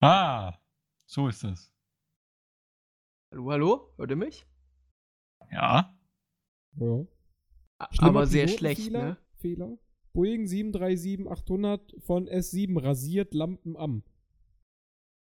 Ah, 0.00 0.58
so 1.06 1.28
ist 1.28 1.44
es. 1.44 1.72
Hallo, 3.30 3.50
hallo? 3.50 3.94
Hört 3.96 4.10
ihr 4.10 4.16
mich? 4.16 4.46
Ja. 5.50 5.98
Ja. 6.76 7.06
Schlimmer 7.90 8.08
Aber 8.10 8.26
sehr 8.26 8.48
schlecht, 8.48 8.90
ne? 8.90 9.16
Fehler. 9.36 9.78
Boeing 10.12 10.44
737-800 10.44 12.00
von 12.00 12.28
S7 12.28 12.80
rasiert 12.80 13.34
Lampen 13.34 13.76
am. 13.76 14.04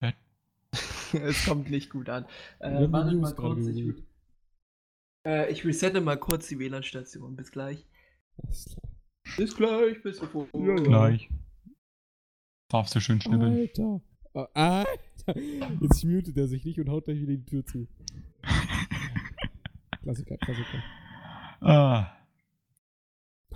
es 1.13 1.45
kommt 1.47 1.71
nicht 1.71 1.91
gut 1.91 2.09
an. 2.09 2.27
Äh, 2.59 2.87
News 2.87 2.91
mal 2.91 3.35
kurz, 3.35 3.67
ich, 3.67 3.77
gegoogelt. 3.77 4.05
äh, 5.27 5.53
ich 5.53 5.65
resette 5.65 6.01
mal 6.01 6.19
kurz 6.19 6.49
die 6.49 6.59
WLAN-Station. 6.59 7.37
Bis 7.37 7.53
gleich. 7.53 7.87
Bis 9.37 9.57
gleich, 9.57 10.03
bis 10.03 10.19
sofort. 10.19 10.49
Ja, 10.55 10.61
ja. 10.61 10.83
Gleich. 10.83 11.31
Darfst 12.69 12.95
du 12.95 13.01
schön 13.01 13.21
schnibbeln. 13.21 13.55
Alter. 13.55 14.01
Ah, 14.35 14.49
Alter. 14.55 15.41
Jetzt 15.81 16.05
mutet 16.05 16.37
er 16.37 16.49
sich 16.49 16.65
nicht 16.65 16.81
und 16.81 16.89
haut 16.89 17.05
gleich 17.05 17.21
wieder 17.21 17.37
die 17.37 17.45
Tür 17.45 17.65
zu. 17.65 17.87
Klassiker, 20.03 20.37
Klassiker. 20.39 20.83
Ah. 21.61 22.24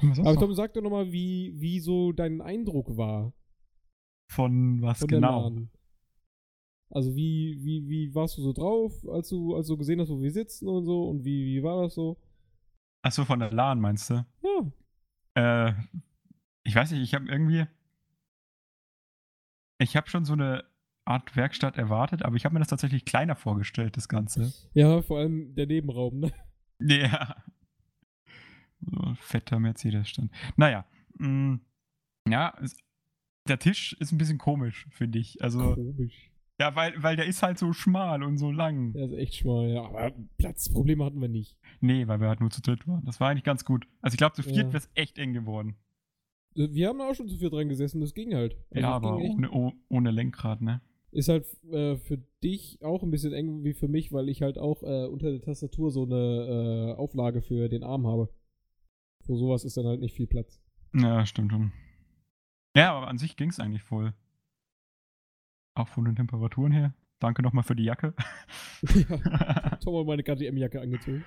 Aber? 0.03 0.37
Tom, 0.37 0.55
sag 0.55 0.75
doch 0.75 0.83
nochmal, 0.83 1.13
wie, 1.13 1.55
wie 1.57 1.81
so 1.81 2.13
dein 2.13 2.41
Eindruck 2.41 2.97
war 2.97 3.33
Von 4.31 4.83
was 4.83 5.01
von 5.01 5.09
genau? 5.09 5.53
Also 6.91 7.15
wie, 7.15 7.59
wie, 7.61 7.89
wie 7.89 8.15
warst 8.15 8.39
du 8.39 8.43
so 8.43 8.53
drauf, 8.53 9.07
als 9.09 9.29
du, 9.29 9.55
als 9.55 9.67
du 9.67 9.77
gesehen 9.77 10.01
hast, 10.01 10.09
wo 10.09 10.21
wir 10.21 10.31
sitzen 10.31 10.69
und 10.69 10.85
so 10.87 11.09
und 11.09 11.25
wie, 11.25 11.45
wie 11.45 11.63
war 11.63 11.83
das 11.83 11.95
so? 11.95 12.19
Achso, 13.03 13.25
von 13.25 13.41
der 13.41 13.53
LAN 13.53 13.81
meinst 13.81 14.11
du? 14.11 14.25
Ja. 14.43 15.69
Äh, 15.69 15.75
ich 16.65 16.75
weiß 16.75 16.91
nicht, 16.93 17.03
ich 17.03 17.15
habe 17.15 17.27
irgendwie. 17.29 17.67
Ich 19.81 19.97
habe 19.97 20.09
schon 20.09 20.25
so 20.25 20.33
eine 20.33 20.65
Art 21.07 21.37
Werkstatt 21.37 21.79
erwartet, 21.79 22.23
aber 22.23 22.37
ich 22.37 22.45
habe 22.45 22.55
mir 22.55 22.59
das 22.59 22.69
tatsächlich 22.69 23.05
kleiner 23.05 23.37
vorgestellt, 23.37 23.97
das 23.97 24.09
Ganze. 24.09 24.53
Ja, 24.75 25.01
vor 25.03 25.19
allem 25.19 25.55
der 25.55 25.67
Nebenraum, 25.67 26.19
ne? 26.21 26.33
Ja. 26.81 27.37
So 28.81 29.01
ein 29.01 29.17
fetter 29.17 29.59
Mercedes-Stand. 29.59 30.31
Naja. 30.57 30.85
Mh, 31.19 31.59
ja, 32.29 32.55
es, 32.63 32.77
der 33.49 33.59
Tisch 33.59 33.95
ist 34.01 34.13
ein 34.13 34.19
bisschen 34.19 34.39
komisch, 34.39 34.87
finde 34.91 35.19
ich. 35.19 35.43
Also, 35.43 35.75
Komisch. 35.75 36.31
ja, 36.61 36.77
weil, 36.77 37.03
weil 37.03 37.17
der 37.17 37.27
ist 37.27 37.43
halt 37.43 37.59
so 37.59 37.73
schmal 37.73 38.23
und 38.23 38.37
so 38.39 38.51
lang. 38.53 38.93
Der 38.93 39.07
ist 39.07 39.13
echt 39.15 39.37
schmal, 39.37 39.69
ja. 39.71 39.83
Aber 39.85 40.13
Platzprobleme 40.37 41.05
hatten 41.05 41.21
wir 41.21 41.29
nicht. 41.29 41.57
Nee, 41.81 42.07
weil 42.07 42.21
wir 42.21 42.29
halt 42.29 42.41
nur 42.41 42.51
zu 42.51 42.61
dritt 42.61 42.87
waren. 42.87 43.05
Das 43.05 43.21
war 43.21 43.31
eigentlich 43.31 43.45
ganz 43.45 43.65
gut. 43.65 43.87
Also, 44.03 44.15
ich 44.15 44.19
glaube, 44.19 44.35
zu 44.37 44.43
viert 44.43 44.57
Ja. 44.57 44.67
wäre 44.69 44.79
es 44.79 44.91
echt 44.95 45.19
eng 45.19 45.33
geworden. 45.33 45.77
Wir 46.55 46.89
haben 46.89 47.01
auch 47.01 47.15
schon 47.15 47.29
zu 47.29 47.37
viel 47.39 47.51
dran 47.51 47.69
gesessen, 47.69 48.01
das 48.01 48.15
ging 48.15 48.35
halt. 48.35 48.57
Also 48.71 48.81
ja, 48.81 48.91
aber 48.91 49.17
ohne, 49.19 49.51
oh, 49.51 49.73
ohne 49.89 50.11
Lenkrad, 50.11 50.61
ne? 50.61 50.81
Ist 51.11 51.29
halt 51.29 51.47
äh, 51.71 51.97
für 51.97 52.19
dich 52.43 52.83
auch 52.83 53.03
ein 53.03 53.11
bisschen 53.11 53.33
eng 53.33 53.63
wie 53.65 53.75
für 53.75 53.87
mich, 53.89 54.13
weil 54.13 54.29
ich 54.29 54.43
halt 54.43 54.59
auch 54.59 54.83
äh, 54.83 55.07
unter 55.07 55.31
der 55.31 55.41
Tastatur 55.41 55.91
so 55.91 56.03
eine 56.05 56.95
äh, 56.97 56.99
Auflage 56.99 57.43
für 57.43 57.69
den 57.69 57.83
Arm 57.85 58.07
habe. 58.07 58.29
Für 59.29 59.37
sowas 59.37 59.63
ist 59.65 59.77
dann 59.77 59.85
halt 59.85 60.01
nicht 60.01 60.15
viel 60.15 60.27
Platz. 60.27 60.59
Ja, 60.95 61.27
stimmt 61.27 61.53
schon. 61.53 61.71
Ja, 62.75 62.95
aber 62.95 63.09
an 63.09 63.19
sich 63.19 63.37
ging 63.37 63.51
es 63.51 63.61
eigentlich 63.61 63.83
voll. 63.83 64.15
Auch 65.75 65.89
von 65.89 66.07
den 66.07 66.17
Temperaturen 66.17 66.73
her. 66.73 66.95
Danke 67.19 67.43
nochmal 67.43 67.63
für 67.63 67.77
die 67.77 67.85
Jacke. 67.85 68.15
ja, 68.83 69.77
Tom 69.85 69.99
hat 69.99 70.07
meine 70.07 70.23
KTM-Jacke 70.23 70.81
angezogen. 70.81 71.27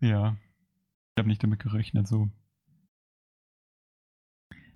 ja. 0.00 0.38
Ich 1.14 1.20
habe 1.20 1.28
nicht 1.28 1.42
damit 1.42 1.60
gerechnet, 1.60 2.08
so. 2.08 2.30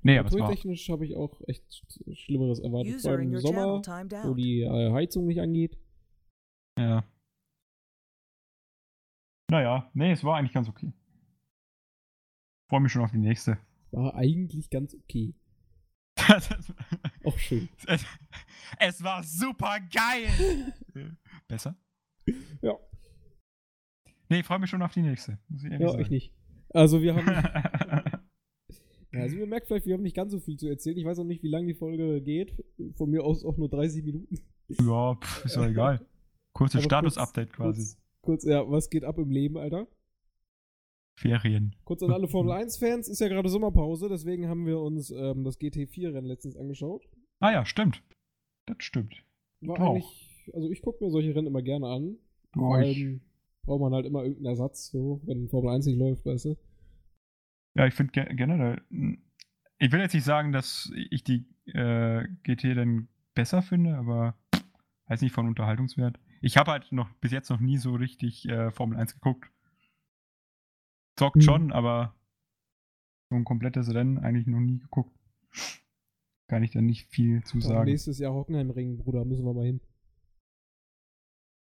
Nee, 0.03 0.19
aber 0.19 0.29
es 0.29 0.39
war. 0.39 0.51
Technisch 0.51 0.91
habe 0.91 1.07
ich 1.07 1.17
auch 1.17 1.41
echt 1.47 1.83
Schlimmeres 2.13 2.59
erwartet. 2.59 2.93
Vor 2.93 2.97
User 2.99 3.11
allem 3.13 3.21
in 3.23 3.33
im 3.33 3.41
Sommer, 3.41 3.67
wo 4.25 4.35
die 4.35 4.61
äh, 4.61 4.93
Heizung 4.93 5.27
nicht 5.27 5.41
angeht. 5.41 5.79
Ja. 6.79 7.05
Naja, 9.51 9.91
nee, 9.95 10.13
es 10.13 10.23
war 10.23 10.37
eigentlich 10.37 10.53
ganz 10.53 10.69
okay. 10.69 10.93
Freue 12.69 12.81
mich 12.81 12.93
schon 12.93 13.03
auf 13.03 13.13
die 13.13 13.19
nächste. 13.19 13.59
War 13.93 14.15
eigentlich 14.15 14.71
ganz 14.71 14.95
okay. 14.95 15.35
Auch 17.25 17.39
schön. 17.39 17.69
es, 17.87 18.05
es 18.81 19.03
war 19.03 19.23
super 19.23 19.79
geil! 19.93 20.73
Besser? 21.49 21.77
Ja. 22.63 22.75
Nee, 24.29 24.41
ich 24.41 24.47
freue 24.47 24.59
mich 24.59 24.71
schon 24.71 24.83
auf 24.83 24.93
die 24.93 25.03
nächste. 25.03 25.39
Muss 25.49 25.63
ich 25.65 25.71
Ja, 25.71 25.89
sagen. 25.91 26.03
ich 26.03 26.11
nicht. 26.11 26.35
Also 26.71 27.01
wir 27.01 27.15
haben, 27.15 27.27
ja, 29.13 29.21
also 29.21 29.37
ihr 29.37 29.47
merkt 29.47 29.69
vielleicht, 29.69 29.87
wir 29.87 29.95
haben 29.95 30.03
nicht 30.03 30.17
ganz 30.17 30.33
so 30.33 30.41
viel 30.41 30.57
zu 30.57 30.67
erzählen. 30.69 30.97
Ich 30.99 31.05
weiß 31.05 31.19
auch 31.21 31.25
nicht, 31.25 31.43
wie 31.45 31.49
lange 31.49 31.69
die 31.69 31.75
Folge 31.79 32.21
geht. 32.21 32.55
Von 32.97 33.11
mir 33.11 33.23
aus 33.23 33.45
auch 33.45 33.57
nur 33.57 33.69
30 33.69 34.03
Minuten. 34.05 34.39
ja, 34.69 35.15
pff, 35.15 35.45
ist 35.45 35.57
doch 35.57 35.67
egal. 35.67 36.05
Kurzes 36.53 36.83
Status-Update 36.85 37.53
quasi. 37.53 37.83
Kurz, 37.83 37.99
kurz, 38.23 38.45
ja, 38.45 38.69
was 38.69 38.91
geht 38.91 39.05
ab 39.05 39.19
im 39.19 39.31
Leben, 39.31 39.57
Alter? 39.59 39.87
Ferien. 41.19 41.75
Kurz 41.85 42.03
an 42.03 42.13
alle 42.13 42.29
Formel 42.29 42.53
1-Fans, 42.53 43.09
ist 43.09 43.21
ja 43.21 43.29
gerade 43.29 43.49
Sommerpause, 43.49 44.09
deswegen 44.09 44.49
haben 44.49 44.67
wir 44.67 44.79
uns 44.81 45.11
ähm, 45.11 45.45
das 45.45 45.59
GT4-Rennen 45.59 46.27
letztens 46.27 46.57
angeschaut. 46.57 47.05
Ah 47.41 47.53
ja, 47.53 47.65
stimmt. 47.65 48.03
Das 48.67 48.77
stimmt. 48.81 49.15
War 49.63 49.81
Auch. 49.81 49.95
eigentlich, 49.95 50.51
also 50.55 50.71
ich 50.71 50.83
gucke 50.83 51.03
mir 51.05 51.11
solche 51.11 51.35
Rennen 51.35 51.47
immer 51.47 51.63
gerne 51.63 51.87
an. 51.89 52.17
Oh, 52.57 52.61
Vor 52.61 52.77
allem 52.77 53.21
braucht 53.65 53.81
man 53.81 53.95
halt 53.95 54.07
immer 54.07 54.23
irgendeinen 54.23 54.47
Ersatz, 54.47 54.91
so, 54.91 55.21
wenn 55.25 55.49
Formel 55.49 55.71
1 55.75 55.87
nicht 55.87 55.99
läuft, 55.99 56.25
weißt 56.27 56.45
du. 56.47 56.57
Ja, 57.75 57.87
ich 57.87 57.95
finde 57.95 58.13
ge 58.13 58.35
generell. 58.35 58.83
mh, 58.91 59.17
Ich 59.79 59.93
will 59.93 60.01
jetzt 60.01 60.15
nicht 60.15 60.25
sagen, 60.25 60.53
dass 60.53 60.91
ich 61.11 61.25
die 61.25 61.47
äh, 61.73 62.27
GT 62.45 62.77
dann 62.77 63.09
besser 63.35 63.63
finde, 63.63 63.97
aber 63.97 64.35
weiß 65.09 65.21
nicht 65.23 65.33
von 65.33 65.47
Unterhaltungswert. 65.47 66.19
Ich 66.43 66.57
habe 66.57 66.71
halt 66.73 66.93
noch 66.93 67.13
bis 67.21 67.33
jetzt 67.33 67.49
noch 67.51 67.61
nie 67.61 67.77
so 67.79 67.95
richtig 67.95 68.47
äh, 68.49 68.71
Formel 68.71 68.99
1 68.99 69.15
geguckt. 69.15 69.51
Zockt 71.19 71.37
Mhm. 71.37 71.41
schon, 71.43 71.73
aber 71.73 72.15
so 73.31 73.37
ein 73.37 73.45
komplettes 73.45 73.93
Rennen 73.93 74.19
eigentlich 74.19 74.47
noch 74.47 74.61
nie 74.61 74.79
geguckt. 74.79 75.17
Kann 76.49 76.63
ich 76.63 76.71
da 76.71 76.81
nicht 76.81 77.07
viel 77.09 77.43
zu 77.45 77.57
Aber 77.59 77.67
sagen. 77.67 77.85
nächstes 77.91 78.19
Jahr 78.19 78.33
Hockenheimring, 78.35 78.99
Bruder, 78.99 79.25
müssen 79.25 79.45
wir 79.45 79.53
mal 79.55 79.65
hin. 79.67 79.81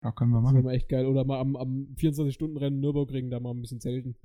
Ja, 0.02 0.12
können 0.12 0.32
wir 0.32 0.38
Das 0.40 0.44
wäre 0.46 0.52
machen. 0.54 0.64
mal 0.64 0.74
echt 0.74 0.88
geil. 0.88 1.06
Oder 1.06 1.24
mal 1.24 1.40
am, 1.40 1.56
am 1.56 1.94
24-Stunden-Rennen 1.96 2.80
Nürburgring 2.80 3.30
da 3.30 3.40
mal 3.40 3.50
ein 3.52 3.60
bisschen 3.60 3.80
zelten. 3.80 4.16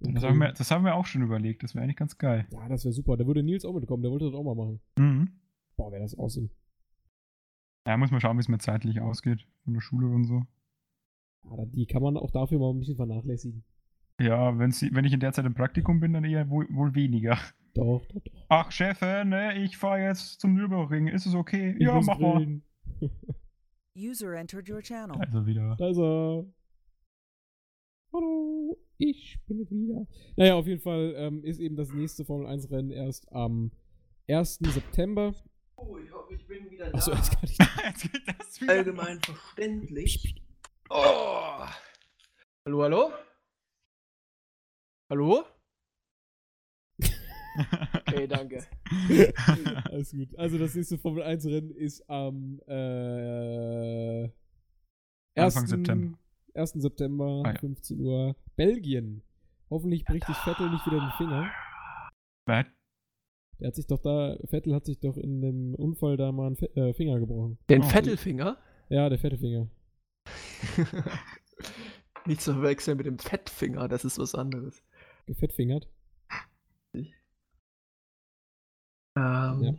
Das 0.00 0.22
haben, 0.24 0.38
wir, 0.38 0.52
das 0.52 0.70
haben 0.70 0.84
wir 0.84 0.94
auch 0.94 1.06
schon 1.06 1.22
überlegt. 1.22 1.62
Das 1.62 1.74
wäre 1.74 1.82
eigentlich 1.84 1.96
ganz 1.96 2.18
geil. 2.18 2.46
Ja, 2.52 2.68
das 2.68 2.84
wäre 2.84 2.92
super. 2.92 3.16
Da 3.16 3.26
würde 3.26 3.42
Nils 3.42 3.64
auch 3.64 3.74
mitkommen, 3.74 4.02
der 4.02 4.12
wollte 4.12 4.26
das 4.26 4.34
auch 4.34 4.44
mal 4.44 4.54
machen. 4.54 4.80
Mhm. 4.96 5.40
Boah, 5.76 5.90
wäre 5.92 6.02
das 6.02 6.16
awesome. 6.18 6.50
Ja, 7.86 7.96
muss 7.96 8.10
man 8.10 8.20
schauen, 8.20 8.36
wie 8.36 8.40
es 8.40 8.48
mir 8.48 8.58
zeitlich 8.58 9.00
ausgeht. 9.00 9.46
Von 9.64 9.74
der 9.74 9.80
Schule 9.80 10.06
und 10.08 10.24
so. 10.24 10.46
Ja, 11.44 11.64
die 11.66 11.86
kann 11.86 12.02
man 12.02 12.16
auch 12.16 12.30
dafür 12.30 12.58
mal 12.58 12.70
ein 12.70 12.78
bisschen 12.78 12.96
vernachlässigen. 12.96 13.64
Ja, 14.20 14.58
wenn's, 14.58 14.82
wenn 14.82 15.04
ich 15.04 15.12
in 15.12 15.20
der 15.20 15.32
Zeit 15.32 15.46
im 15.46 15.54
Praktikum 15.54 16.00
bin, 16.00 16.12
dann 16.12 16.24
eher 16.24 16.50
wohl, 16.50 16.66
wohl 16.70 16.94
weniger. 16.94 17.38
Doch, 17.74 18.04
doch, 18.06 18.20
doch. 18.20 18.32
Ach, 18.48 18.72
Chefin, 18.72 19.28
ne, 19.28 19.62
ich 19.62 19.76
fahre 19.76 20.02
jetzt 20.02 20.40
zum 20.40 20.54
Nürburgring. 20.54 21.06
Ist 21.06 21.26
es 21.26 21.34
okay? 21.34 21.76
Ich 21.78 21.86
ja, 21.86 22.00
mach 22.00 22.18
mal. 22.18 22.60
User 23.96 24.34
entered 24.34 24.68
your 24.68 24.82
channel. 24.82 25.16
Also 25.20 25.46
wieder. 25.46 25.76
Da 25.78 25.88
ist 25.88 25.98
er. 25.98 26.44
Hallo, 28.12 28.76
ich 28.96 29.38
bin 29.46 29.68
wieder. 29.70 30.06
Naja, 30.36 30.54
auf 30.54 30.66
jeden 30.66 30.80
Fall 30.80 31.14
ähm, 31.16 31.44
ist 31.44 31.60
eben 31.60 31.76
das 31.76 31.92
nächste 31.92 32.24
Formel 32.24 32.46
1 32.46 32.70
Rennen 32.70 32.90
erst 32.90 33.30
am 33.32 33.70
1. 34.28 34.58
September. 34.62 35.34
Oh, 35.76 35.96
ich 35.98 36.12
hoffe, 36.12 36.34
ich 36.34 36.46
bin 36.46 36.68
wieder 36.70 36.92
Achso, 36.92 37.12
da. 37.12 37.18
jetzt 37.18 37.30
kann 37.30 37.44
ich. 37.44 37.58
Jetzt 37.84 38.12
geht 38.12 38.22
das 38.26 38.60
wieder. 38.60 38.72
Allgemein 38.72 39.20
verständlich. 39.20 40.42
Oh. 40.90 41.64
Hallo, 42.64 42.82
hallo? 42.82 43.12
Hallo? 45.10 45.44
Okay, 48.06 48.28
danke. 48.28 48.64
Alles 49.90 50.12
gut. 50.12 50.28
Also 50.38 50.58
das 50.58 50.76
nächste 50.76 50.96
Formel 50.96 51.24
1 51.24 51.44
Rennen 51.46 51.72
ist 51.72 52.08
am 52.08 52.60
äh, 52.68 54.28
Anfang 55.34 55.62
1. 55.64 55.70
September. 55.70 56.18
1. 56.54 56.70
September, 56.74 57.42
Ah, 57.44 57.52
ja. 57.54 57.58
15 57.58 57.98
Uhr. 58.00 58.36
Belgien. 58.54 59.22
Hoffentlich 59.70 60.04
bricht 60.04 60.26
sich 60.26 60.36
Vettel 60.36 60.70
nicht 60.70 60.86
wieder 60.86 61.00
den 61.00 61.10
Finger. 61.18 61.50
Was? 62.46 62.66
Der 63.58 63.68
hat 63.68 63.74
sich 63.74 63.88
doch 63.88 63.98
da, 64.00 64.36
Vettel 64.44 64.72
hat 64.74 64.86
sich 64.86 65.00
doch 65.00 65.16
in 65.16 65.42
einem 65.44 65.74
Unfall 65.74 66.16
da 66.16 66.30
mal 66.30 66.46
einen 66.46 66.56
Fe 66.56 66.66
äh, 66.76 66.94
Finger 66.94 67.18
gebrochen. 67.18 67.58
Den 67.68 67.82
Oh. 67.82 67.88
Vettelfinger? 67.88 68.56
Ja, 68.88 69.08
der 69.08 69.18
Vettelfinger. 69.18 69.68
Nicht 72.26 72.40
zu 72.40 72.52
verwechseln 72.52 72.96
mit 72.98 73.06
dem 73.06 73.18
Fettfinger, 73.18 73.88
das 73.88 74.04
ist 74.04 74.18
was 74.20 74.36
anderes. 74.36 74.80
Gefettfingert. 75.28 75.88
Ähm, 79.16 79.62
Ja. 79.62 79.74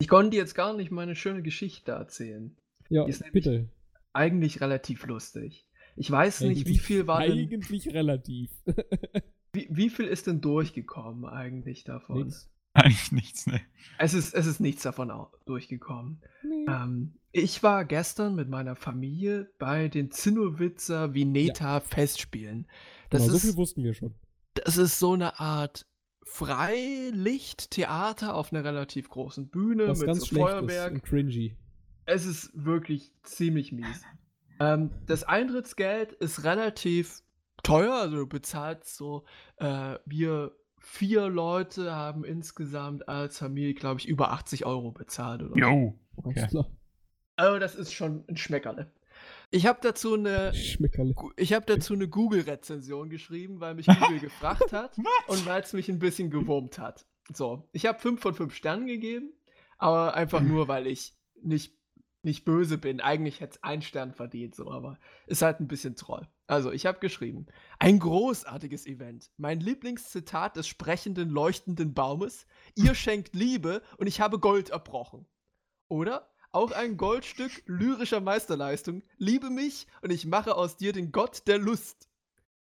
Ich 0.00 0.06
konnte 0.08 0.36
jetzt 0.36 0.54
gar 0.54 0.74
nicht 0.74 0.90
meine 0.92 1.16
schöne 1.16 1.42
Geschichte 1.42 1.90
erzählen. 1.92 2.56
Ja, 2.88 3.04
Die 3.04 3.10
ist 3.10 3.24
bitte. 3.32 3.68
Eigentlich 4.12 4.60
relativ 4.60 5.04
lustig. 5.06 5.68
Ich 5.96 6.08
weiß 6.10 6.42
nicht, 6.42 6.66
wie 6.66 6.78
viel 6.78 7.06
war 7.08 7.20
denn, 7.22 7.32
Eigentlich 7.32 7.92
relativ. 7.92 8.50
wie, 9.52 9.66
wie 9.70 9.90
viel 9.90 10.06
ist 10.06 10.28
denn 10.28 10.40
durchgekommen 10.40 11.24
eigentlich 11.26 11.82
davon? 11.84 12.24
Nix. 12.26 12.48
Eigentlich 12.74 13.10
nichts, 13.10 13.46
ne? 13.48 13.60
Es 13.98 14.14
ist, 14.14 14.34
es 14.34 14.46
ist 14.46 14.60
nichts 14.60 14.82
davon 14.84 15.10
au- 15.10 15.32
durchgekommen. 15.46 16.22
Nee. 16.44 16.66
Ähm, 16.68 17.14
ich 17.32 17.62
war 17.64 17.84
gestern 17.84 18.36
mit 18.36 18.48
meiner 18.48 18.76
Familie 18.76 19.50
bei 19.58 19.88
den 19.88 20.12
Zinnowitzer 20.12 21.12
Vineta 21.12 21.80
Festspielen. 21.80 22.68
Das, 23.10 23.22
genau, 23.22 23.32
so 23.32 23.38
viel 23.38 23.50
ist, 23.50 23.56
wussten 23.56 23.82
wir 23.84 23.94
schon. 23.94 24.14
das 24.54 24.76
ist 24.76 24.98
so 24.98 25.14
eine 25.14 25.40
Art 25.40 25.86
Freilichttheater 26.24 28.34
auf 28.34 28.52
einer 28.52 28.64
relativ 28.64 29.08
großen 29.08 29.48
Bühne 29.48 29.88
Was 29.88 29.98
mit 29.98 30.08
ganz 30.08 30.26
so 30.26 30.36
Feuerwerk. 30.36 30.92
ist 30.92 30.94
und 30.94 31.02
cringy. 31.04 31.56
Es 32.04 32.26
ist 32.26 32.50
wirklich 32.54 33.12
ziemlich 33.22 33.72
mies. 33.72 34.02
Ähm, 34.60 34.90
das 35.06 35.22
Eintrittsgeld 35.22 36.14
ist 36.14 36.42
relativ 36.42 37.22
teuer, 37.62 37.94
also 37.94 38.16
du 38.16 38.26
bezahlst 38.26 38.96
so, 38.96 39.24
äh, 39.58 39.94
wir 40.04 40.50
vier 40.80 41.28
Leute 41.28 41.94
haben 41.94 42.24
insgesamt 42.24 43.08
als 43.08 43.38
Familie, 43.38 43.74
glaube 43.74 44.00
ich, 44.00 44.08
über 44.08 44.32
80 44.32 44.66
Euro 44.66 44.90
bezahlt. 44.90 45.42
Oder 45.42 45.50
so. 45.50 45.56
Jo. 45.60 45.94
Okay. 46.16 46.48
Also 47.36 47.58
das 47.60 47.76
ist 47.76 47.92
schon 47.92 48.24
ein 48.26 48.36
Schmeckerle. 48.36 48.90
Ich 49.50 49.66
habe 49.66 49.78
dazu 49.80 50.14
eine, 50.14 50.52
ich 51.36 51.52
habe 51.54 51.66
dazu 51.66 51.94
eine 51.94 52.08
Google-Rezension 52.08 53.08
geschrieben, 53.08 53.60
weil 53.60 53.74
mich 53.74 53.86
Google 53.86 54.20
gefragt 54.20 54.72
hat 54.72 54.98
und 55.26 55.46
weil 55.46 55.62
es 55.62 55.72
mich 55.72 55.88
ein 55.88 55.98
bisschen 55.98 56.30
gewurmt 56.30 56.78
hat. 56.78 57.06
So, 57.32 57.68
ich 57.72 57.86
habe 57.86 57.98
5 57.98 58.20
von 58.20 58.34
5 58.34 58.54
Sternen 58.54 58.86
gegeben, 58.86 59.32
aber 59.78 60.14
einfach 60.14 60.40
nur, 60.40 60.68
weil 60.68 60.86
ich 60.86 61.16
nicht, 61.42 61.78
nicht 62.22 62.44
böse 62.44 62.76
bin. 62.76 63.00
Eigentlich 63.00 63.40
hätte 63.40 63.56
es 63.56 63.62
einen 63.62 63.82
Stern 63.82 64.12
verdient, 64.12 64.54
so, 64.54 64.70
aber 64.70 64.98
ist 65.26 65.42
halt 65.42 65.60
ein 65.60 65.68
bisschen 65.68 65.96
Troll. 65.96 66.28
Also, 66.46 66.72
ich 66.72 66.86
habe 66.86 66.98
geschrieben: 66.98 67.46
Ein 67.78 67.98
großartiges 67.98 68.86
Event. 68.86 69.30
Mein 69.36 69.60
Lieblingszitat 69.60 70.56
des 70.56 70.66
sprechenden, 70.66 71.30
leuchtenden 71.30 71.94
Baumes: 71.94 72.46
Ihr 72.74 72.94
schenkt 72.94 73.34
Liebe 73.34 73.82
und 73.98 74.06
ich 74.06 74.20
habe 74.20 74.38
Gold 74.38 74.70
erbrochen. 74.70 75.26
Oder? 75.88 76.30
Auch 76.50 76.72
ein 76.72 76.96
Goldstück 76.96 77.62
lyrischer 77.66 78.20
Meisterleistung. 78.20 79.02
Liebe 79.16 79.50
mich 79.50 79.86
und 80.02 80.10
ich 80.10 80.26
mache 80.26 80.54
aus 80.54 80.76
dir 80.76 80.92
den 80.92 81.12
Gott 81.12 81.46
der 81.46 81.58
Lust. 81.58 82.08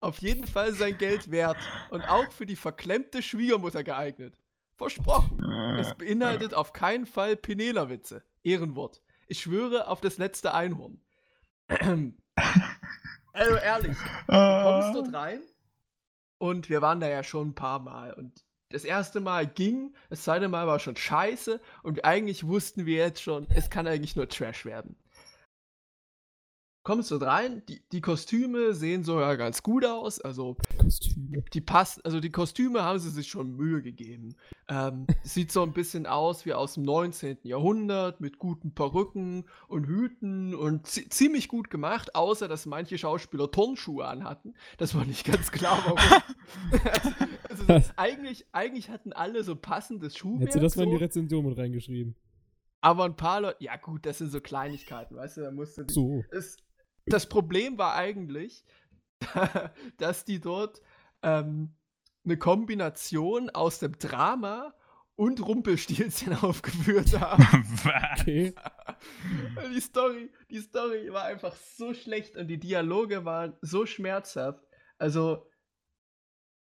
Auf 0.00 0.18
jeden 0.18 0.46
Fall 0.46 0.74
sein 0.74 0.98
Geld 0.98 1.30
wert 1.30 1.56
und 1.90 2.02
auch 2.02 2.30
für 2.30 2.46
die 2.46 2.56
verklemmte 2.56 3.22
Schwiegermutter 3.22 3.82
geeignet. 3.82 4.38
Versprochen. 4.76 5.42
Es 5.78 5.94
beinhaltet 5.94 6.54
auf 6.54 6.72
keinen 6.72 7.06
Fall 7.06 7.36
Penela-Witze. 7.36 8.22
Ehrenwort. 8.42 9.02
Ich 9.26 9.40
schwöre 9.40 9.88
auf 9.88 10.00
das 10.00 10.18
letzte 10.18 10.52
Einhorn. 10.52 11.00
also 11.68 13.56
ehrlich, 13.56 13.96
kommst 14.26 14.94
dort 14.94 15.14
rein 15.14 15.40
und 16.38 16.68
wir 16.68 16.82
waren 16.82 17.00
da 17.00 17.08
ja 17.08 17.22
schon 17.22 17.48
ein 17.48 17.54
paar 17.54 17.78
Mal 17.78 18.12
und 18.12 18.43
das 18.74 18.84
erste 18.84 19.20
Mal 19.20 19.46
ging, 19.46 19.94
das 20.10 20.24
zweite 20.24 20.48
Mal 20.48 20.66
war 20.66 20.80
schon 20.80 20.96
scheiße 20.96 21.60
und 21.82 22.04
eigentlich 22.04 22.46
wussten 22.46 22.86
wir 22.86 22.96
jetzt 22.96 23.22
schon, 23.22 23.46
es 23.54 23.70
kann 23.70 23.86
eigentlich 23.86 24.16
nur 24.16 24.28
Trash 24.28 24.64
werden. 24.64 24.96
Kommst 26.84 27.10
du 27.10 27.16
rein, 27.16 27.62
die, 27.68 27.80
die 27.92 28.02
Kostüme 28.02 28.74
sehen 28.74 29.04
so 29.04 29.18
ja 29.18 29.34
ganz 29.34 29.62
gut 29.62 29.84
aus, 29.84 30.20
also 30.20 30.56
Kostüme. 30.78 31.42
die 31.52 31.60
passen, 31.62 32.02
also 32.04 32.20
die 32.20 32.30
Kostüme 32.30 32.82
haben 32.82 32.98
sie 32.98 33.10
sich 33.10 33.28
schon 33.28 33.56
Mühe 33.56 33.82
gegeben. 33.82 34.36
Ähm, 34.68 35.06
sieht 35.24 35.50
so 35.50 35.62
ein 35.62 35.72
bisschen 35.72 36.06
aus 36.06 36.44
wie 36.44 36.52
aus 36.52 36.74
dem 36.74 36.84
19. 36.84 37.38
Jahrhundert 37.42 38.20
mit 38.20 38.38
guten 38.38 38.74
Perücken 38.74 39.46
und 39.66 39.86
Hüten 39.86 40.54
und 40.54 40.86
zi 40.86 41.08
ziemlich 41.08 41.48
gut 41.48 41.70
gemacht, 41.70 42.14
außer 42.14 42.48
dass 42.48 42.66
manche 42.66 42.98
Schauspieler 42.98 43.50
Turnschuhe 43.50 44.06
anhatten. 44.06 44.54
Das 44.76 44.94
war 44.94 45.06
nicht 45.06 45.24
ganz 45.24 45.50
klar, 45.50 45.82
warum. 45.86 45.98
also, 47.48 47.64
also 47.66 47.90
eigentlich, 47.96 48.46
eigentlich 48.52 48.90
hatten 48.90 49.12
alle 49.14 49.42
so 49.42 49.56
passendes 49.56 50.16
Schuhwerk. 50.18 50.42
Hättest 50.42 50.56
du 50.56 50.60
das 50.60 50.76
mal 50.76 50.84
in 50.84 50.90
die 50.90 50.96
Rezension 50.96 51.46
mit 51.46 51.56
reingeschrieben? 51.56 52.14
aber 52.84 53.06
ein 53.06 53.16
paar 53.16 53.40
Leute, 53.40 53.64
ja 53.64 53.76
gut, 53.76 54.04
das 54.04 54.18
sind 54.18 54.30
so 54.30 54.42
Kleinigkeiten, 54.42 55.16
weißt 55.16 55.38
du, 55.38 55.40
da 55.40 55.50
musst 55.50 55.78
du 55.78 55.84
die, 55.84 55.94
So. 55.94 56.22
es, 56.30 56.58
das 57.06 57.28
Problem 57.28 57.78
war 57.78 57.94
eigentlich, 57.94 58.64
dass 59.98 60.24
die 60.24 60.40
dort 60.40 60.82
ähm, 61.22 61.74
eine 62.24 62.38
Kombination 62.38 63.50
aus 63.50 63.78
dem 63.78 63.98
Drama 63.98 64.74
und 65.16 65.46
Rumpelstilzchen 65.46 66.34
aufgeführt 66.42 67.18
haben. 67.18 67.46
Okay. 68.20 68.54
die, 69.72 69.80
Story, 69.80 70.32
die 70.50 70.60
Story 70.60 71.12
war 71.12 71.24
einfach 71.24 71.54
so 71.54 71.94
schlecht 71.94 72.36
und 72.36 72.48
die 72.48 72.58
Dialoge 72.58 73.24
waren 73.24 73.56
so 73.60 73.86
schmerzhaft. 73.86 74.64
Also, 74.98 75.46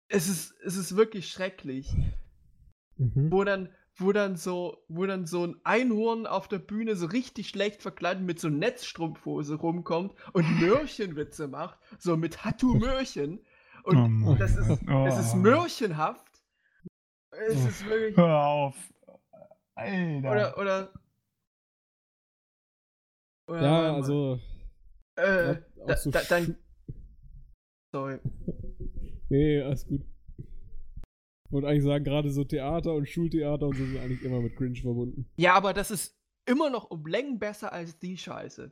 es 0.07 0.27
ist, 0.27 0.55
es 0.63 0.75
ist 0.75 0.95
wirklich 0.95 1.29
schrecklich 1.29 1.93
Mhm. 2.99 3.31
wo 3.31 3.43
dann, 3.43 3.69
wo 3.99 4.11
dann 4.11 4.35
so, 4.35 4.83
wo 4.87 5.05
dann 5.05 5.25
so 5.25 5.45
ein 5.45 5.55
Einhorn 5.63 6.25
auf 6.27 6.47
der 6.47 6.59
Bühne 6.59 6.95
so 6.95 7.05
richtig 7.07 7.49
schlecht 7.49 7.81
verkleidet 7.81 8.23
mit 8.23 8.39
so 8.39 8.49
Netzstrumpfhose 8.49 9.55
rumkommt 9.55 10.13
und 10.33 10.43
Mörchenwitze 10.59 11.47
macht, 11.47 11.77
so 11.97 12.17
mit 12.17 12.43
Hattu 12.45 12.75
Mörchen. 12.75 13.39
Und 13.83 14.23
Oh 14.25 14.35
das 14.35 14.55
ist, 14.57 14.67
Gott. 14.85 15.07
es 15.07 15.17
ist 15.19 15.33
Oh. 15.33 15.37
mörchenhaft. 15.37 16.41
Es 17.31 17.55
Oh. 17.63 17.67
ist 17.67 17.85
wirklich. 17.87 18.17
Hör 18.17 18.43
auf. 18.43 18.75
Alter. 19.75 20.31
Oder, 20.31 20.57
oder. 20.57 20.93
oder 23.47 23.61
Ja, 23.61 23.93
also. 23.95 24.39
Äh, 25.15 25.55
da, 25.87 25.97
so 25.97 26.11
da, 26.11 26.21
dann. 26.29 26.57
Sorry. 27.93 28.19
Nee, 29.29 29.61
alles 29.61 29.87
gut. 29.87 30.01
Wollte 31.49 31.67
eigentlich 31.67 31.83
sagen, 31.83 32.03
gerade 32.03 32.29
so 32.31 32.43
Theater 32.43 32.93
und 32.93 33.07
Schultheater 33.09 33.67
und 33.67 33.75
so 33.77 33.85
sind 33.85 33.97
eigentlich 33.97 34.21
immer 34.23 34.39
mit 34.41 34.55
Cringe 34.55 34.79
verbunden. 34.79 35.27
Ja, 35.37 35.53
aber 35.55 35.73
das 35.73 35.89
ist 35.91 36.15
immer 36.45 36.69
noch 36.69 36.89
um 36.91 37.05
Längen 37.05 37.39
besser 37.39 37.73
als 37.73 37.97
die 37.99 38.17
Scheiße. 38.17 38.71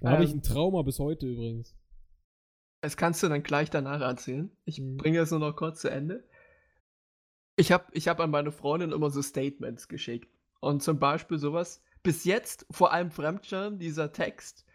Da 0.00 0.10
habe 0.10 0.24
ich 0.24 0.30
Ähm. 0.30 0.38
ein 0.38 0.42
Trauma 0.42 0.82
bis 0.82 0.98
heute 0.98 1.26
übrigens. 1.26 1.74
Das 2.82 2.96
kannst 2.96 3.22
du 3.22 3.28
dann 3.28 3.42
gleich 3.42 3.70
danach 3.70 4.00
erzählen. 4.00 4.50
Ich 4.64 4.78
Mhm. 4.80 4.96
bringe 4.98 5.18
es 5.20 5.30
nur 5.30 5.40
noch 5.40 5.56
kurz 5.56 5.80
zu 5.80 5.90
Ende. 5.90 6.28
Ich 7.56 7.72
habe 7.72 7.84
ich 7.92 8.08
hab 8.08 8.20
an 8.20 8.30
meine 8.30 8.52
Freundin 8.52 8.92
immer 8.92 9.10
so 9.10 9.22
Statements 9.22 9.88
geschickt. 9.88 10.28
Und 10.60 10.82
zum 10.82 10.98
Beispiel 10.98 11.38
sowas. 11.38 11.82
Bis 12.02 12.24
jetzt, 12.24 12.66
vor 12.70 12.92
allem 12.92 13.10
Fremdschirm, 13.10 13.78
dieser 13.78 14.12
Text 14.12 14.66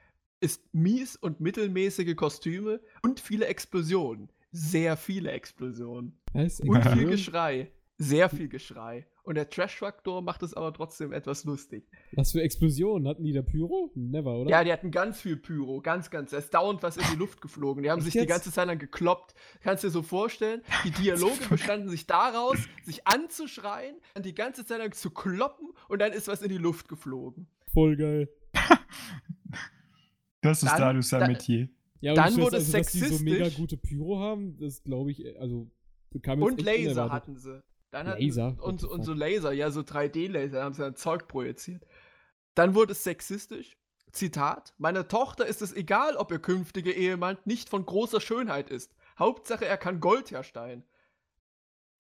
ist 0.41 0.73
mies 0.73 1.15
und 1.15 1.39
mittelmäßige 1.41 2.15
Kostüme 2.15 2.79
und 3.03 3.19
viele 3.19 3.45
Explosionen. 3.45 4.31
Sehr 4.51 4.97
viele 4.97 5.31
Explosionen. 5.31 6.18
Und 6.33 6.83
viel? 6.93 7.07
Geschrei. 7.07 7.71
Sehr 8.01 8.29
viel 8.29 8.47
Geschrei. 8.47 9.05
Und 9.23 9.35
der 9.35 9.49
Trash-Faktor 9.49 10.21
macht 10.21 10.41
es 10.41 10.53
aber 10.53 10.73
trotzdem 10.73 11.11
etwas 11.11 11.43
lustig. 11.43 11.85
Was 12.13 12.31
für 12.31 12.41
Explosionen? 12.41 13.07
Hatten 13.07 13.23
die 13.25 13.33
da 13.33 13.41
Pyro? 13.41 13.91
Never, 13.93 14.37
oder? 14.39 14.49
Ja, 14.49 14.63
die 14.63 14.71
hatten 14.71 14.89
ganz 14.89 15.19
viel 15.21 15.35
Pyro, 15.35 15.81
ganz, 15.81 16.09
ganz. 16.09 16.31
Da 16.31 16.37
ist 16.37 16.51
dauernd 16.53 16.81
was 16.81 16.97
in 16.97 17.03
die 17.11 17.17
Luft 17.17 17.41
geflogen. 17.41 17.83
Die 17.83 17.91
haben 17.91 17.99
Echt 17.99 18.05
sich 18.05 18.13
die 18.13 18.19
jetzt? 18.19 18.29
ganze 18.29 18.51
Zeit 18.51 18.67
lang 18.67 18.79
gekloppt. 18.79 19.35
Kannst 19.61 19.83
dir 19.83 19.89
so 19.89 20.01
vorstellen, 20.01 20.61
die 20.85 20.91
Dialoge 21.03 21.45
bestanden 21.49 21.89
sich 21.89 22.07
daraus, 22.07 22.57
sich 22.85 23.05
anzuschreien, 23.05 23.95
dann 24.13 24.23
die 24.23 24.33
ganze 24.33 24.65
Zeit 24.65 24.79
lang 24.79 24.93
zu 24.93 25.11
kloppen 25.11 25.67
und 25.89 25.99
dann 26.01 26.13
ist 26.13 26.27
was 26.29 26.41
in 26.41 26.49
die 26.49 26.57
Luft 26.57 26.87
geflogen. 26.87 27.47
Voll 27.73 27.97
geil. 27.97 28.29
das 30.41 30.63
ist 30.63 30.71
Dann- 30.71 30.79
da, 30.79 30.93
du 30.93 31.01
sein 31.01 31.19
dann- 31.21 31.31
Metier. 31.33 31.69
Ja, 32.01 32.13
Dann 32.13 32.31
ich 32.31 32.37
wurde 32.39 32.55
es 32.57 32.73
also, 32.73 32.77
dass 32.77 32.91
die 32.93 32.99
so 32.99 33.23
mega 33.25 33.43
sexistisch. 33.43 33.57
gute 33.57 33.75
Pyro 33.77 34.19
haben, 34.19 34.57
das 34.57 34.81
glaube 34.85 35.11
ich, 35.11 35.37
also 35.37 35.69
Und 36.13 36.61
Laser 36.61 36.91
unerwartet. 36.91 37.11
hatten 37.11 37.37
sie. 37.37 37.63
Dann 37.91 38.07
hatten 38.07 38.21
Laser? 38.21 38.55
Und, 38.61 38.83
und 38.83 39.03
so? 39.03 39.13
Laser, 39.13 39.51
ja, 39.51 39.71
so 39.71 39.81
3D-Laser, 39.81 40.63
haben 40.63 40.73
sie 40.73 40.81
dann 40.81 40.95
Zeug 40.95 41.27
projiziert. 41.27 41.85
Dann 42.55 42.75
wurde 42.75 42.91
es 42.93 43.03
sexistisch. 43.03 43.77
Zitat: 44.11 44.73
Meiner 44.77 45.07
Tochter 45.07 45.45
ist 45.45 45.61
es 45.61 45.73
egal, 45.73 46.15
ob 46.15 46.31
ihr 46.31 46.39
künftiger 46.39 46.91
Ehemann 46.93 47.37
nicht 47.45 47.69
von 47.69 47.85
großer 47.85 48.19
Schönheit 48.21 48.69
ist. 48.69 48.93
Hauptsache, 49.19 49.65
er 49.65 49.77
kann 49.77 49.99
Gold 49.99 50.31
herstellen. 50.31 50.83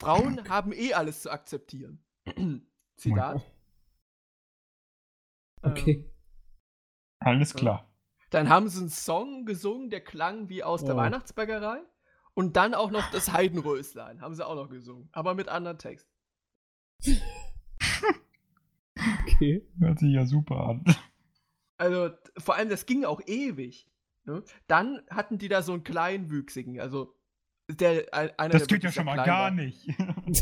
Frauen 0.01 0.47
haben 0.49 0.71
eh 0.73 0.93
alles 0.93 1.21
zu 1.21 1.29
akzeptieren. 1.31 2.03
Zitat. 2.97 3.41
Okay. 5.61 5.91
Ähm, 5.91 6.11
Alles 7.19 7.53
klar. 7.53 7.85
dann 8.29 8.47
haben 8.49 8.69
sie 8.69 8.79
einen 8.79 8.89
Song 8.89 9.45
gesungen, 9.45 9.89
der 9.89 10.01
klang 10.01 10.47
wie 10.49 10.63
aus 10.63 10.85
der 10.85 10.95
Oh. 10.95 10.97
Weihnachtsbäckerei. 10.99 11.81
Und 12.39 12.55
dann 12.55 12.73
auch 12.73 12.89
noch 12.89 13.11
das 13.11 13.33
Heidenröslein, 13.33 14.21
haben 14.21 14.33
sie 14.33 14.47
auch 14.47 14.55
noch 14.55 14.69
gesungen, 14.69 15.09
aber 15.11 15.33
mit 15.33 15.49
anderen 15.49 15.77
Text. 15.77 16.07
Okay. 19.25 19.67
Hört 19.79 19.99
sich 19.99 20.13
ja 20.13 20.25
super 20.25 20.55
an. 20.69 20.83
Also, 21.77 22.11
vor 22.37 22.55
allem, 22.55 22.69
das 22.69 22.85
ging 22.85 23.05
auch 23.05 23.21
ewig. 23.25 23.87
Ne? 24.25 24.43
Dann 24.67 25.01
hatten 25.09 25.37
die 25.37 25.47
da 25.47 25.61
so 25.61 25.73
einen 25.73 25.83
kleinwüchsigen, 25.83 26.79
also 26.79 27.15
der 27.69 28.13
ein- 28.13 28.31
einer 28.37 28.53
Das 28.53 28.67
der 28.67 28.77
geht 28.77 28.83
ja 28.83 28.91
schon 28.91 29.05
mal 29.05 29.15
gar 29.17 29.43
war. 29.45 29.51
nicht. 29.51 29.87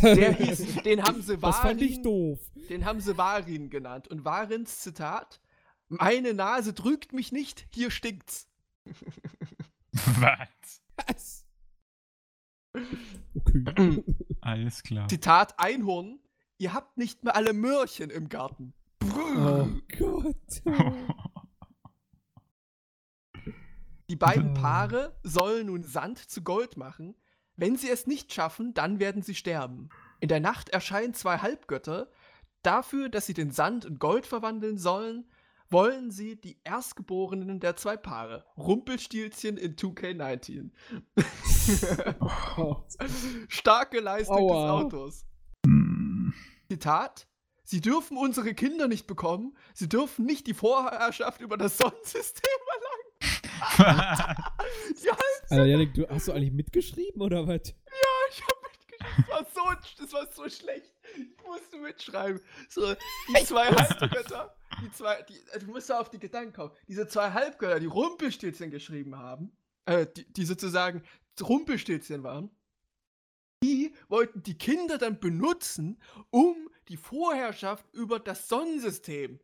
Der 0.01 0.33
hieß, 0.33 0.81
den 0.83 1.03
haben 1.03 1.21
sie 1.21 1.37
Das 1.41 1.59
fand 1.59 1.81
ich 1.81 1.91
Warin, 1.97 2.03
doof. 2.03 2.39
den 2.69 2.85
haben 2.85 2.99
sie 3.01 3.17
Warin 3.17 3.69
genannt. 3.69 4.07
Und 4.07 4.23
Warins 4.25 4.79
Zitat: 4.81 5.41
Meine 5.89 6.33
Nase 6.33 6.73
drückt 6.73 7.13
mich 7.13 7.31
nicht, 7.31 7.67
hier 7.73 7.91
stinkt's. 7.91 8.49
Was? 9.91 10.81
Was? 11.07 11.46
Okay. 13.35 14.03
Alles 14.41 14.83
klar. 14.83 15.07
Zitat 15.07 15.59
Einhorn: 15.59 16.19
Ihr 16.57 16.73
habt 16.73 16.97
nicht 16.97 17.23
mehr 17.23 17.35
alle 17.35 17.53
Möhrchen 17.53 18.09
im 18.09 18.29
Garten. 18.29 18.73
Oh 19.03 19.67
Gott. 19.97 20.61
Die 24.09 24.15
beiden. 24.15 24.53
Paare 24.53 25.15
sollen 25.23 25.67
nun 25.67 25.83
Sand 25.83 26.17
zu 26.17 26.41
Gold 26.41 26.77
machen. 26.77 27.15
Wenn 27.55 27.75
sie 27.75 27.89
es 27.89 28.07
nicht 28.07 28.33
schaffen, 28.33 28.73
dann 28.73 28.99
werden 28.99 29.21
sie 29.21 29.35
sterben. 29.35 29.89
In 30.19 30.29
der 30.29 30.39
Nacht 30.39 30.69
erscheinen 30.69 31.13
zwei 31.13 31.39
Halbgötter. 31.39 32.09
Dafür, 32.63 33.09
dass 33.09 33.25
sie 33.25 33.33
den 33.33 33.51
Sand 33.51 33.85
in 33.85 33.99
Gold 33.99 34.25
verwandeln 34.25 34.77
sollen, 34.77 35.29
wollen 35.69 36.11
sie 36.11 36.35
die 36.39 36.57
Erstgeborenen 36.63 37.59
der 37.59 37.75
zwei 37.75 37.97
Paare. 37.97 38.45
Rumpelstilzchen 38.57 39.57
in 39.57 39.75
2K19. 39.75 40.71
Oh. 42.57 42.77
Starke 43.47 43.99
Leistung 43.99 44.37
Aua. 44.37 44.61
des 44.61 44.85
Autors. 44.85 45.25
Hm. 45.65 46.33
Zitat. 46.69 47.27
Sie 47.63 47.81
dürfen 47.81 48.17
unsere 48.17 48.53
Kinder 48.53 48.87
nicht 48.87 49.07
bekommen. 49.07 49.57
Sie 49.73 49.89
dürfen 49.89 50.25
nicht 50.25 50.47
die 50.47 50.53
Vorherrschaft 50.53 51.41
über 51.41 51.57
das 51.57 51.77
Sonnensystem 51.77 52.49
erlangen. 52.73 52.87
Die 55.03 55.09
Alter, 55.49 55.65
Janik, 55.65 55.93
du, 55.93 56.07
hast 56.07 56.27
du 56.27 56.31
eigentlich 56.31 56.53
mitgeschrieben 56.53 57.21
oder 57.21 57.47
was? 57.47 57.73
Ich 58.31 58.41
hab 58.41 58.61
mitgeschrieben. 58.63 59.25
Das 59.29 59.55
war 59.55 59.81
so, 59.81 60.03
das 60.03 60.13
war 60.13 60.27
so 60.31 60.49
schlecht. 60.49 60.93
Ich 61.15 61.45
musste 61.45 61.77
mitschreiben. 61.77 62.41
So, 62.69 62.93
die 62.93 63.45
zwei 63.45 63.67
Halbgötter, 63.67 64.55
die 64.81 64.91
zwei, 64.91 65.21
die, 65.23 65.37
äh, 65.51 65.59
du 65.59 65.67
musst 65.67 65.89
da 65.89 65.99
auf 65.99 66.09
die 66.09 66.19
Gedanken 66.19 66.53
kommen. 66.53 66.71
Diese 66.87 67.07
zwei 67.07 67.31
Halbgötter, 67.31 67.79
die 67.79 67.85
Rumpelstilzchen 67.85 68.71
geschrieben 68.71 69.17
haben, 69.17 69.55
äh, 69.85 70.05
die, 70.15 70.31
die 70.33 70.45
sozusagen 70.45 71.03
Rumpelstilzchen 71.39 72.23
waren, 72.23 72.49
die 73.63 73.93
wollten 74.07 74.43
die 74.43 74.57
Kinder 74.57 74.97
dann 74.97 75.19
benutzen, 75.19 76.01
um 76.29 76.69
die 76.89 76.97
Vorherrschaft 76.97 77.85
über 77.93 78.19
das 78.19 78.47
Sonnensystem 78.47 79.39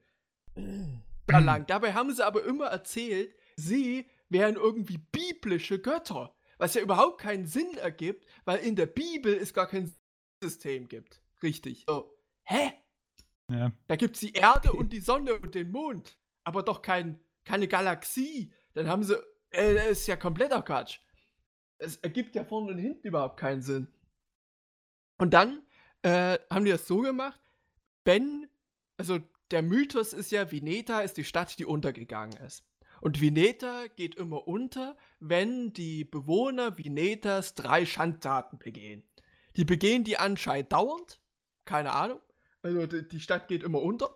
erlangen. 1.27 1.65
Dabei 1.67 1.93
haben 1.93 2.13
sie 2.13 2.25
aber 2.25 2.43
immer 2.43 2.67
erzählt, 2.67 3.35
sie 3.55 4.07
wären 4.29 4.55
irgendwie 4.55 4.97
biblische 4.97 5.79
Götter. 5.79 6.35
Was 6.57 6.75
ja 6.75 6.81
überhaupt 6.81 7.19
keinen 7.19 7.47
Sinn 7.47 7.75
ergibt, 7.77 8.25
weil 8.45 8.59
in 8.59 8.75
der 8.75 8.85
Bibel 8.85 9.33
es 9.33 9.53
gar 9.53 9.67
kein 9.67 9.93
System 10.41 10.87
gibt. 10.87 11.21
Richtig. 11.41 11.85
So. 11.87 12.15
Hä? 12.43 12.73
Ja. 13.49 13.71
Da 13.87 13.95
gibt's 13.95 14.19
die 14.19 14.33
Erde 14.33 14.73
und 14.73 14.93
die 14.93 14.99
Sonne 14.99 15.35
und 15.35 15.55
den 15.55 15.71
Mond. 15.71 16.17
Aber 16.43 16.63
doch 16.63 16.81
kein, 16.81 17.19
keine 17.43 17.67
Galaxie. 17.67 18.51
Dann 18.73 18.87
haben 18.87 19.03
sie. 19.03 19.15
Äh, 19.49 19.75
das 19.75 19.85
ist 19.91 20.07
ja 20.07 20.15
kompletter 20.15 20.61
Quatsch. 20.61 20.99
Es 21.77 21.97
ergibt 21.97 22.35
ja 22.35 22.43
vorne 22.45 22.71
und 22.71 22.77
hinten 22.77 23.07
überhaupt 23.07 23.39
keinen 23.39 23.61
Sinn. 23.61 23.87
Und 25.17 25.33
dann 25.33 25.61
äh, 26.01 26.39
haben 26.49 26.65
die 26.65 26.71
das 26.71 26.87
so 26.87 26.99
gemacht, 26.99 27.39
wenn. 28.05 28.47
Also 28.97 29.19
der 29.51 29.61
Mythos 29.61 30.13
ist 30.13 30.31
ja, 30.31 30.51
Veneta 30.51 31.01
ist 31.01 31.17
die 31.17 31.23
Stadt, 31.23 31.57
die 31.59 31.65
untergegangen 31.65 32.37
ist. 32.37 32.63
Und 33.01 33.19
Vineta 33.19 33.87
geht 33.87 34.15
immer 34.15 34.47
unter, 34.47 34.95
wenn 35.19 35.73
die 35.73 36.05
Bewohner 36.05 36.77
Vinetas 36.77 37.53
drei 37.53 37.85
Schandtaten 37.85 38.57
begehen. 38.57 39.03
Die 39.55 39.65
begehen 39.65 40.03
die 40.03 40.17
anscheinend 40.17 40.71
dauernd, 40.71 41.19
keine 41.65 41.91
Ahnung. 41.91 42.21
Also 42.63 42.85
die 42.87 43.19
Stadt 43.19 43.47
geht 43.47 43.63
immer 43.63 43.81
unter. 43.81 44.15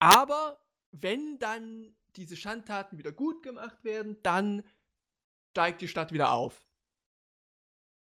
Aber 0.00 0.58
wenn 0.90 1.38
dann 1.38 1.94
diese 2.16 2.36
Schandtaten 2.36 2.98
wieder 2.98 3.12
gut 3.12 3.42
gemacht 3.42 3.84
werden, 3.84 4.16
dann 4.22 4.62
steigt 5.52 5.80
die 5.82 5.88
Stadt 5.88 6.12
wieder 6.12 6.32
auf. 6.32 6.64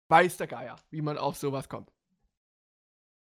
Weiß 0.09 0.37
der 0.37 0.47
Geier, 0.47 0.75
wie 0.89 1.01
man 1.01 1.17
auf 1.17 1.37
sowas 1.37 1.69
kommt. 1.69 1.91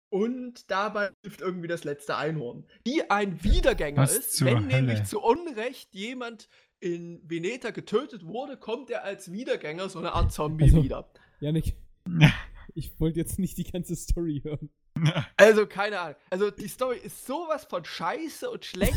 Und 0.09 0.69
dabei 0.71 1.11
hilft 1.21 1.41
irgendwie 1.41 1.67
das 1.67 1.83
letzte 1.83 2.15
Einhorn, 2.15 2.65
die 2.85 3.09
ein 3.09 3.43
Wiedergänger 3.43 4.03
Was 4.03 4.15
ist. 4.17 4.43
Wenn 4.45 4.67
nämlich 4.67 4.99
Hölle? 4.99 5.03
zu 5.07 5.21
Unrecht 5.21 5.93
jemand 5.93 6.47
in 6.79 7.21
Veneta 7.29 7.71
getötet 7.71 8.25
wurde, 8.25 8.55
kommt 8.57 8.89
er 8.89 9.03
als 9.03 9.31
Wiedergänger, 9.31 9.89
so 9.89 9.99
eine 9.99 10.13
Art 10.13 10.31
Zombie 10.31 10.65
Also- 10.65 10.83
wieder. 10.83 11.09
Janik, 11.41 11.75
ich 12.77 12.99
wollte 12.99 13.19
jetzt 13.19 13.39
nicht 13.39 13.57
die 13.57 13.63
ganze 13.69 13.95
Story 13.95 14.41
hören. 14.43 14.69
Also, 15.37 15.67
keine 15.67 15.99
Ahnung. 15.99 16.15
Also, 16.31 16.49
die 16.49 16.67
Story 16.67 16.97
ist 16.97 17.25
sowas 17.27 17.65
von 17.65 17.85
scheiße 17.85 18.49
und 18.49 18.65
schlecht, 18.65 18.95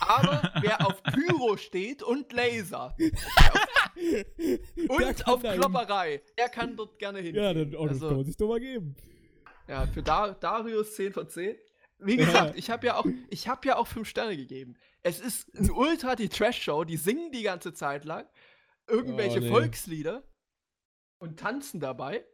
aber 0.00 0.50
wer 0.62 0.86
auf 0.86 1.02
Pyro 1.02 1.56
steht 1.58 2.02
und 2.02 2.32
Laser 2.32 2.96
und 4.88 5.26
auf. 5.28 5.42
Klopperei, 5.42 6.22
der 6.38 6.48
kann 6.48 6.76
dort 6.76 6.98
gerne 6.98 7.20
hin. 7.20 7.34
Ja, 7.34 7.52
dann, 7.52 7.74
oh, 7.76 7.82
das 7.86 7.96
Also- 7.96 8.08
kann 8.08 8.16
man 8.18 8.26
sich 8.26 8.36
doch 8.36 8.48
mal 8.48 8.60
geben. 8.60 8.96
Ja, 9.68 9.86
für 9.86 10.02
Dar 10.02 10.34
Darius 10.34 10.94
10 10.94 11.12
von 11.12 11.28
10. 11.28 11.56
Wie 11.98 12.18
Ja. 12.18 12.24
gesagt, 12.24 12.58
ich 12.58 12.70
habe 12.70 12.86
ja 12.86 12.96
auch, 12.96 13.06
ich 13.30 13.46
habe 13.48 13.68
ja 13.68 13.76
auch 13.76 13.86
5 13.86 14.08
Sterne 14.08 14.36
gegeben. 14.36 14.76
Es 15.02 15.20
ist 15.20 15.54
ein 15.56 15.70
Ultra 15.70 16.16
die 16.16 16.28
Trash-Show, 16.28 16.84
die 16.84 16.96
singen 16.96 17.30
die 17.32 17.42
ganze 17.42 17.72
Zeit 17.72 18.04
lang 18.04 18.26
irgendwelche 18.88 19.38
Oh, 19.38 19.42
nee. 19.42 19.48
Volkslieder 19.50 20.22
und 21.18 21.38
tanzen 21.38 21.78
dabei. 21.78 22.24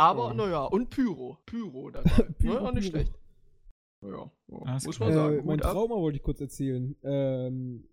Aber 0.00 0.30
Oh. 0.30 0.34
naja, 0.34 0.64
und 0.64 0.90
Pyro. 0.90 1.38
Pyro 1.46 1.90
dabei. 1.90 2.10
Pyro, 2.38 2.54
ja, 2.54 2.60
auch 2.60 2.72
nicht 2.72 2.90
Pyro. 2.92 3.02
schlecht. 3.04 3.18
Ja, 4.02 4.32
ja 4.48 4.78
muss 4.84 4.98
man 5.00 5.12
sagen. 5.12 5.38
Äh, 5.38 5.42
mein. 5.42 5.58
Trauma 5.58 5.94
wollte 5.96 6.16
ich 6.16 6.22
kurz 6.22 6.40
erzählen. 6.40 6.96
Ähm, 7.02 7.88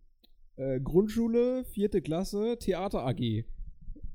äh, 0.55 0.79
Grundschule, 0.79 1.65
vierte 1.65 2.01
Klasse, 2.01 2.57
Theater 2.59 3.05
AG. 3.05 3.43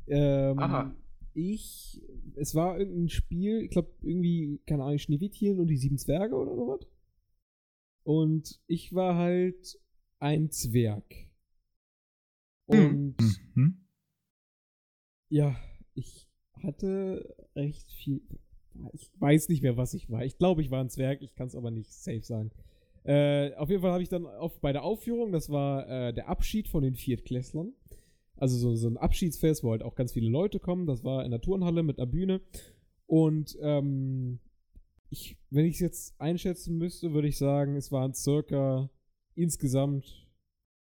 Ähm, 0.07 0.59
Aha. 0.59 0.95
Ich, 1.35 2.03
es 2.35 2.55
war 2.55 2.79
irgendein 2.79 3.09
Spiel, 3.09 3.63
ich 3.63 3.71
glaube 3.71 3.91
irgendwie, 4.03 4.61
keine 4.67 4.85
Ahnung, 4.85 4.99
Schneewittchen 4.99 5.61
und 5.61 5.67
die 5.69 5.77
sieben 5.77 5.99
Zwerge 5.99 6.35
oder 6.35 6.55
sowas. 6.55 6.87
Und 8.05 8.61
ich 8.67 8.95
war 8.95 9.17
halt 9.17 9.79
ein 10.19 10.51
Zwerg. 10.51 11.05
Und 12.67 13.17
Mhm. 13.55 13.85
ja, 15.29 15.57
ich 15.95 16.29
hatte 16.63 17.35
recht 17.57 17.91
viel. 17.93 18.21
Ich 18.95 19.11
weiß 19.19 19.49
nicht 19.49 19.63
mehr, 19.63 19.77
was 19.77 19.95
ich 19.95 20.11
war. 20.11 20.25
Ich 20.25 20.39
glaube, 20.39 20.63
ich 20.63 20.71
war 20.71 20.81
ein 20.81 20.89
Zwerg, 20.89 21.21
ich 21.23 21.35
kann 21.35 21.47
es 21.47 21.55
aber 21.55 21.71
nicht 21.71 21.93
safe 21.93 22.23
sagen. 22.23 22.51
Äh, 23.05 23.55
auf 23.55 23.69
jeden 23.69 23.83
Fall 23.83 23.93
habe 23.93 24.03
ich 24.03 24.09
dann 24.09 24.27
auf, 24.27 24.61
bei 24.61 24.73
der 24.73 24.85
Aufführung, 24.85 25.33
das 25.33 25.51
war 25.51 25.89
äh, 25.89 26.15
der 26.15 26.29
Abschied 26.29 26.69
von 26.69 26.83
den 26.83 26.95
Viertklässlern. 26.95 27.73
Also 28.37 28.57
so, 28.57 28.75
so 28.75 28.89
ein 28.89 28.97
Abschiedsfest, 28.97 29.63
wo 29.63 29.73
halt 29.73 29.83
auch 29.83 29.95
ganz 29.95 30.13
viele 30.13 30.31
Leute 30.31 30.59
kommen. 30.59 30.87
Das 30.87 31.05
war 31.05 31.25
in 31.25 31.31
der 31.31 31.41
Turnhalle 31.41 31.83
mit 31.83 31.99
einer 31.99 32.07
Bühne. 32.07 32.41
Und 33.07 33.59
ähm, 33.61 34.41
ich, 35.11 35.37
wenn 35.51 35.67
ich 35.67 35.75
es 35.75 35.81
jetzt 35.81 36.21
einschätzen 36.21 36.79
müsste, 36.79 37.13
würde 37.13 37.29
ich 37.29 37.37
sagen, 37.37 37.77
es 37.77 37.93
waren 37.93 38.15
circa 38.15 38.89
insgesamt 39.35 40.27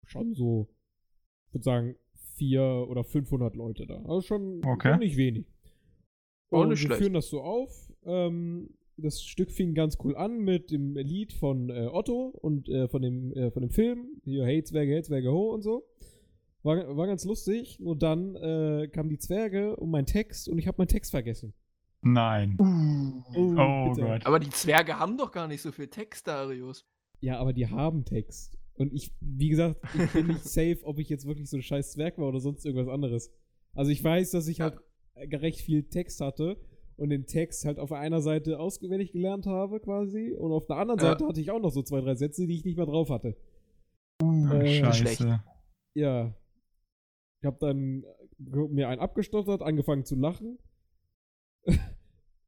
schon 0.05 0.35
so, 0.35 0.69
ich 1.49 1.55
würde 1.55 1.65
sagen, 1.65 1.97
vier 2.37 2.87
oder 2.89 3.05
500 3.05 3.55
Leute 3.55 3.87
da. 3.87 3.97
Also 4.03 4.23
schon, 4.23 4.65
Okay. 4.65 4.93
schon 4.93 5.01
nicht 5.01 5.17
wenig. 5.17 5.47
Auch 6.53 6.63
Und 6.63 6.69
nicht 6.69 6.89
wir 6.89 6.97
führen 6.97 7.15
das 7.15 7.29
so 7.29 7.41
auf. 7.41 7.93
Ähm, 8.05 8.71
das 8.97 9.23
Stück 9.23 9.51
fing 9.51 9.75
ganz 9.75 9.97
cool 10.05 10.17
an 10.17 10.39
mit 10.39 10.71
dem 10.71 10.95
Lied 10.97 11.33
von 11.33 11.71
äh, 11.71 11.89
Otto 11.91 12.35
und 12.41 12.69
äh, 12.69 12.89
von, 12.89 13.01
dem, 13.03 13.33
äh, 13.33 13.51
von 13.51 13.63
dem 13.63 13.71
Film. 13.71 14.21
Hier, 14.25 14.45
hey 14.45 14.63
Zwerge, 14.63 14.93
hey 14.93 15.03
Zwerge, 15.03 15.33
ho 15.33 15.53
und 15.53 15.63
so. 15.63 15.85
War, 16.63 16.97
war 16.97 17.07
ganz 17.07 17.25
lustig. 17.25 17.81
Nur 17.81 17.97
dann 17.97 18.37
äh, 18.37 18.89
kamen 18.89 19.09
die 19.09 19.19
Zwerge 19.19 19.77
und 19.77 19.91
mein 19.91 20.07
Text 20.07 20.49
und 20.49 20.59
ich 20.59 20.69
habe 20.69 20.77
meinen 20.79 20.89
Text 20.89 21.11
vergessen. 21.11 21.55
Nein. 22.03 22.57
Oh 23.35 23.89
bitte. 23.89 24.07
Gott. 24.07 24.27
Aber 24.27 24.39
die 24.39 24.51
Zwerge 24.51 24.99
haben 24.99 25.17
doch 25.17 25.33
gar 25.33 25.49
nicht 25.49 25.63
so 25.63 25.73
viel 25.73 25.89
Text, 25.89 26.29
Darius. 26.29 26.85
Ja, 27.21 27.39
aber 27.39 27.53
die 27.53 27.69
haben 27.69 28.05
Text. 28.05 28.59
Und 28.75 28.93
ich, 28.93 29.13
wie 29.21 29.49
gesagt, 29.49 29.81
ich 29.95 30.13
bin 30.13 30.27
nicht 30.27 30.45
safe, 30.45 30.79
ob 30.83 30.99
ich 30.99 31.09
jetzt 31.09 31.27
wirklich 31.27 31.49
so 31.49 31.57
ein 31.57 31.63
scheiß 31.63 31.93
Zwerg 31.93 32.19
war 32.19 32.29
oder 32.29 32.41
sonst 32.41 32.67
irgendwas 32.67 32.93
anderes. 32.93 33.33
Also 33.75 33.91
ich 33.91 34.03
weiß, 34.03 34.33
dass 34.33 34.49
ich 34.49 34.61
halt 34.61 34.79
recht 35.17 35.61
viel 35.61 35.85
Text 35.85 36.21
hatte 36.21 36.57
und 36.97 37.11
den 37.11 37.27
Text 37.27 37.65
halt 37.65 37.79
auf 37.79 37.93
einer 37.93 38.21
Seite 38.21 38.59
auswendig 38.61 39.13
gelernt 39.13 39.47
habe 39.47 39.81
quasi 39.81 40.33
und 40.33 40.53
auf 40.53 40.67
der 40.67 40.77
anderen 40.77 41.01
Ja. 41.01 41.11
Seite 41.13 41.27
hatte 41.27 41.41
ich 41.41 41.51
auch 41.51 41.61
noch 41.61 41.71
so 41.73 41.83
zwei, 41.83 42.01
drei 42.01 42.15
Sätze, 42.15 42.47
die 42.47 42.55
ich 42.55 42.65
nicht 42.65 42.77
mehr 42.77 42.87
drauf 42.87 43.11
hatte. 43.11 43.37
Ah, 44.23 44.61
Äh, 44.61 44.83
Scheiße. 44.83 45.43
Ja. 45.95 46.35
Ich 47.41 47.47
habe 47.47 47.57
dann 47.61 48.05
äh, 48.05 48.69
mir 48.69 48.89
einen 48.89 49.01
abgestottert, 49.01 49.63
angefangen 49.63 50.05
zu 50.05 50.15
lachen. 50.17 50.59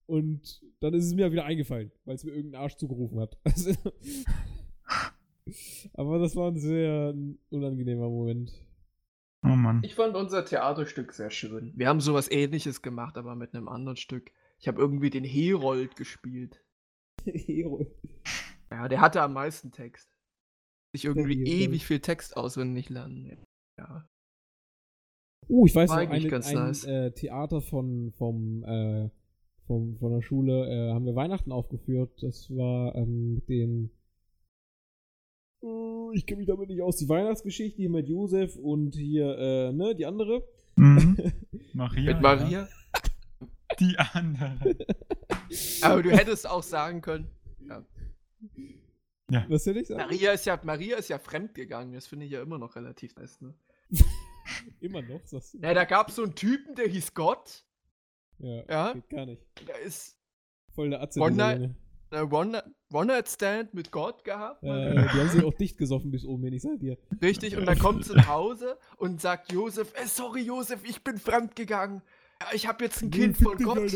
Und 0.06 0.62
dann 0.80 0.92
ist 0.94 1.06
es 1.06 1.14
mir 1.14 1.32
wieder 1.32 1.46
eingefallen, 1.46 1.90
weil 2.04 2.14
es 2.14 2.24
mir 2.24 2.32
irgendein 2.32 2.60
Arsch 2.60 2.76
zugerufen 2.76 3.20
hat. 3.20 3.38
Aber 5.94 6.18
das 6.18 6.36
war 6.36 6.50
ein 6.50 6.58
sehr 6.58 7.14
unangenehmer 7.50 8.08
Moment. 8.08 8.52
Oh 9.44 9.56
Mann. 9.56 9.82
Ich 9.84 9.94
fand 9.94 10.16
unser 10.16 10.44
Theaterstück 10.44 11.12
sehr 11.12 11.30
schön. 11.30 11.72
Wir 11.76 11.88
haben 11.88 12.00
sowas 12.00 12.30
ähnliches 12.30 12.80
gemacht, 12.80 13.18
aber 13.18 13.34
mit 13.34 13.54
einem 13.54 13.68
anderen 13.68 13.96
Stück. 13.96 14.32
Ich 14.58 14.68
habe 14.68 14.80
irgendwie 14.80 15.10
den 15.10 15.24
Herold 15.24 15.96
gespielt. 15.96 16.62
Ja, 18.70 18.88
der 18.88 19.00
hatte 19.00 19.22
am 19.22 19.34
meisten 19.34 19.70
Text. 19.70 20.10
Ich 20.92 21.04
irgendwie 21.04 21.36
Herold. 21.36 21.48
ewig 21.48 21.86
viel 21.86 22.00
Text 22.00 22.36
auswendig 22.36 22.88
lernen. 22.90 23.38
Ja. 23.78 24.08
Uh, 25.48 25.66
ich 25.66 25.74
weiß 25.74 25.90
noch, 25.90 25.96
eigentlich 25.96 26.24
eine, 26.24 26.30
ganz 26.30 26.48
ein 26.48 26.54
nice. 26.54 26.84
äh, 26.84 27.12
Theater 27.12 27.60
von, 27.60 28.12
vom, 28.12 28.64
äh, 28.64 29.10
vom, 29.66 29.96
von 29.98 30.12
der 30.12 30.22
Schule 30.22 30.66
äh, 30.66 30.92
haben 30.92 31.04
wir 31.06 31.14
Weihnachten 31.14 31.52
aufgeführt. 31.52 32.20
Das 32.22 32.50
war 32.50 32.94
ähm, 32.96 33.36
mit 33.36 33.48
den. 33.48 33.90
Oh, 35.66 36.10
ich 36.12 36.26
kenne 36.26 36.38
mich 36.40 36.46
damit 36.48 36.68
nicht 36.68 36.82
aus. 36.82 36.96
Die 36.98 37.08
Weihnachtsgeschichte 37.08 37.76
hier 37.78 37.88
mit 37.90 38.06
Josef 38.06 38.56
und 38.56 38.94
hier, 38.94 39.38
äh, 39.38 39.72
ne, 39.72 39.94
die 39.94 40.04
andere. 40.04 40.46
Mhm. 40.76 41.16
Maria. 41.72 42.12
Mit 42.12 42.22
Maria. 42.22 42.48
Ja. 42.60 42.68
Die 43.80 43.98
andere. 43.98 44.76
Aber 45.82 46.02
du 46.02 46.10
hättest 46.10 46.48
auch 46.48 46.62
sagen 46.62 47.00
können. 47.00 47.28
Was 49.48 49.64
hätte 49.66 49.80
ich 49.80 49.88
sagen? 49.88 50.02
Maria 50.02 50.32
ist 50.32 50.44
ja, 50.44 50.60
Maria 50.62 50.96
ist 50.98 51.08
ja 51.08 51.18
fremdgegangen. 51.18 51.94
Das 51.94 52.06
finde 52.06 52.26
ich 52.26 52.32
ja 52.32 52.42
immer 52.42 52.58
noch 52.58 52.76
relativ 52.76 53.16
nice, 53.16 53.40
ne? 53.40 53.54
Immer 54.80 55.00
noch, 55.00 55.24
sagst 55.24 55.54
du? 55.54 55.58
Ja, 55.58 55.72
da 55.72 55.84
gab 55.84 56.10
es 56.10 56.16
so 56.16 56.22
einen 56.22 56.34
Typen, 56.34 56.74
der 56.74 56.86
hieß 56.88 57.14
Gott. 57.14 57.64
Ja, 58.38 58.62
Ja. 58.68 58.92
geht 58.92 59.08
gar 59.08 59.24
nicht. 59.24 59.42
Der 59.66 59.80
ist 59.80 60.18
Voll 60.74 60.90
der 60.90 61.00
Atze, 61.00 61.18
One 61.20 61.32
dieser 61.32 61.74
Night- 62.22 62.32
Junge. 62.32 62.54
eine 62.58 62.60
One- 62.60 62.74
One-Night-Stand 62.92 63.74
mit 63.74 63.90
Gott 63.90 64.24
gehabt. 64.24 64.62
Äh, 64.62 64.92
die 64.94 65.20
haben 65.20 65.28
sich 65.30 65.44
auch 65.44 65.54
dicht 65.54 65.78
gesoffen 65.78 66.10
bis 66.10 66.24
oben 66.24 66.44
hin, 66.44 66.52
ich 66.54 66.62
sag 66.62 66.78
dir. 66.78 66.96
Richtig, 67.20 67.56
und 67.56 67.66
dann 67.66 67.78
kommt 67.78 68.04
sie 68.04 68.14
nach 68.14 68.28
Hause 68.28 68.78
und 68.96 69.20
sagt 69.20 69.52
Josef, 69.52 69.92
äh, 70.00 70.06
sorry 70.06 70.42
Josef, 70.42 70.80
ich 70.84 71.02
bin 71.02 71.18
fremdgegangen. 71.18 72.02
Ich 72.52 72.66
habe 72.66 72.84
jetzt 72.84 73.02
ein 73.02 73.10
Kind 73.10 73.36
von 73.36 73.56
Gott. 73.58 73.92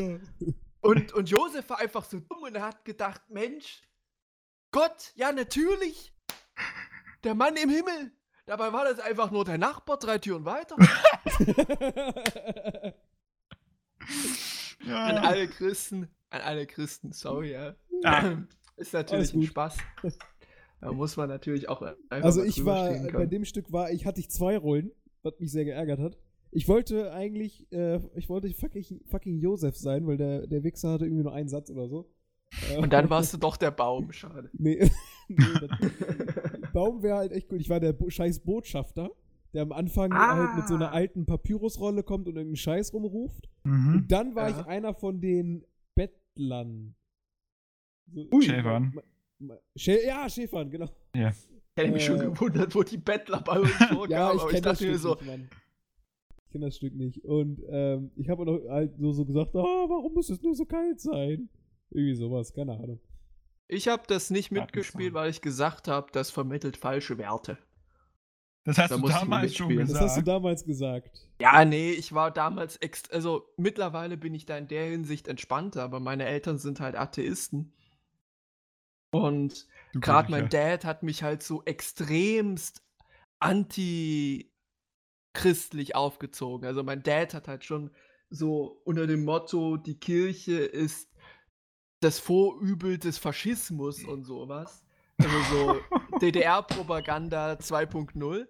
Und, 0.80 1.12
und 1.12 1.28
Josef 1.30 1.68
war 1.70 1.78
einfach 1.80 2.04
so 2.04 2.20
dumm 2.20 2.42
und 2.42 2.54
er 2.54 2.62
hat 2.62 2.84
gedacht, 2.84 3.20
Mensch, 3.28 3.82
Gott, 4.70 5.12
ja 5.16 5.32
natürlich. 5.32 6.12
Der 7.24 7.34
Mann 7.34 7.56
im 7.56 7.68
Himmel. 7.68 8.12
Dabei 8.46 8.72
war 8.72 8.84
das 8.84 9.00
einfach 9.00 9.30
nur 9.30 9.44
der 9.44 9.58
Nachbar 9.58 9.98
drei 9.98 10.18
Türen 10.18 10.44
weiter. 10.44 10.76
An 14.80 14.86
Ja. 14.86 15.20
alle 15.22 15.48
Christen, 15.48 16.08
an 16.30 16.40
alle 16.40 16.66
Christen, 16.66 17.12
sorry, 17.12 17.52
ja. 17.52 17.74
Ah. 18.04 18.36
Ist 18.76 18.92
natürlich 18.92 19.34
ein. 19.34 19.42
Spaß. 19.42 19.76
Da 20.80 20.92
muss 20.92 21.16
man 21.16 21.28
natürlich 21.28 21.68
auch 21.68 21.82
einfach 21.82 21.98
Also 22.24 22.40
ich 22.44 22.64
war, 22.64 22.88
bei 23.12 23.26
dem 23.26 23.44
Stück 23.44 23.72
war 23.72 23.90
ich, 23.90 24.06
hatte 24.06 24.20
ich 24.20 24.30
zwei 24.30 24.56
Rollen, 24.56 24.92
was 25.24 25.32
mich 25.40 25.50
sehr 25.50 25.64
geärgert 25.64 25.98
hat. 25.98 26.16
Ich 26.52 26.68
wollte 26.68 27.12
eigentlich, 27.12 27.66
äh, 27.72 27.98
ich 28.14 28.28
wollte 28.28 28.48
fucking, 28.54 28.84
fucking 29.06 29.40
Josef 29.40 29.76
sein, 29.76 30.06
weil 30.06 30.16
der, 30.16 30.46
der 30.46 30.62
Wichser 30.62 30.92
hatte 30.92 31.04
irgendwie 31.06 31.24
nur 31.24 31.32
einen 31.34 31.48
Satz 31.48 31.68
oder 31.70 31.88
so. 31.88 32.08
Und 32.80 32.92
dann 32.92 33.10
warst 33.10 33.34
du 33.34 33.38
doch 33.38 33.56
der 33.56 33.72
Baum, 33.72 34.12
schade. 34.12 34.50
Nee, 34.52 34.88
nee 35.28 35.36
Baum 36.72 37.02
wäre 37.02 37.16
halt 37.18 37.32
echt 37.32 37.50
cool. 37.50 37.60
Ich 37.60 37.68
war 37.68 37.80
der 37.80 37.92
Bo 37.92 38.08
scheiß 38.08 38.40
Botschafter, 38.40 39.10
der 39.52 39.62
am 39.62 39.72
Anfang 39.72 40.12
Ah. 40.12 40.36
halt 40.36 40.56
mit 40.58 40.68
so 40.68 40.74
einer 40.76 40.92
alten 40.92 41.26
Papyrusrolle 41.26 42.04
kommt 42.04 42.28
und 42.28 42.36
irgendeinen 42.36 42.56
Scheiß 42.56 42.92
rumruft. 42.94 43.48
Mhm. 43.64 43.94
Und 43.94 44.12
dann 44.12 44.34
war 44.36 44.48
Ja. 44.48 44.60
ich 44.60 44.66
einer 44.66 44.94
von 44.94 45.20
den 45.20 45.64
Bettlern. 45.96 46.94
So, 48.12 48.28
Ui. 48.32 48.42
Schäfern. 48.42 48.94
Schä 49.76 50.06
ja, 50.06 50.28
Schäfern, 50.28 50.70
genau. 50.70 50.88
Ja. 51.14 51.30
Ich 51.30 51.36
hätte 51.84 51.92
mich 51.92 52.04
schon 52.04 52.20
Äh. 52.20 52.24
gewundert, 52.24 52.74
wo 52.74 52.82
die 52.82 52.96
Bettler 52.98 53.40
bei 53.40 53.60
uns 53.60 53.70
vorkamen, 53.76 54.10
Ja, 54.10 54.32
ich 54.32 54.40
aber 54.40 54.50
kenne 54.50 54.58
ich 54.58 54.62
das 54.64 54.78
dachte 54.78 54.84
mir 54.86 54.98
Stück 54.98 55.00
so, 55.02 55.14
nicht. 55.36 55.48
Ich 56.44 56.50
kenne 56.52 56.64
das 56.66 56.76
Stück 56.76 56.94
nicht. 56.94 57.24
Und 57.24 57.62
ähm, 57.70 58.10
ich 58.16 58.28
habe 58.28 58.44
noch 58.44 58.58
halt 58.68 58.98
nur 58.98 59.14
so 59.14 59.24
gesagt, 59.24 59.50
oh, 59.54 59.62
warum 59.88 60.14
muss 60.14 60.30
es 60.30 60.42
nur 60.42 60.54
so 60.54 60.64
kalt 60.64 61.00
sein? 61.00 61.48
Irgendwie 61.90 62.14
sowas, 62.14 62.52
keine 62.52 62.72
Ahnung. 62.72 63.00
ich 63.68 63.86
habe 63.88 64.02
das 64.08 64.30
nicht 64.30 64.50
mitgespielt, 64.50 65.14
weil 65.14 65.30
ich 65.30 65.40
gesagt 65.40 65.88
habe, 65.88 66.08
das 66.12 66.30
vermittelt 66.30 66.76
falsche 66.76 67.16
Werte. 67.18 67.58
Das 68.64 68.76
hast 68.76 68.90
Da 68.90 68.96
du 68.98 69.06
damals 69.08 69.54
schon 69.54 69.68
mitspielen. 69.68 69.78
Das 69.80 69.88
gesagt. 69.88 70.04
hast 70.04 70.16
du 70.18 70.22
damals 70.22 70.64
gesagt. 70.64 71.28
Ja, 71.40 71.64
nee, 71.64 71.92
ich 71.92 72.12
war 72.12 72.30
damals 72.30 72.78
also 73.10 73.44
mittlerweile 73.56 74.16
bin 74.16 74.34
ich 74.34 74.44
da 74.46 74.58
in 74.58 74.68
der 74.68 74.86
Hinsicht 74.90 75.28
entspannter, 75.28 75.82
aber 75.84 76.00
meine 76.00 76.26
Eltern 76.26 76.58
sind 76.58 76.80
halt 76.80 76.96
Atheisten. 76.96 77.72
Und 79.10 79.66
gerade 79.94 80.30
mein. 80.30 80.48
Dad 80.48 80.84
hat 80.84 81.02
mich 81.02 81.22
halt 81.22 81.42
so 81.42 81.62
extremst 81.64 82.82
anti-christlich 83.38 85.94
aufgezogen. 85.94 86.66
Also 86.66 86.82
mein 86.82 87.02
Dad 87.02 87.34
hat 87.34 87.48
halt 87.48 87.64
schon 87.64 87.90
so 88.30 88.80
unter 88.84 89.06
dem 89.06 89.24
Motto, 89.24 89.76
die 89.76 89.98
Kirche 89.98 90.58
ist 90.58 91.10
das 92.00 92.18
Vorübel 92.18 92.98
des 92.98 93.18
Faschismus 93.18 94.04
und 94.04 94.24
sowas. 94.24 94.84
Also 95.18 95.40
so 95.50 95.80
DDR-Propaganda 96.20 97.54
2.0. 97.54 98.46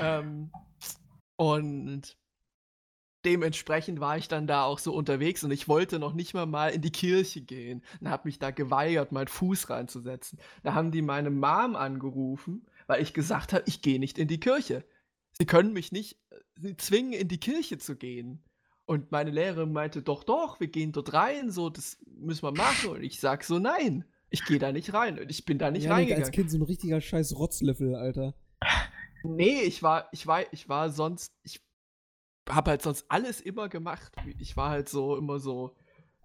Ähm, 0.00 0.50
und 1.36 2.16
dementsprechend 3.26 4.00
war 4.00 4.16
ich 4.16 4.28
dann 4.28 4.46
da 4.46 4.64
auch 4.64 4.78
so 4.78 4.94
unterwegs 4.94 5.44
und 5.44 5.50
ich 5.50 5.68
wollte 5.68 5.98
noch 5.98 6.14
nicht 6.14 6.32
mal 6.32 6.46
mal 6.46 6.68
in 6.68 6.80
die 6.80 6.92
Kirche 6.92 7.42
gehen 7.42 7.82
und 8.00 8.08
habe 8.08 8.28
mich 8.28 8.38
da 8.38 8.52
geweigert, 8.52 9.12
meinen 9.12 9.28
Fuß 9.28 9.68
reinzusetzen. 9.68 10.38
Da 10.62 10.74
haben 10.74 10.92
die 10.92 11.02
meine 11.02 11.30
Mom 11.30 11.76
angerufen, 11.76 12.64
weil 12.86 13.02
ich 13.02 13.12
gesagt 13.12 13.52
habe, 13.52 13.64
ich 13.66 13.82
gehe 13.82 13.98
nicht 13.98 14.18
in 14.18 14.28
die 14.28 14.40
Kirche. 14.40 14.84
Sie 15.32 15.44
können 15.44 15.72
mich 15.72 15.92
nicht 15.92 16.18
sie 16.56 16.76
zwingen, 16.76 17.12
in 17.12 17.28
die 17.28 17.40
Kirche 17.40 17.78
zu 17.78 17.96
gehen. 17.96 18.42
Und 18.86 19.10
meine 19.10 19.30
Lehrerin 19.30 19.72
meinte, 19.72 20.00
doch, 20.00 20.22
doch, 20.22 20.60
wir 20.60 20.68
gehen 20.68 20.92
dort 20.92 21.12
rein, 21.12 21.50
so, 21.50 21.68
das 21.68 21.98
müssen 22.06 22.44
wir 22.44 22.52
machen. 22.52 22.90
Und 22.90 23.02
ich 23.02 23.18
sag 23.18 23.42
so, 23.42 23.58
nein, 23.58 24.04
ich 24.30 24.44
gehe 24.44 24.60
da 24.60 24.70
nicht 24.70 24.94
rein. 24.94 25.18
Und 25.18 25.28
ich 25.28 25.44
bin 25.44 25.58
da 25.58 25.72
nicht 25.72 25.84
Janik, 25.84 25.96
reingegangen. 25.96 26.24
als 26.24 26.32
Kind 26.32 26.50
so 26.50 26.58
ein 26.58 26.62
richtiger 26.62 27.00
scheiß 27.00 27.36
Rotzlöffel, 27.36 27.96
Alter. 27.96 28.34
Nee, 29.24 29.62
ich 29.62 29.82
war, 29.82 30.08
ich 30.12 30.26
war, 30.28 30.44
ich 30.52 30.68
war 30.68 30.90
sonst, 30.90 31.32
ich 31.42 31.65
habe 32.48 32.70
halt 32.70 32.82
sonst 32.82 33.06
alles 33.08 33.40
immer 33.40 33.68
gemacht. 33.68 34.12
Ich 34.38 34.56
war 34.56 34.70
halt 34.70 34.88
so 34.88 35.16
immer 35.16 35.38
so. 35.38 35.74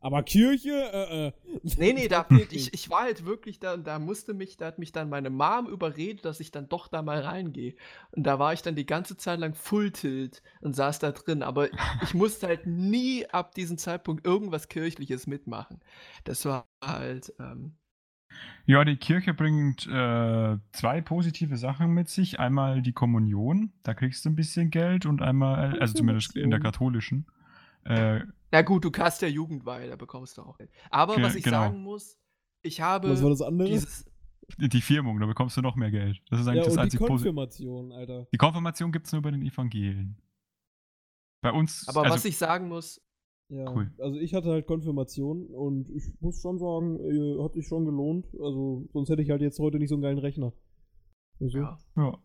Aber 0.04 0.24
Kirche, 0.24 0.72
äh, 0.72 1.28
äh. 1.28 1.32
Nee, 1.78 1.94
nee, 1.94 2.08
da, 2.10 2.26
ich, 2.50 2.74
ich 2.74 2.90
war 2.90 3.02
halt 3.02 3.26
wirklich 3.26 3.60
da, 3.60 3.78
da 3.78 4.00
musste 4.00 4.34
mich, 4.34 4.58
da 4.58 4.66
hat 4.66 4.80
mich 4.80 4.92
dann 4.92 5.10
meine 5.10 5.30
Mom 5.30 5.68
überredet, 5.68 6.26
dass 6.26 6.40
ich 6.40 6.50
dann 6.52 6.68
doch 6.68 6.88
da 6.88 7.04
mal 7.04 7.20
reingehe. 7.22 7.76
Und 8.12 8.24
da 8.24 8.40
war 8.40 8.54
ich 8.54 8.64
dann 8.64 8.76
die 8.76 8.88
ganze 8.88 9.16
Zeit 9.16 9.40
lang 9.40 9.54
Full 9.54 9.92
Tilt 9.92 10.42
und 10.62 10.76
saß 10.76 11.00
da 11.00 11.12
drin. 11.12 11.44
Aber 11.44 11.70
ich 12.02 12.14
musste 12.16 12.48
halt 12.48 12.66
nie 12.66 13.28
ab 13.28 13.54
diesem 13.54 13.78
Zeitpunkt 13.78 14.26
irgendwas 14.26 14.70
Kirchliches 14.70 15.28
mitmachen. 15.28 15.80
Das 16.24 16.46
war 16.46 16.68
halt, 16.84 17.34
ähm, 17.40 17.78
Ja, 18.66 18.86
die 18.86 18.96
Kirche 18.96 19.34
bringt 19.34 19.88
äh, 19.88 20.58
zwei 20.72 21.02
positive 21.02 21.58
Sachen 21.58 21.92
mit 21.94 22.10
sich. 22.10 22.40
Einmal 22.40 22.82
die 22.82 22.94
Kommunion, 22.94 23.72
da 23.84 23.94
kriegst 23.94 24.24
du 24.26 24.30
ein 24.30 24.36
bisschen 24.36 24.70
Geld 24.70 25.06
und 25.06 25.22
einmal, 25.22 25.80
also 25.80 25.96
zumindest 25.96 26.36
in 26.36 26.50
der 26.52 26.60
katholischen. 26.60 27.26
Äh, 27.84 28.22
na 28.52 28.62
gut, 28.62 28.86
du 28.86 28.92
hast 29.00 29.22
ja 29.24 29.28
Jugendweihe, 29.28 29.90
da 29.90 29.96
bekommst 29.96 30.38
du 30.38 30.44
auch 30.44 30.58
Geld. 30.58 30.70
Aber 30.90 31.16
Ge- 31.16 31.24
was 31.24 31.36
ich 31.36 31.44
genau. 31.44 31.62
sagen 31.62 31.82
muss, 31.82 32.18
ich 32.62 32.82
habe 32.82 33.10
Was 33.10 33.24
war 33.24 33.30
das 33.32 33.42
andere? 33.42 33.68
dieses, 33.70 34.06
die 34.58 34.82
Firmung, 34.82 35.20
da 35.20 35.26
bekommst 35.26 35.58
du 35.58 35.62
noch 35.62 35.76
mehr 35.76 35.90
Geld. 35.90 36.22
Das 36.30 36.40
ist 36.40 36.48
eigentlich 36.48 36.58
ja, 36.60 36.64
das 36.66 36.74
und 36.74 36.78
die 36.78 36.84
einzige 36.84 37.06
Positive. 37.06 37.34
Konfirmation, 37.34 37.92
Alter. 37.92 38.28
Die 38.32 38.38
Konfirmation 38.38 38.92
gibt 38.92 39.08
es 39.08 39.14
nur 39.14 39.22
bei 39.24 39.32
den 39.32 39.42
Evangelien. 39.42 40.18
Bei 41.42 41.52
uns. 41.52 41.88
aber 41.88 42.04
also, 42.04 42.14
was 42.16 42.26
ich 42.26 42.38
sagen 42.38 42.68
muss, 42.68 43.02
Ja, 43.54 43.70
Cool. 43.70 43.92
also 43.98 44.18
ich 44.18 44.34
hatte 44.34 44.50
halt 44.50 44.66
Konfirmation 44.66 45.48
und 45.48 45.90
ich 45.90 46.06
muss 46.22 46.42
schon 46.42 46.58
sagen, 46.58 47.00
äh, 47.02 47.44
hat 47.44 47.54
sich 47.54 47.68
schon 47.68 47.84
gelohnt. 47.86 48.26
Also 48.40 48.88
sonst 48.94 49.10
hätte 49.10 49.22
ich 49.22 49.30
halt 49.30 49.42
jetzt 49.42 49.60
heute 49.60 49.78
nicht 49.78 49.90
so 49.90 49.96
einen 49.96 50.04
geilen 50.04 50.20
Rechner. 50.20 50.54
Also, 51.40 51.58
ja, 51.58 51.78
Ja. 51.98 52.18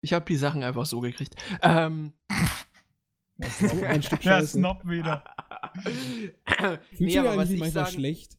ich 0.00 0.12
habe 0.12 0.24
die 0.26 0.36
Sachen 0.36 0.62
einfach 0.62 0.86
so 0.86 1.00
gekriegt. 1.00 1.34
Ähm, 1.60 2.12
das 3.38 3.60
ist 3.62 3.72
auch 3.72 3.82
ein 3.82 4.02
Stück 4.02 4.22
Ja, 4.24 4.38
Scheiße. 4.38 4.58
Snob 4.58 4.84
wieder. 4.86 5.24
Fühlst 6.92 7.00
nee, 7.00 7.14
du 7.14 7.20
aber 7.20 7.30
was 7.30 7.38
eigentlich 7.48 7.54
ich 7.54 7.60
manchmal 7.60 7.84
sagen, 7.86 7.94
schlecht? 7.94 8.38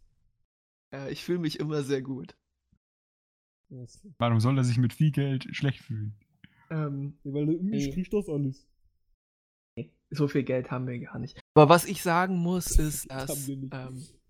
äh, 0.93 1.11
ich 1.11 1.21
fühle 1.23 1.39
mich 1.39 1.59
immer 1.59 1.83
sehr 1.83 2.01
gut. 2.01 2.37
Warum 4.19 4.39
soll 4.39 4.57
er 4.57 4.63
sich 4.63 4.77
mit 4.77 4.93
viel 4.93 5.11
Geld 5.11 5.47
schlecht 5.53 5.79
fühlen? 5.79 6.15
Ähm, 6.69 7.17
weil 7.25 7.45
du, 7.45 7.51
Nee. 7.61 7.77
ich 7.77 7.91
krieg 7.93 8.09
das 8.09 8.29
alles. 8.29 8.65
so 10.11 10.27
viel 10.29 10.43
Geld 10.43 10.71
haben 10.71 10.87
wir 10.87 10.97
gar 10.99 11.19
nicht. 11.19 11.41
Aber 11.55 11.69
was 11.69 11.85
ich 11.85 12.03
sagen 12.03 12.35
muss, 12.37 12.71
ist, 12.71 13.09
dass 13.09 13.47
ähm, 13.47 13.69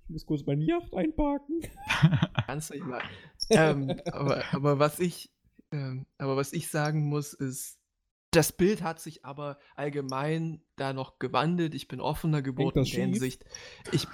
Ich 0.03 0.09
muss 0.09 0.25
kurz 0.27 0.45
meine 0.45 0.63
Yacht 0.63 0.93
einparken. 0.93 1.59
Kannst 2.45 2.69
du 2.69 2.75
nicht 2.75 2.85
mal. 2.85 3.01
ähm, 3.49 3.99
aber, 4.11 4.43
aber 4.53 4.79
was 4.79 4.99
ich, 4.99 5.31
ähm, 5.71 6.05
aber 6.19 6.37
was 6.37 6.53
ich 6.53 6.69
sagen 6.69 7.09
muss, 7.09 7.33
ist, 7.33 7.79
das 8.29 8.51
Bild 8.51 8.83
hat 8.83 8.99
sich 8.99 9.25
aber 9.25 9.57
allgemein 9.75 10.61
da 10.75 10.93
noch 10.93 11.17
gewandelt. 11.17 11.73
Ich 11.73 11.87
bin 11.87 11.99
offener 11.99 12.43
geworden 12.43 12.85
in 12.85 12.91
der? 12.91 13.05
Hinsicht. 13.05 13.43
Ich, 13.91 14.07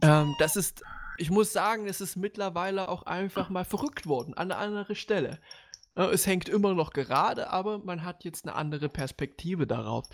ähm, 0.00 0.34
das 0.38 0.56
ist, 0.56 0.82
ich 1.18 1.30
muss 1.30 1.52
sagen, 1.52 1.86
es 1.86 2.00
ist 2.00 2.16
mittlerweile 2.16 2.88
auch 2.88 3.02
einfach 3.02 3.50
mal 3.50 3.64
verrückt 3.66 4.06
worden 4.06 4.32
an 4.32 4.50
eine 4.50 4.56
andere 4.56 4.94
Stelle. 4.94 5.40
Äh, 5.94 6.04
Es 6.04 6.26
hängt 6.26 6.48
immer 6.48 6.72
noch 6.74 6.92
gerade, 6.92 7.50
aber 7.50 7.80
man 7.80 8.02
hat 8.02 8.24
jetzt 8.24 8.46
eine 8.46 8.54
andere 8.54 8.88
Perspektive 8.88 9.66
darauf. 9.66 10.06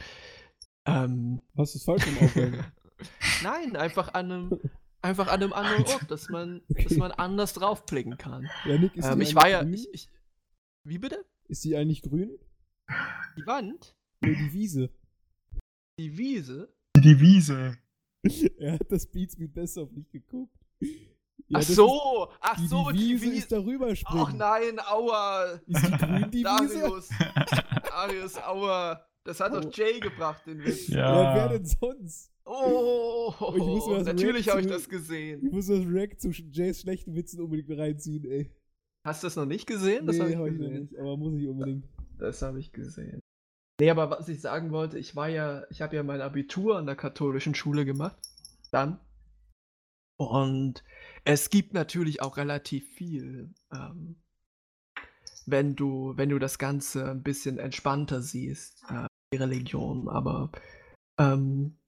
Ähm, 0.91 1.41
Hast 1.57 1.75
du 1.75 1.79
es 1.79 1.85
falsch 1.85 2.07
im 2.07 2.65
nein, 3.43 3.77
einfach 3.77 4.13
an 4.15 4.31
einem, 4.33 4.61
einfach 5.03 5.29
an 5.29 5.43
einem 5.43 5.53
anderen 5.53 5.85
Ort, 5.85 6.11
dass 6.11 6.29
man, 6.29 6.63
dass 6.69 6.87
Okay. 6.87 6.97
man 6.99 7.13
anders 7.13 7.53
draufblicken 7.55 8.19
kann. 8.19 8.49
ja, 8.67 8.79
Nick, 8.79 8.97
ist 8.97 9.07
Ähm, 9.07 9.19
die 9.19 9.25
ich 9.25 9.35
war 9.35 9.45
eigentlich 9.45 9.53
ja. 9.53 9.61
grün? 9.63 9.73
Ich, 9.75 9.89
ich, 9.95 10.09
wie 10.85 10.99
bitte? 10.99 11.25
Ist 11.49 11.65
die 11.65 11.77
eigentlich 11.77 12.03
grün? 12.03 12.31
Die 13.37 13.47
Wand? 13.47 13.95
Nee, 14.21 14.35
die 14.35 14.53
Wiese. 14.53 14.91
Die 15.99 16.17
Wiese? 16.17 16.73
Die 16.97 17.21
Wiese. 17.21 17.79
er 18.59 18.73
hat 18.75 18.91
das 18.91 19.07
Beats 19.07 19.37
Beat 19.37 19.55
Best 19.55 19.79
of 19.79 19.91
nicht 19.93 20.11
geguckt. 20.13 20.55
Ja, 21.49 21.59
ach 21.59 21.63
so! 21.63 22.31
Ach 22.41 22.55
Ist, 22.55 22.61
die, 22.63 22.67
so, 22.69 22.91
die 22.91 22.99
Wiese 22.99 23.25
die 23.25 23.31
ist 23.31 23.35
Wiese. 23.37 23.49
darüber 23.49 23.97
springen. 23.97 24.25
Ach 24.27 24.33
nein, 24.35 24.79
aua! 24.79 25.45
Ist 25.67 25.87
die 25.87 25.91
grün, 25.91 26.31
die 26.31 26.45
Wiese? 26.45 26.81
Darius. 26.81 27.09
Darius, 27.89 28.37
aua. 28.39 29.07
Das 29.25 29.41
hat 29.41 29.53
Oh. 29.53 29.61
doch 29.61 29.73
Jay 29.77 30.01
gebracht, 30.01 30.47
den 30.47 30.65
Witz. 30.65 30.89
Ja. 30.89 31.23
Ja, 31.23 31.35
wer 31.35 31.49
denn 31.59 31.65
sonst? 31.67 32.33
Oh, 32.45 33.33
Ich 33.55 33.63
muss 33.63 33.87
mir 33.87 33.99
das 33.99 34.07
natürlich 34.07 34.49
habe 34.49 34.61
ich 34.63 34.67
das 34.67 34.89
gesehen. 34.89 35.45
Ich 35.47 35.53
muss 35.53 35.67
das 35.67 35.87
React 35.87 36.17
zu 36.19 36.31
Jays 36.31 36.81
schlechten 36.81 37.15
Witzen 37.15 37.41
unbedingt 37.41 37.79
reinziehen, 37.79 38.25
ey. 38.25 38.51
Hast 39.07 39.23
du 39.23 39.27
das 39.27 39.37
noch 39.37 39.47
nicht 39.47 39.67
gesehen? 39.67 40.07
Das 40.07 40.19
habe 40.19 40.31
nee, 40.31 40.35
ich 40.35 40.41
hab 40.41 40.47
ich 40.49 40.53
noch 40.55 40.59
gesehen. 40.59 40.83
nicht, 40.83 40.99
aber 40.99 41.17
muss 41.17 41.35
ich 41.41 41.47
unbedingt. 41.47 41.87
Das 42.19 42.43
habe 42.43 42.59
ich 42.59 42.73
gesehen. 42.73 43.21
Nee, 43.81 43.91
aber 43.91 44.11
was 44.11 44.29
ich 44.29 44.41
sagen 44.41 44.73
wollte, 44.73 44.99
ich 44.99 45.17
war 45.17 45.29
ja, 45.29 45.65
ich 45.71 45.81
habe 45.81 45.97
ja 45.97 46.03
mein 46.03 46.21
Abitur 46.21 46.77
an 46.77 46.87
der 46.87 46.97
katholischen 46.97 47.55
Schule 47.55 47.85
gemacht. 47.85 48.17
Dann. 48.73 48.99
Und 50.19 50.83
es 51.25 51.49
gibt 51.51 51.73
natürlich 51.73 52.21
auch 52.21 52.37
relativ 52.37 52.87
viel, 52.95 53.55
ähm, 53.73 54.17
wenn 55.47 55.77
du, 55.77 56.13
wenn 56.17 56.29
du 56.29 56.39
das 56.39 56.59
Ganze 56.59 57.11
ein 57.11 57.23
bisschen 57.23 57.59
entspannter 57.59 58.21
siehst, 58.21 58.83
äh, 58.91 59.07
Religion. 59.39 60.09
Aber 60.09 60.51
ähm, 61.19 61.79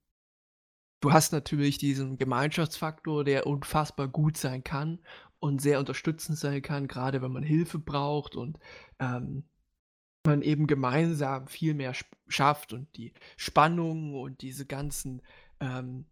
du 1.01 1.13
hast 1.13 1.33
natürlich 1.33 1.79
diesen 1.79 2.19
Gemeinschaftsfaktor, 2.19 3.25
der 3.25 3.47
unfassbar 3.47 4.09
gut 4.09 4.37
sein 4.37 4.63
kann 4.63 5.01
und 5.41 5.61
sehr 5.61 5.81
unterstützend 5.81 6.39
sein 6.39 6.63
kann, 6.63 6.87
gerade 6.87 7.23
wenn 7.23 7.33
man 7.33 7.43
Hilfe 7.43 7.79
braucht 7.79 8.37
und 8.37 8.59
ähm, 9.01 9.45
man 10.25 10.43
eben 10.43 10.69
gemeinsam 10.69 11.49
viel 11.49 11.75
mehr 11.75 11.95
sch- 11.95 12.05
schafft 12.29 12.73
und 12.73 12.97
die 12.97 13.13
Spannung 13.37 14.15
und 14.15 14.41
diese 14.43 14.67
ganzen, 14.67 15.21
ähm, 15.59 16.07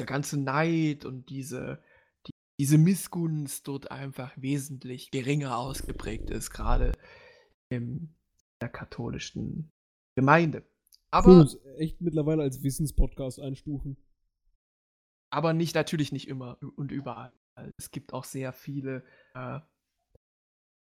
der 0.00 0.06
ganze 0.06 0.36
Neid 0.36 1.04
und 1.04 1.28
diese, 1.28 1.80
die, 2.26 2.32
diese 2.58 2.76
Missgunst 2.76 3.68
dort 3.68 3.92
einfach 3.92 4.32
wesentlich 4.36 5.12
geringer 5.12 5.56
ausgeprägt 5.56 6.28
ist, 6.30 6.50
gerade 6.50 6.90
in 7.68 8.16
der 8.60 8.68
katholischen 8.68 9.70
Gemeinde. 10.16 10.64
Aber 11.10 11.40
uns 11.40 11.58
echt 11.78 12.00
mittlerweile 12.00 12.42
als 12.42 12.62
Wissenspodcast 12.62 13.40
einstufen. 13.40 13.96
aber 15.30 15.52
nicht 15.52 15.74
natürlich 15.74 16.12
nicht 16.12 16.28
immer 16.28 16.58
und 16.76 16.92
überall. 16.92 17.32
Es 17.76 17.90
gibt 17.90 18.12
auch 18.12 18.24
sehr 18.24 18.52
viele 18.52 19.04
äh, 19.34 19.60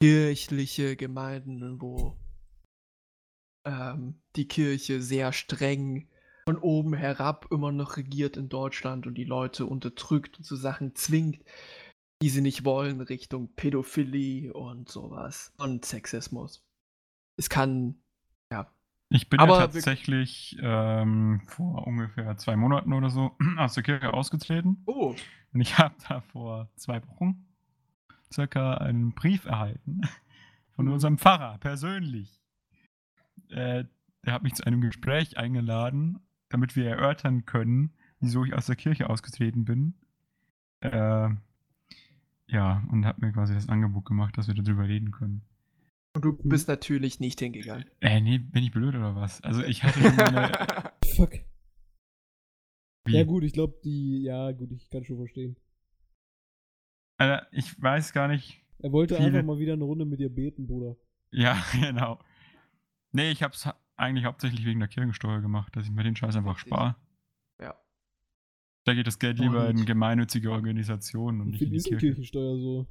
kirchliche 0.02 0.96
Gemeinden, 0.96 1.82
wo 1.82 2.18
ähm, 3.66 4.22
die 4.36 4.48
Kirche 4.48 5.02
sehr 5.02 5.32
streng 5.34 6.10
von 6.48 6.58
oben 6.60 6.94
herab 6.94 7.48
immer 7.52 7.72
noch 7.72 7.98
regiert 7.98 8.38
in 8.38 8.50
Deutschland 8.50 9.08
und 9.08 9.16
die 9.16 9.24
Leute 9.24 9.66
unterdrückt 9.66 10.38
und 10.38 10.44
zu 10.44 10.56
Sachen 10.56 10.96
zwingt, 10.96 11.44
die 12.22 12.30
sie 12.30 12.42
nicht 12.42 12.66
wollen, 12.66 13.02
Richtung 13.02 13.54
Pädophilie 13.56 14.54
und 14.54 14.90
sowas 14.90 15.54
und 15.58 15.86
Sexismus. 15.86 16.64
Es 17.38 17.50
kann, 17.50 18.02
ja. 18.52 18.72
Ich 19.10 19.30
bin 19.30 19.40
Aber 19.40 19.54
ja 19.60 19.68
tatsächlich 19.68 20.58
ähm, 20.62 21.42
vor 21.48 21.86
ungefähr 21.88 22.38
zwei 22.38 22.56
Monaten 22.56 22.92
oder 22.94 23.10
so 23.10 23.38
aus 23.58 23.74
der 23.76 23.84
Kirche 23.84 24.14
ausgetreten. 24.14 24.82
Oh, 24.86 25.16
Und 25.54 25.62
ich 25.62 25.78
habe 25.78 25.96
da 26.08 26.22
vor 26.22 26.70
zwei 26.76 27.06
Wochen 27.08 27.46
circa 28.34 28.76
einen 28.76 29.14
Brief 29.14 29.46
erhalten 29.46 30.02
von 30.76 30.86
Mhm. 30.86 30.92
unserem 30.94 31.18
Pfarrer 31.18 31.58
persönlich. 31.60 32.42
Äh, 33.50 33.86
der 34.26 34.34
hat 34.34 34.44
mich 34.44 34.56
zu 34.56 34.66
einem 34.66 34.82
Gespräch 34.82 35.38
eingeladen, 35.38 36.20
damit 36.50 36.76
wir 36.76 36.90
erörtern 36.90 37.46
können, 37.46 37.94
wieso 38.20 38.44
ich 38.44 38.54
aus 38.56 38.66
der 38.66 38.76
Kirche 38.76 39.10
ausgetreten 39.10 39.66
bin. 39.66 39.94
Äh, 40.82 41.30
ja, 42.48 42.84
und 42.92 43.06
hat 43.06 43.20
mir 43.20 43.32
quasi 43.32 43.54
das 43.54 43.70
Angebot 43.70 44.06
gemacht, 44.06 44.38
dass 44.38 44.48
wir 44.48 44.56
darüber 44.56 44.88
reden 44.88 45.12
können. 45.12 45.44
Und 46.16 46.24
du 46.24 46.34
bist 46.44 46.68
natürlich 46.68 47.20
nicht 47.20 47.40
hingegangen. 47.40 47.86
Äh, 48.02 48.22
nee, 48.22 48.38
bin 48.40 48.64
ich 48.64 48.72
blöd 48.72 48.96
oder 48.96 49.16
was? 49.16 49.42
Also 49.42 49.62
ich 49.64 49.84
hatte 49.84 50.00
schon 50.02 50.16
meine... 50.16 50.52
Fuck. 51.16 51.34
Wie? 53.06 53.14
Ja, 53.18 53.24
gut, 53.24 53.44
ich 53.44 53.54
glaube, 53.54 53.80
die. 53.84 54.24
Ja, 54.24 54.52
gut, 54.52 54.72
ich 54.72 54.90
kann 54.90 55.04
schon 55.06 55.18
verstehen. 55.18 55.56
Alter, 57.20 57.48
ich 57.52 57.80
weiß 57.82 58.14
gar 58.14 58.28
nicht, 58.28 58.64
Er 58.80 58.92
wollte 58.92 59.16
Viele. 59.16 59.28
einfach 59.28 59.44
mal 59.44 59.60
wieder 59.60 59.74
eine 59.74 59.84
Runde 59.84 60.06
mit 60.06 60.20
dir 60.20 60.30
beten, 60.34 60.66
Bruder. 60.68 60.96
Ja, 61.32 61.64
genau. 61.80 62.20
Nee, 63.12 63.30
ich 63.32 63.44
hab's 63.44 63.66
ha- 63.66 63.80
eigentlich 63.96 64.26
hauptsächlich 64.26 64.66
wegen 64.66 64.80
der 64.80 64.90
Kirchensteuer 64.90 65.42
gemacht, 65.42 65.76
dass 65.76 65.86
ich 65.86 65.92
mir 65.92 66.04
den 66.04 66.16
Scheiß 66.16 66.36
einfach 66.36 66.58
spare. 66.58 66.96
Ja. 67.62 67.80
Da 68.86 68.94
geht 68.94 69.08
das 69.08 69.20
Geld 69.20 69.38
lieber 69.40 69.70
Und- 69.70 69.80
in 69.80 69.86
gemeinnützige 69.86 70.52
Organisationen 70.52 71.42
und 71.42 71.48
nicht 71.50 71.62
wie 71.62 71.66
in 71.66 71.72
die 71.74 71.78
Kirche. 71.80 71.98
Kirchensteuer 72.08 72.58
so? 72.58 72.88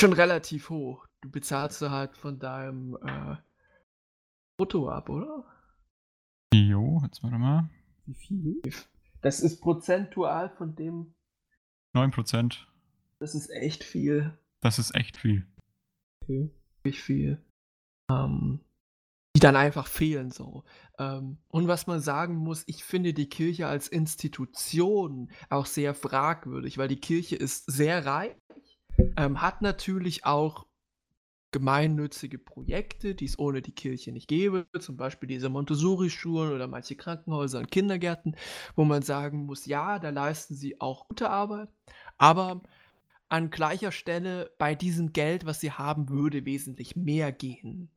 Schon 0.00 0.12
relativ 0.12 0.70
hoch. 0.70 1.07
Du 1.20 1.30
bezahlst 1.30 1.82
du 1.82 1.90
halt 1.90 2.16
von 2.16 2.38
deinem 2.38 2.96
äh, 3.04 3.36
Brutto 4.56 4.88
ab, 4.88 5.08
oder? 5.08 5.44
Jo, 6.54 7.00
jetzt 7.02 7.22
warte 7.22 7.38
mal. 7.38 7.68
Wie 8.06 8.14
viel? 8.14 8.62
Das 9.20 9.40
ist 9.40 9.60
prozentual 9.60 10.48
von 10.50 10.76
dem, 10.76 11.14
9%. 11.96 12.58
das 13.18 13.34
ist 13.34 13.50
echt 13.50 13.82
viel. 13.82 14.38
Das 14.60 14.78
ist 14.78 14.94
echt 14.94 15.16
viel. 15.16 15.46
Okay. 16.22 16.50
Wirklich 16.82 17.02
viel. 17.02 17.44
Ähm, 18.10 18.60
die 19.34 19.40
dann 19.40 19.56
einfach 19.56 19.86
fehlen 19.86 20.30
so. 20.30 20.64
Ähm, 20.98 21.38
und 21.48 21.68
was 21.68 21.86
man 21.86 22.00
sagen 22.00 22.36
muss, 22.36 22.64
ich 22.66 22.84
finde 22.84 23.12
die 23.12 23.28
Kirche 23.28 23.66
als 23.66 23.88
Institution 23.88 25.30
auch 25.50 25.66
sehr 25.66 25.94
fragwürdig, 25.94 26.78
weil 26.78 26.88
die 26.88 27.00
Kirche 27.00 27.36
ist 27.36 27.70
sehr 27.70 28.06
reich, 28.06 28.36
ähm, 29.16 29.40
hat 29.42 29.62
natürlich 29.62 30.24
auch 30.24 30.67
gemeinnützige 31.50 32.38
Projekte, 32.38 33.14
die 33.14 33.24
es 33.24 33.38
ohne 33.38 33.62
die 33.62 33.72
Kirche 33.72 34.12
nicht 34.12 34.28
gäbe, 34.28 34.66
zum 34.80 34.96
Beispiel 34.96 35.28
diese 35.28 35.48
Montessori-Schulen 35.48 36.52
oder 36.52 36.66
manche 36.68 36.96
Krankenhäuser 36.96 37.58
und 37.60 37.70
Kindergärten, 37.70 38.36
wo 38.76 38.84
man 38.84 39.02
sagen 39.02 39.46
muss, 39.46 39.66
ja, 39.66 39.98
da 39.98 40.10
leisten 40.10 40.54
sie 40.54 40.80
auch 40.80 41.08
gute 41.08 41.30
Arbeit, 41.30 41.70
aber 42.18 42.62
an 43.28 43.50
gleicher 43.50 43.92
Stelle 43.92 44.52
bei 44.58 44.74
diesem 44.74 45.12
Geld, 45.12 45.46
was 45.46 45.60
sie 45.60 45.72
haben, 45.72 46.08
würde 46.08 46.44
wesentlich 46.46 46.96
mehr 46.96 47.32
gehen. 47.32 47.90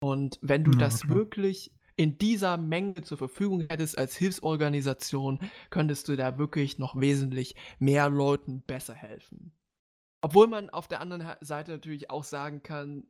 Und 0.00 0.38
wenn 0.42 0.64
du 0.64 0.74
Ja, 0.74 0.74
das 0.74 1.08
klar. 1.08 1.08
wirklich 1.08 1.72
in 1.96 2.18
dieser 2.18 2.56
Menge 2.58 3.02
zur 3.02 3.18
Verfügung 3.18 3.66
hättest 3.70 3.98
als 3.98 4.16
Hilfsorganisation, 4.16 5.40
könntest 5.70 6.08
du 6.08 6.16
da 6.16 6.38
wirklich 6.38 6.78
noch 6.78 7.00
wesentlich 7.00 7.56
mehr 7.78 8.10
Leuten 8.10 8.62
besser 8.62 8.94
helfen. 8.94 9.52
Obwohl 10.24 10.46
man 10.46 10.70
auf 10.70 10.88
der 10.88 11.02
anderen 11.02 11.36
Seite 11.42 11.72
natürlich 11.72 12.08
auch 12.08 12.24
sagen 12.24 12.62
kann, 12.62 13.04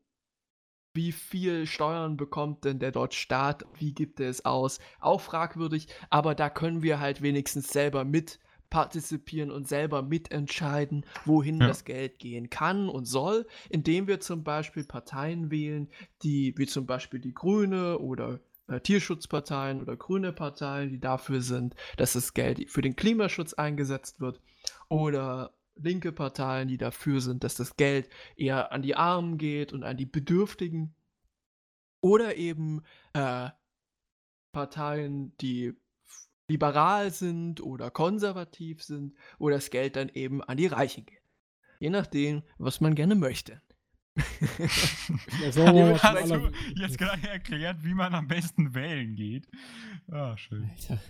wie 0.94 1.12
viel 1.12 1.64
Steuern 1.64 2.16
bekommt 2.16 2.64
denn 2.64 2.80
der 2.80 2.90
deutsche 2.90 3.20
Staat, 3.20 3.64
wie 3.78 3.94
gibt 3.94 4.18
er 4.18 4.28
es 4.28 4.44
aus, 4.44 4.80
auch 4.98 5.20
fragwürdig, 5.20 5.86
aber 6.10 6.34
da 6.34 6.50
können 6.50 6.82
wir 6.82 6.98
halt 6.98 7.22
wenigstens 7.22 7.68
selber 7.68 8.04
mit 8.04 8.40
partizipieren 8.68 9.52
und 9.52 9.68
selber 9.68 10.02
mitentscheiden, 10.02 11.06
wohin 11.24 11.60
Ja. 11.60 11.68
das 11.68 11.84
Geld 11.84 12.18
gehen 12.18 12.50
kann 12.50 12.88
und 12.88 13.04
soll, 13.04 13.46
indem 13.70 14.08
wir 14.08 14.18
zum 14.18 14.42
Beispiel 14.42 14.82
Parteien 14.82 15.52
wählen, 15.52 15.88
die 16.24 16.52
wie 16.56 16.66
zum 16.66 16.84
Beispiel 16.84 17.20
die 17.20 17.34
Grüne 17.34 18.00
oder 18.00 18.40
äh, 18.66 18.80
Tierschutzparteien 18.80 19.80
oder 19.80 19.96
grüne 19.96 20.32
Parteien, 20.32 20.90
die 20.90 20.98
dafür 20.98 21.42
sind, 21.42 21.76
dass 21.96 22.14
das 22.14 22.34
Geld 22.34 22.68
für 22.72 22.82
den 22.82 22.96
Klimaschutz 22.96 23.54
eingesetzt 23.54 24.20
wird 24.20 24.40
oder 24.88 25.54
linke 25.76 26.12
Parteien, 26.12 26.68
die 26.68 26.76
dafür 26.76 27.20
sind, 27.20 27.44
dass 27.44 27.54
das 27.56 27.76
Geld 27.76 28.08
eher 28.36 28.72
an 28.72 28.82
die 28.82 28.94
Armen 28.96 29.38
geht 29.38 29.72
und 29.72 29.82
an 29.84 29.96
die 29.96 30.06
Bedürftigen 30.06 30.94
oder 32.00 32.36
eben 32.36 32.82
äh, 33.14 33.50
Parteien, 34.52 35.36
die 35.38 35.74
liberal 36.48 37.10
sind 37.10 37.60
oder 37.60 37.90
konservativ 37.90 38.82
sind, 38.82 39.14
wo 39.38 39.48
das 39.48 39.70
Geld 39.70 39.96
dann 39.96 40.10
eben 40.10 40.42
an 40.42 40.56
die 40.56 40.66
Reichen 40.66 41.06
geht. 41.06 41.22
Je 41.80 41.90
nachdem, 41.90 42.42
was 42.58 42.80
man 42.80 42.94
gerne 42.94 43.14
möchte. 43.14 43.60
Ja, 45.42 45.50
zum 45.50 45.66
Hast 46.00 46.30
du 46.30 46.50
jetzt 46.76 46.98
gerade 46.98 47.26
erklärt, 47.28 47.82
wie 47.82 47.94
man 47.94 48.14
am 48.14 48.28
besten 48.28 48.72
wählen 48.74 49.16
geht? 49.16 49.48
Ah, 50.08 50.36
schön. 50.36 50.70
Alter. 50.70 51.00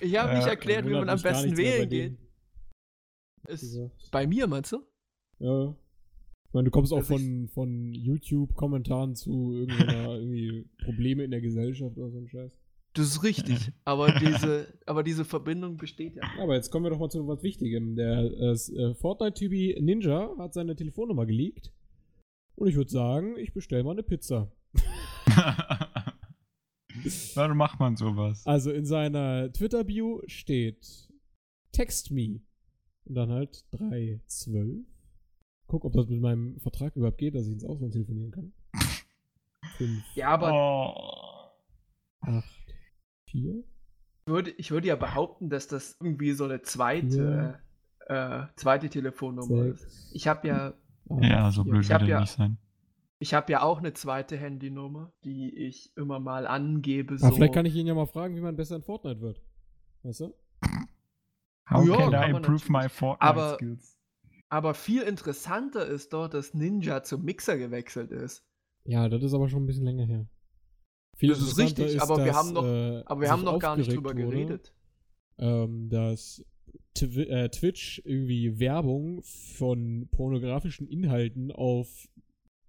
Ich 0.00 0.16
habe 0.16 0.34
nicht 0.34 0.46
Äh, 0.46 0.50
erklärt, 0.50 0.86
wie 0.86 0.92
man 0.92 1.08
am 1.08 1.22
besten 1.22 1.56
wählen 1.56 1.88
geht. 1.88 2.18
Ist 3.48 3.78
bei 4.10 4.26
mir, 4.26 4.46
meinst 4.46 4.72
du? 4.72 4.78
Ja. 5.38 5.74
Ich 6.48 6.54
meine, 6.54 6.64
du 6.66 6.70
kommst 6.70 6.92
auch 6.92 7.00
ich- 7.00 7.06
von, 7.06 7.48
von 7.48 7.92
YouTube-Kommentaren 7.94 9.14
zu 9.14 9.52
irgendeiner 9.52 10.14
irgendwie 10.18 10.68
Probleme 10.84 11.24
in 11.24 11.30
der 11.30 11.40
Gesellschaft 11.40 11.96
oder 11.98 12.10
so 12.10 12.18
ein 12.18 12.28
Scheiß. 12.28 12.52
Das 12.94 13.06
ist 13.06 13.22
richtig, 13.22 13.70
aber 13.84 14.10
diese, 14.12 14.66
aber 14.86 15.02
diese 15.02 15.24
Verbindung 15.24 15.76
besteht 15.76 16.16
ja. 16.16 16.22
Aber 16.40 16.54
jetzt 16.54 16.70
kommen 16.70 16.86
wir 16.86 16.90
doch 16.90 16.98
mal 16.98 17.10
zu 17.10 17.26
was 17.28 17.42
Wichtigem. 17.42 17.94
Der 17.96 18.20
äh, 18.22 18.52
äh, 18.52 18.94
Fortnite-Typi 18.94 19.76
Ninja 19.80 20.34
hat 20.38 20.54
seine 20.54 20.74
Telefonnummer 20.74 21.26
geleakt. 21.26 21.70
Und 22.56 22.66
ich 22.68 22.76
würde 22.76 22.90
sagen, 22.90 23.36
ich 23.36 23.52
bestelle 23.52 23.84
mal 23.84 23.92
eine 23.92 24.02
Pizza. 24.02 24.50
Warum 27.34 27.56
macht 27.56 27.78
man 27.78 27.96
sowas? 27.96 28.44
Also 28.46 28.72
in 28.72 28.84
seiner 28.84 29.52
Twitter-Bio 29.52 30.22
steht 30.26 31.08
Text 31.72 32.10
me. 32.10 32.40
Und 33.08 33.14
dann 33.14 33.30
halt 33.30 33.64
3, 33.72 34.20
12. 34.26 34.84
Guck, 35.66 35.84
ob 35.84 35.92
das 35.94 36.08
mit 36.08 36.20
meinem 36.20 36.58
Vertrag 36.60 36.94
überhaupt 36.96 37.18
geht, 37.18 37.34
dass 37.34 37.46
ich 37.46 37.52
ins 37.54 37.64
Ausland 37.64 37.92
telefonieren 37.92 38.30
kann. 38.30 38.52
5, 39.76 40.02
Ja, 40.14 40.28
aber 40.30 40.52
oh. 40.52 42.26
8, 42.26 42.44
4. 43.30 43.58
ich 43.58 44.32
würde, 44.32 44.50
ich 44.52 44.70
würde 44.70 44.88
ja 44.88 44.96
behaupten, 44.96 45.50
dass 45.50 45.68
das 45.68 45.96
irgendwie 46.00 46.32
so 46.32 46.44
eine 46.44 46.62
zweite, 46.62 47.58
äh, 48.06 48.42
zweite 48.56 48.88
Telefonnummer 48.88 49.66
ist. 49.66 49.80
Sechs. 49.80 50.10
Ich 50.14 50.28
habe 50.28 50.48
ja, 50.48 50.74
Ja, 51.20 51.50
so 51.50 51.64
blöd 51.64 51.88
er 51.90 52.02
ja- 52.04 52.20
nicht 52.20 52.32
sein. 52.32 52.58
ich 53.18 53.34
habe 53.34 53.52
ja 53.52 53.62
auch 53.62 53.78
eine 53.78 53.92
zweite 53.94 54.36
Handynummer, 54.36 55.12
die 55.24 55.54
ich 55.54 55.92
immer 55.96 56.18
mal 56.20 56.46
angebe. 56.46 57.18
So. 57.18 57.30
vielleicht 57.30 57.54
kann 57.54 57.66
ich 57.66 57.74
ihn 57.74 57.86
ja 57.86 57.94
mal 57.94 58.06
fragen, 58.06 58.36
wie 58.36 58.40
man 58.40 58.56
besser 58.56 58.76
in 58.76 58.82
Fortnite 58.82 59.20
wird. 59.20 59.40
Weißt 60.02 60.20
du? 60.20 60.34
How 61.70 61.86
Ja, 61.86 61.96
can 61.96 62.12
I 62.12 62.36
improve 62.36 62.70
my. 62.70 62.88
Fortnite 62.88 63.22
Aber- 63.22 63.54
skills? 63.54 63.96
Aber 64.50 64.72
viel 64.74 65.02
interessanter 65.02 65.86
ist 65.86 66.12
dort, 66.14 66.32
dass 66.32 66.54
Ninja 66.54 67.02
zum 67.02 67.22
Mixer 67.24 67.58
gewechselt 67.58 68.10
ist. 68.10 68.46
Ja, 68.84 69.08
das 69.10 69.22
ist 69.22 69.34
aber 69.34 69.48
schon 69.50 69.64
ein 69.64 69.66
bisschen 69.66 69.84
länger 69.84 70.06
her. 70.06 70.26
Viel 71.18 71.28
Das 71.30 71.42
ist 71.42 71.58
richtig, 71.58 72.00
aber 72.00 72.16
wir 72.18 72.26
dass, 72.26 72.36
haben 72.36 72.52
noch- 72.54 72.64
äh, 72.64 73.02
Aber 73.04 73.20
wir 73.20 73.30
haben 73.30 73.44
noch 73.44 73.58
gar 73.58 73.76
nicht 73.76 73.92
drüber 73.92 74.10
wurde, 74.14 74.22
geredet. 74.22 74.74
ähm, 75.38 75.90
dass 75.90 76.42
Twi 76.94 77.24
äh, 77.24 77.48
Twitch 77.50 78.00
irgendwie 78.06 78.58
Werbung 78.58 79.22
von 79.22 80.08
pornografischen 80.10 80.88
Inhalten 80.88 81.52
auf, 81.52 82.08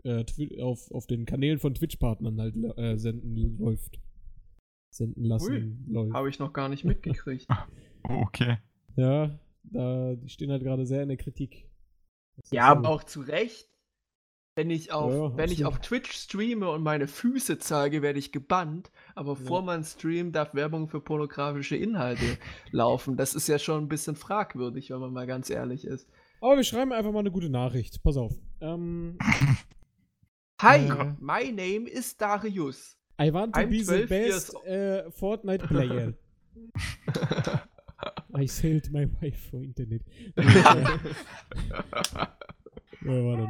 äh, 0.03 0.25
auf, 0.61 0.91
auf 0.91 1.07
den 1.07 1.25
Kanälen 1.25 1.59
von 1.59 1.73
Twitch-Partnern 1.75 2.41
halt 2.41 2.55
äh, 2.77 2.97
senden 2.97 3.57
läuft. 3.57 3.99
Senden 4.91 5.23
lassen 5.23 5.85
läuft. 5.87 6.13
Habe 6.13 6.27
ich 6.29 6.39
noch 6.39 6.51
gar 6.51 6.67
nicht 6.67 6.83
mitgekriegt. 6.83 7.47
Okay. 8.03 8.57
Ja, 8.99 9.39
da, 9.63 10.15
die 10.15 10.29
stehen 10.29 10.51
halt 10.51 10.63
gerade 10.63 10.85
sehr 10.85 11.03
in 11.03 11.09
der 11.09 11.17
Kritik. 11.17 11.69
Das 12.37 12.51
ja, 12.51 12.65
aber 12.65 12.89
auch 12.89 13.03
zu 13.03 13.21
Recht. 13.21 13.67
Wenn 14.55 14.71
ich 14.71 14.91
auf, 14.91 15.13
Ja, 15.13 15.37
wenn 15.37 15.51
ich 15.51 15.63
auf 15.63 15.79
Twitch 15.79 16.11
streame 16.11 16.69
und 16.69 16.83
meine 16.83 17.07
Füße 17.07 17.59
zeige, 17.59 18.01
werde 18.01 18.19
ich 18.19 18.33
gebannt. 18.33 18.91
Aber 19.15 19.37
vor 19.37 19.61
meinem 19.61 19.83
Stream 19.85 20.33
darf 20.33 20.53
Werbung 20.53 20.89
für 20.89 20.99
pornografische 20.99 21.77
Inhalte 21.77 22.37
laufen. 22.71 23.15
Das 23.15 23.35
ist 23.35 23.47
ja 23.47 23.57
schon 23.57 23.85
ein 23.85 23.87
bisschen 23.87 24.17
fragwürdig, 24.17 24.89
wenn 24.89 24.99
man 24.99 25.13
mal 25.13 25.27
ganz 25.27 25.49
ehrlich 25.49 25.85
ist. 25.85 26.09
Aber 26.41 26.57
wir 26.57 26.63
schreiben 26.65 26.91
einfach 26.91 27.11
mal 27.13 27.19
eine 27.19 27.31
gute 27.31 27.49
Nachricht. 27.49 28.03
Pass 28.03 28.17
auf. 28.17 28.33
Ähm, 28.59 29.17
Hi, 30.61 30.77
Äh. 30.79 31.15
my 31.19 31.51
name 31.53 31.87
is 31.89 32.17
Darius. 32.17 32.97
I 33.21 33.31
want 33.31 33.53
to 33.53 33.61
I'm 33.61 33.69
be 33.69 33.79
the 33.79 34.05
12 34.07 34.09
years 34.11 34.51
best 34.51 34.65
äh, 34.65 35.09
Fortnite 35.11 35.67
player. 35.67 36.13
I 38.39 38.47
sold 38.47 38.91
my 38.91 39.07
wife 39.21 39.49
for 39.49 39.61
Internet. 39.61 40.01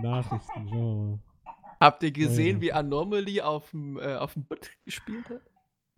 Nachrichten. 0.01 0.69
Schauen 0.69 0.97
wir 0.97 1.05
mal. 1.05 1.19
Habt 1.79 2.03
ihr 2.03 2.11
gesehen, 2.11 2.57
ja. 2.57 2.61
wie 2.61 2.73
Anomaly 2.73 3.41
auf 3.41 3.69
dem 3.71 3.97
äh, 3.97 4.15
auf 4.15 4.33
dem 4.33 4.43
Boot 4.43 4.69
gespielt 4.85 5.29
hat? 5.29 5.41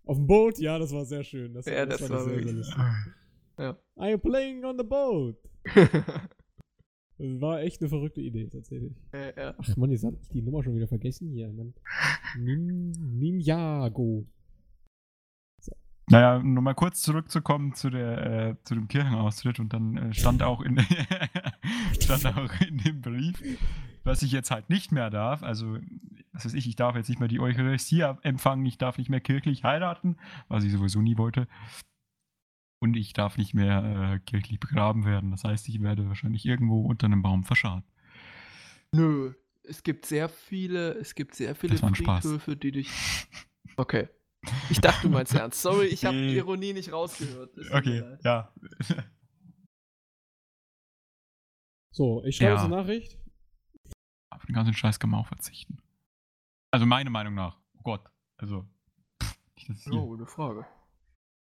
Auf 0.05 0.17
dem 0.17 0.27
Boot? 0.27 0.59
Ja, 0.59 0.77
das 0.77 0.91
war 0.91 1.05
sehr 1.05 1.23
schön. 1.23 1.53
Das, 1.53 1.65
Ja, 1.65 1.85
das 1.85 2.07
war 2.09 2.23
sehr, 2.23 2.43
sehr 2.43 2.53
lustig. 2.53 2.75
Ja. 3.57 3.77
I 3.97 4.13
am 4.13 4.19
playing 4.19 4.63
on 4.65 4.77
the 4.77 4.83
boat. 4.83 5.37
Das 5.63 5.85
war 7.41 7.61
echt 7.61 7.81
eine 7.81 7.89
verrückte 7.89 8.21
Idee, 8.21 8.47
tatsächlich. 8.47 8.93
ja, 9.13 9.33
ja. 9.35 9.55
Ach 9.57 9.77
man, 9.77 9.91
jetzt 9.91 10.03
hab 10.03 10.13
ich 10.21 10.29
die 10.29 10.41
Nummer 10.41 10.63
schon 10.63 10.75
wieder 10.75 10.87
vergessen 10.87 11.29
hier. 11.29 11.53
Nin 12.37 12.91
Ninjago. 13.19 14.25
Naja, 16.11 16.35
um 16.35 16.53
nochmal 16.53 16.75
kurz 16.75 17.01
zurückzukommen 17.01 17.73
zu, 17.73 17.89
der, 17.89 18.49
äh, 18.49 18.55
zu 18.65 18.75
dem 18.75 18.89
Kirchenaustritt 18.89 19.59
und 19.61 19.71
dann 19.71 19.95
äh, 19.95 20.13
stand, 20.13 20.43
auch 20.43 20.61
in, 20.61 20.77
stand 22.01 22.25
auch 22.25 22.51
in 22.59 22.79
dem 22.79 23.01
Brief, 23.01 23.41
was 24.03 24.21
ich 24.21 24.33
jetzt 24.33 24.51
halt 24.51 24.69
nicht 24.69 24.91
mehr 24.91 25.09
darf. 25.09 25.41
Also, 25.41 25.77
was 26.33 26.45
weiß 26.45 26.53
ich, 26.53 26.67
ich 26.67 26.75
darf 26.75 26.97
jetzt 26.97 27.07
nicht 27.07 27.19
mehr 27.19 27.29
die 27.29 27.39
Eucharistie 27.39 28.01
empfangen, 28.23 28.65
ich 28.65 28.77
darf 28.77 28.97
nicht 28.97 29.09
mehr 29.09 29.21
kirchlich 29.21 29.63
heiraten, 29.63 30.17
was 30.49 30.65
ich 30.65 30.73
sowieso 30.73 31.01
nie 31.01 31.17
wollte. 31.17 31.47
Und 32.83 32.97
ich 32.97 33.13
darf 33.13 33.37
nicht 33.37 33.53
mehr 33.53 34.15
äh, 34.15 34.19
kirchlich 34.19 34.59
begraben 34.59 35.05
werden. 35.05 35.31
Das 35.31 35.45
heißt, 35.45 35.69
ich 35.69 35.81
werde 35.81 36.09
wahrscheinlich 36.09 36.45
irgendwo 36.45 36.81
unter 36.81 37.05
einem 37.05 37.21
Baum 37.21 37.45
verscharrt. 37.45 37.85
Nö, 38.91 39.33
es 39.63 39.83
gibt 39.83 40.05
sehr 40.05 40.27
viele, 40.27 40.93
es 40.95 41.15
gibt 41.15 41.35
sehr 41.35 41.55
viele. 41.55 41.77
Friedhöfe, 41.77 42.57
die 42.57 42.71
dich. 42.71 42.89
Okay. 43.77 44.09
Ich 44.69 44.81
dachte, 44.81 45.03
du 45.07 45.09
meinst 45.13 45.33
ernst. 45.35 45.61
Sorry, 45.61 45.85
ich 45.87 46.03
habe 46.05 46.15
Nee. 46.17 46.35
Ironie 46.37 46.73
nicht 46.73 46.91
rausgehört. 46.91 47.55
Mir 47.55 47.71
Okay, 47.73 48.17
ja. 48.23 48.53
So, 51.93 52.23
ich 52.23 52.37
schreibe 52.37 52.53
Ja. 52.55 52.63
eine 52.65 52.75
Nachricht. 52.75 53.17
Auf 54.29 54.45
den 54.45 54.55
ganzen 54.55 54.73
Scheiß 54.73 54.99
kann 54.99 55.09
man 55.09 55.19
auch 55.19 55.27
verzichten. 55.27 55.77
Also, 56.71 56.85
meine 56.85 57.09
Meinung 57.09 57.33
nach. 57.33 57.57
Oh 57.77 57.81
Gott. 57.83 58.01
Also, 58.37 58.65
Oh, 59.91 60.07
gute 60.07 60.25
Frage. 60.25 60.65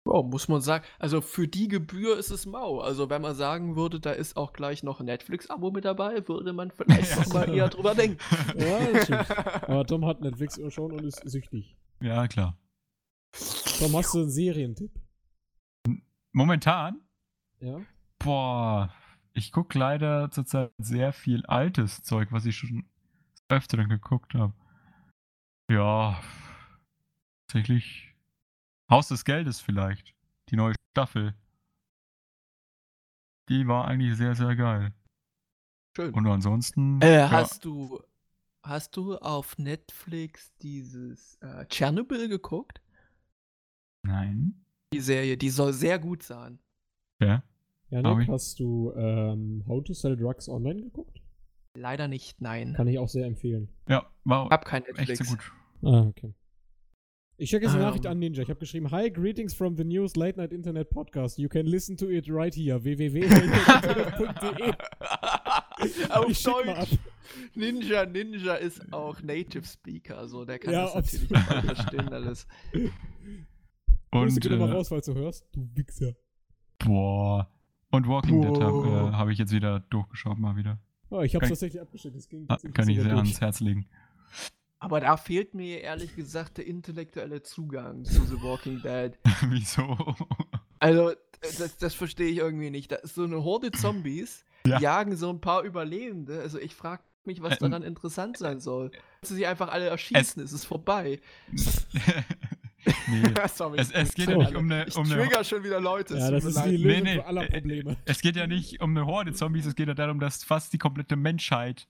Wow, 0.05 0.24
muss 0.26 0.47
man 0.49 0.61
sagen. 0.61 0.84
Also 0.99 1.20
für 1.20 1.49
die 1.49 1.66
Gebühr 1.68 2.18
ist 2.18 2.30
es 2.30 2.45
mau. 2.45 2.80
Also 2.80 3.09
wenn 3.09 3.22
man 3.22 3.34
sagen 3.34 3.74
würde, 3.76 4.01
da 4.01 4.11
ist 4.12 4.36
auch 4.36 4.53
gleich 4.53 4.82
noch 4.82 5.01
ein 5.01 5.07
Netflix-Abo 5.07 5.70
mit 5.70 5.84
dabei, 5.84 6.26
würde 6.28 6.53
man 6.53 6.70
vielleicht 6.70 7.11
Ja. 7.16 7.20
noch 7.22 7.32
mal 7.32 7.49
eher 7.55 7.68
drüber 7.68 7.95
denken. 7.95 8.18
Ja, 8.59 8.78
das 8.93 9.05
stimmt. 9.05 9.30
Aber 9.68 9.86
Tom 9.86 10.05
hat 10.05 10.20
Netflix 10.20 10.61
schon 10.68 10.93
und 10.93 11.05
ist 11.05 11.22
süchtig. 11.28 11.76
Ja, 12.01 12.28
klar. 12.28 12.57
Tom, 13.79 13.97
hast 13.97 14.14
du 14.14 14.20
einen 14.20 14.31
Serientipp? 14.31 14.93
Momentan, 16.33 17.01
Ja? 17.61 17.81
boah, 18.18 18.95
ich 19.35 19.53
gucke 19.53 19.79
leider 19.79 20.31
zurzeit 20.31 20.73
sehr 20.79 21.12
viel 21.12 21.45
altes 21.47 22.03
Zeug, 22.03 22.33
was 22.33 22.47
ich 22.47 22.57
schon 22.57 22.70
des 22.70 22.87
öfteren 23.49 23.89
geguckt 23.89 24.35
habe. 24.35 24.55
Ja, 25.70 26.23
tatsächlich 27.47 28.14
Haus 28.91 29.09
des 29.09 29.25
Geldes 29.25 29.61
vielleicht. 29.61 30.14
Die 30.51 30.57
neue 30.57 30.75
Staffel. 30.93 31.35
Die 33.49 33.66
war 33.66 33.87
eigentlich 33.87 34.16
sehr, 34.16 34.35
sehr 34.35 34.55
geil. 34.55 34.95
Schön. 35.97 36.14
Und 36.14 36.27
ansonsten. 36.27 37.01
Äh, 37.01 37.14
ja, 37.16 37.31
hast 37.31 37.64
du 37.64 38.03
hast 38.62 38.97
du 38.97 39.16
auf 39.16 39.59
Netflix 39.59 40.55
dieses 40.59 41.37
äh, 41.37 41.66
Tschernobyl 41.66 42.29
geguckt? 42.29 42.82
Nein. 44.05 44.64
Die 44.92 45.00
Serie, 45.00 45.36
die 45.36 45.50
soll 45.50 45.72
sehr 45.72 45.98
gut 45.98 46.22
sein. 46.22 46.59
Ja. 47.20 47.42
Ja, 47.90 48.03
Hab 48.03 48.16
Nick, 48.18 48.26
ich. 48.28 48.32
hast 48.32 48.59
du 48.61 48.92
ähm, 48.96 49.64
How 49.66 49.82
to 49.84 49.92
Sell 49.92 50.16
Drugs 50.16 50.48
Online 50.48 50.82
geguckt? 50.82 51.20
Leider 51.74 52.09
nicht, 52.09 52.40
nein. 52.40 52.74
Kann 52.74 52.88
ich 52.88 52.98
auch 52.98 53.09
sehr 53.09 53.26
empfehlen. 53.26 53.68
Ja, 53.88 54.07
Ich 54.24 54.30
hab 54.32 54.64
kein 54.64 54.84
echt 54.84 54.96
Netflix. 54.98 55.28
so 55.28 55.36
gut. 55.36 55.53
Ah, 55.82 56.07
okay. 56.09 56.34
Ich 57.38 57.48
schicke 57.50 57.64
jetzt 57.64 57.72
eine 57.74 57.82
Ähm. 57.82 57.88
Nachricht 57.88 58.07
an 58.07 58.18
Ninja. 58.18 58.42
Ich 58.42 58.50
habe 58.50 58.61
geschrieben, 58.61 58.90
Hi, 58.90 59.11
greetings 59.11 59.53
from 59.55 59.76
the 59.76 59.84
news 59.84 60.14
late 60.16 60.38
night 60.38 60.53
internet 60.53 60.90
podcast. 60.90 61.38
You 61.38 61.48
can 61.48 61.66
listen 61.66 61.96
to 61.96 62.09
it 62.11 62.26
right 62.28 62.55
here. 62.55 62.82
www.internet.de 62.84 64.72
auf. 66.11 66.42
Deutsch. 66.42 66.98
Ninja 67.55 68.05
Ninja 68.07 68.55
ist 68.57 68.92
auch 68.92 69.20
Native 69.22 69.64
Speaker, 69.66 70.18
also 70.18 70.44
der 70.44 70.59
kann 70.59 70.72
Ja, 70.74 70.84
das 70.94 70.94
natürlich 70.94 71.42
verstehen 71.42 72.09
alles. 72.12 72.46
Und 74.13 74.41
gehen 74.41 74.59
mal 74.59 74.69
äh, 74.69 74.73
raus, 74.73 74.89
falls 74.89 75.07
du 75.07 75.15
hörst. 75.15 75.47
Du 75.53 75.69
Wichser. 75.75 76.13
boah. 76.79 77.49
Und 77.91 78.09
Walking 78.09 78.41
Dead 78.41 78.61
habe 78.63 78.73
Boah. 78.83 79.09
äh, 79.11 79.13
hab 79.13 79.29
ich 79.29 79.39
jetzt 79.39 79.53
wieder 79.53 79.81
durchgeschaut, 79.91 80.39
mal 80.39 80.57
wieder. 80.57 80.79
Oh, 81.11 81.21
ich 81.21 81.35
habe 81.35 81.43
Kann- 81.43 81.51
tatsächlich 81.51 81.81
abgeschnitten. 81.83 82.17
Das 82.19 82.29
ging 82.29 82.47
Ah, 82.49 82.57
Kann 82.73 82.89
ich 82.89 82.97
sehr 82.97 83.05
durch. 83.05 83.17
ans 83.17 83.41
Herz 83.41 83.61
legen. 83.61 83.87
Aber 84.79 84.99
da 85.01 85.17
fehlt 85.19 85.55
mir 85.55 85.81
ehrlich 85.83 86.17
gesagt 86.17 86.57
der 86.59 86.67
intellektuelle 86.67 87.43
Zugang 87.43 88.05
zu 88.05 88.25
The 88.25 88.41
Walking 88.43 88.81
Dead. 88.83 89.19
Wieso? 89.51 90.15
Also, 90.79 91.13
das, 91.43 91.77
das 91.77 91.95
verstehe 91.95 92.29
ich 92.29 92.39
irgendwie 92.39 92.71
nicht. 92.71 92.91
Da 92.91 92.97
ist 92.97 93.15
so 93.15 93.25
eine 93.25 93.45
Horde 93.45 93.71
Zombies, 93.73 94.45
Ja. 94.67 94.81
jagen 94.81 95.15
so 95.17 95.29
ein 95.31 95.41
paar 95.41 95.63
Überlebende. 95.63 96.41
Also, 96.41 96.59
ich 96.59 96.75
frage 96.75 97.03
mich, 97.25 97.43
was 97.43 97.55
Äh, 97.57 97.59
daran 97.69 97.83
interessant 97.83 98.39
sein 98.39 98.59
soll. 98.61 98.91
Sie 99.23 99.35
sich 99.35 99.47
einfach 99.47 99.69
alle 99.69 99.87
erschießen, 99.87 100.43
es 100.43 100.53
ist 100.53 100.65
vorbei. 100.65 101.21
nee. 103.13 103.35
Sorry. 103.55 103.79
Es, 103.79 103.91
es 103.91 104.15
geht 104.15 104.29
ja 104.29 104.35
So. 104.35 104.41
nicht 104.41 104.55
um 104.55 104.65
eine. 104.71 104.87
ich 104.87 104.97
Um 104.97 105.05
eine 105.11 105.15
trigger 105.23 105.45
schon 105.45 105.63
wieder 105.65 105.81
Leute. 105.81 106.15
es 106.15 106.21
Ja, 106.21 106.31
das 106.31 106.45
ist 106.45 106.55
leid. 106.57 106.67
die 106.71 106.79
Nee, 106.79 106.85
Lösung 106.85 107.03
nee, 107.05 107.15
für 107.15 107.27
aller 107.27 107.43
äh, 107.45 107.51
Probleme. 107.61 107.97
es 108.05 108.21
geht 108.21 108.37
ja 108.37 108.47
nicht 108.47 108.81
um 108.81 108.91
eine 108.97 109.07
Horde 109.07 109.33
Zombies, 109.33 109.67
es 109.67 109.75
geht 109.75 109.89
ja 109.89 109.95
darum, 109.95 110.19
dass 110.21 110.45
fast 110.45 110.73
die 110.73 110.79
komplette 110.79 111.17
Menschheit 111.17 111.87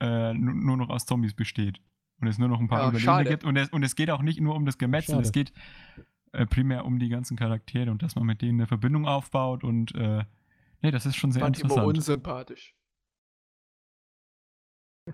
äh, 0.00 0.32
nu- 0.34 0.52
nur 0.54 0.76
noch 0.76 0.88
aus 0.90 1.06
Zombies 1.06 1.34
besteht. 1.34 1.80
Und 2.20 2.28
es 2.28 2.38
nur 2.38 2.48
noch 2.48 2.60
ein 2.60 2.68
paar 2.68 2.78
Ja, 2.78 2.84
Überlebende 2.88 3.04
schade. 3.04 3.30
gibt. 3.30 3.44
Und 3.44 3.56
es, 3.56 3.68
und 3.70 3.82
es 3.82 3.96
geht 3.96 4.08
auch 4.10 4.22
nicht 4.22 4.40
nur 4.40 4.54
um 4.54 4.64
das 4.64 4.78
Gemetzel, 4.78 5.14
Schade. 5.16 5.22
es 5.26 5.32
geht 5.32 5.52
äh, 6.32 6.46
primär 6.46 6.84
um 6.84 6.98
die 7.00 7.08
ganzen 7.08 7.36
Charaktere 7.36 7.90
und 7.90 8.02
dass 8.02 8.14
man 8.14 8.24
mit 8.26 8.42
denen 8.42 8.60
eine 8.60 8.66
Verbindung 8.68 9.06
aufbaut 9.06 9.64
und 9.64 9.94
äh, 9.96 10.24
nee, 10.82 10.90
das 10.92 11.04
ist 11.04 11.16
schon 11.16 11.32
sehr 11.32 11.42
fand 11.42 11.56
die 11.56 11.62
immer 11.62 11.70
interessant. 11.72 11.96
unsympathisch. 11.98 12.74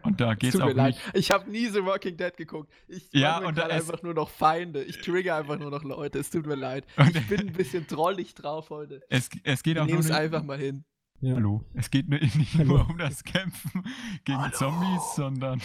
Und 0.02 0.20
da 0.20 0.32
Es 0.32 0.38
geht 0.38 0.48
es 0.54 0.60
tut 0.60 0.64
mir 0.66 0.72
auch 0.72 0.76
leid. 0.76 0.94
nicht. 0.94 1.10
Ich 1.16 1.30
habe 1.30 1.50
nie 1.50 1.66
The 1.66 1.82
Walking 1.84 2.16
Dead 2.16 2.36
geguckt. 2.36 2.70
Ich 2.88 3.08
Ja, 3.12 3.40
mir 3.40 3.46
und 3.46 3.56
da 3.56 3.66
einfach 3.68 4.02
nur 4.02 4.12
noch 4.14 4.28
Feinde. 4.28 4.82
Ich 4.84 5.00
trigger 5.00 5.36
einfach 5.36 5.58
nur 5.58 5.70
noch 5.70 5.82
Leute. 5.82 6.18
Es 6.18 6.28
tut 6.30 6.46
mir 6.46 6.56
leid. 6.56 6.86
Ich 7.14 7.26
bin 7.28 7.40
ein 7.40 7.52
bisschen 7.52 7.86
trollig 7.86 8.34
drauf 8.34 8.68
heute. 8.70 9.00
es, 9.08 9.30
es 9.44 9.62
geht 9.62 9.76
Wir 9.76 9.84
auch 9.84 9.86
nur 9.88 9.98
es 10.00 10.08
nicht, 10.08 10.14
einfach 10.14 10.42
mal 10.42 10.58
hin. 10.58 10.84
Ja. 11.20 11.34
Hallo. 11.36 11.64
Es 11.74 11.90
geht 11.90 12.08
nur- 12.08 12.20
nicht 12.36 12.54
Hallo. 12.58 12.76
nur 12.78 12.90
um 12.90 12.98
das 12.98 13.24
Kämpfen 13.24 13.82
gegen 14.24 14.38
Hallo. 14.38 14.52
Zombies, 14.54 15.14
sondern 15.16 15.60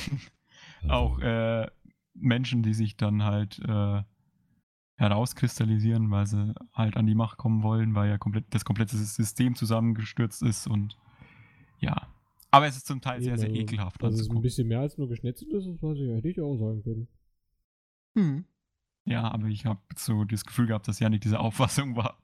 auch 0.87 1.19
äh, 1.19 1.67
Menschen, 2.13 2.63
die 2.63 2.73
sich 2.73 2.95
dann 2.95 3.23
halt 3.23 3.59
äh, 3.59 4.03
herauskristallisieren, 4.95 6.09
weil 6.11 6.27
sie 6.27 6.53
halt 6.73 6.95
an 6.95 7.07
die 7.07 7.15
Macht 7.15 7.37
kommen 7.37 7.61
wollen, 7.61 7.93
weil 7.93 8.09
ja 8.09 8.17
komplett, 8.17 8.45
das 8.51 8.63
komplette 8.63 8.95
System 8.95 9.55
zusammengestürzt 9.55 10.41
ist 10.43 10.65
und 10.67 10.97
ja. 11.79 12.07
Aber 12.53 12.67
es 12.67 12.77
ist 12.77 12.85
zum 12.87 13.01
Teil 13.01 13.21
sehr, 13.23 13.37
sehr 13.37 13.49
Also, 13.49 13.59
ekelhaft. 13.61 14.01
Dass 14.01 14.13
es 14.13 14.19
ein 14.19 14.21
anzugucken. 14.21 14.41
bisschen 14.43 14.67
mehr 14.67 14.79
als 14.81 14.97
nur 14.97 15.09
geschnetzelt 15.09 15.51
ist, 15.53 15.65
das 15.67 15.81
weiß 15.81 15.97
ich, 15.97 16.09
hätte 16.09 16.29
ich 16.29 16.39
auch 16.39 16.55
sagen 16.57 16.83
können. 16.83 17.07
Hm. 18.17 18.45
Ja, 19.05 19.29
aber 19.31 19.47
ich 19.47 19.65
habe 19.65 19.81
so 19.97 20.23
das 20.23 20.45
Gefühl 20.45 20.67
gehabt, 20.67 20.87
dass 20.87 20.99
Janik 20.99 21.21
diese 21.21 21.39
Auffassung 21.39 21.95
war. 21.95 22.21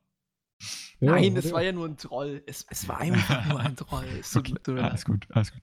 Ja, 1.00 1.14
Nein, 1.14 1.36
es 1.36 1.52
war 1.52 1.64
ja 1.64 1.72
nur 1.72 1.88
ein 1.88 1.98
Troll. 1.98 2.44
Es, 2.46 2.66
es 2.70 2.88
war 2.88 3.00
einfach 3.00 3.48
nur 3.50 3.60
ein 3.60 3.76
Troll. 3.76 4.06
Okay, 4.36 4.54
mir- 4.54 4.62
tut 4.64 4.76
mir 4.76 4.84
alles 4.84 5.08
leid. 5.08 5.22
gut, 5.28 5.28
alles 5.36 5.52
gut. 5.52 5.62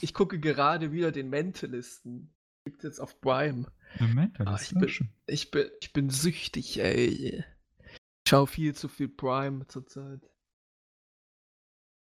Ich 0.00 0.14
gucke 0.14 0.38
gerade 0.38 0.92
wieder 0.92 1.10
den 1.12 1.28
Mentalisten. 1.30 2.32
Gibt 2.64 2.84
jetzt 2.84 3.00
auf 3.00 3.20
Prime. 3.20 3.66
The 3.98 4.04
Mental 4.06 4.46
Ah, 4.46 4.54
ist 4.54 4.72
ich 4.72 4.78
bin-. 4.78 5.10
Ich 5.26 5.50
bin, 5.50 5.66
ich 5.80 5.92
bin 5.92 6.10
süchtig, 6.10 6.78
ey. 6.78 7.42
Ich 7.88 8.28
schaue 8.28 8.46
viel 8.46 8.74
zu 8.74 8.88
viel 8.88 9.08
Prime 9.08 9.66
zurzeit. 9.66 10.20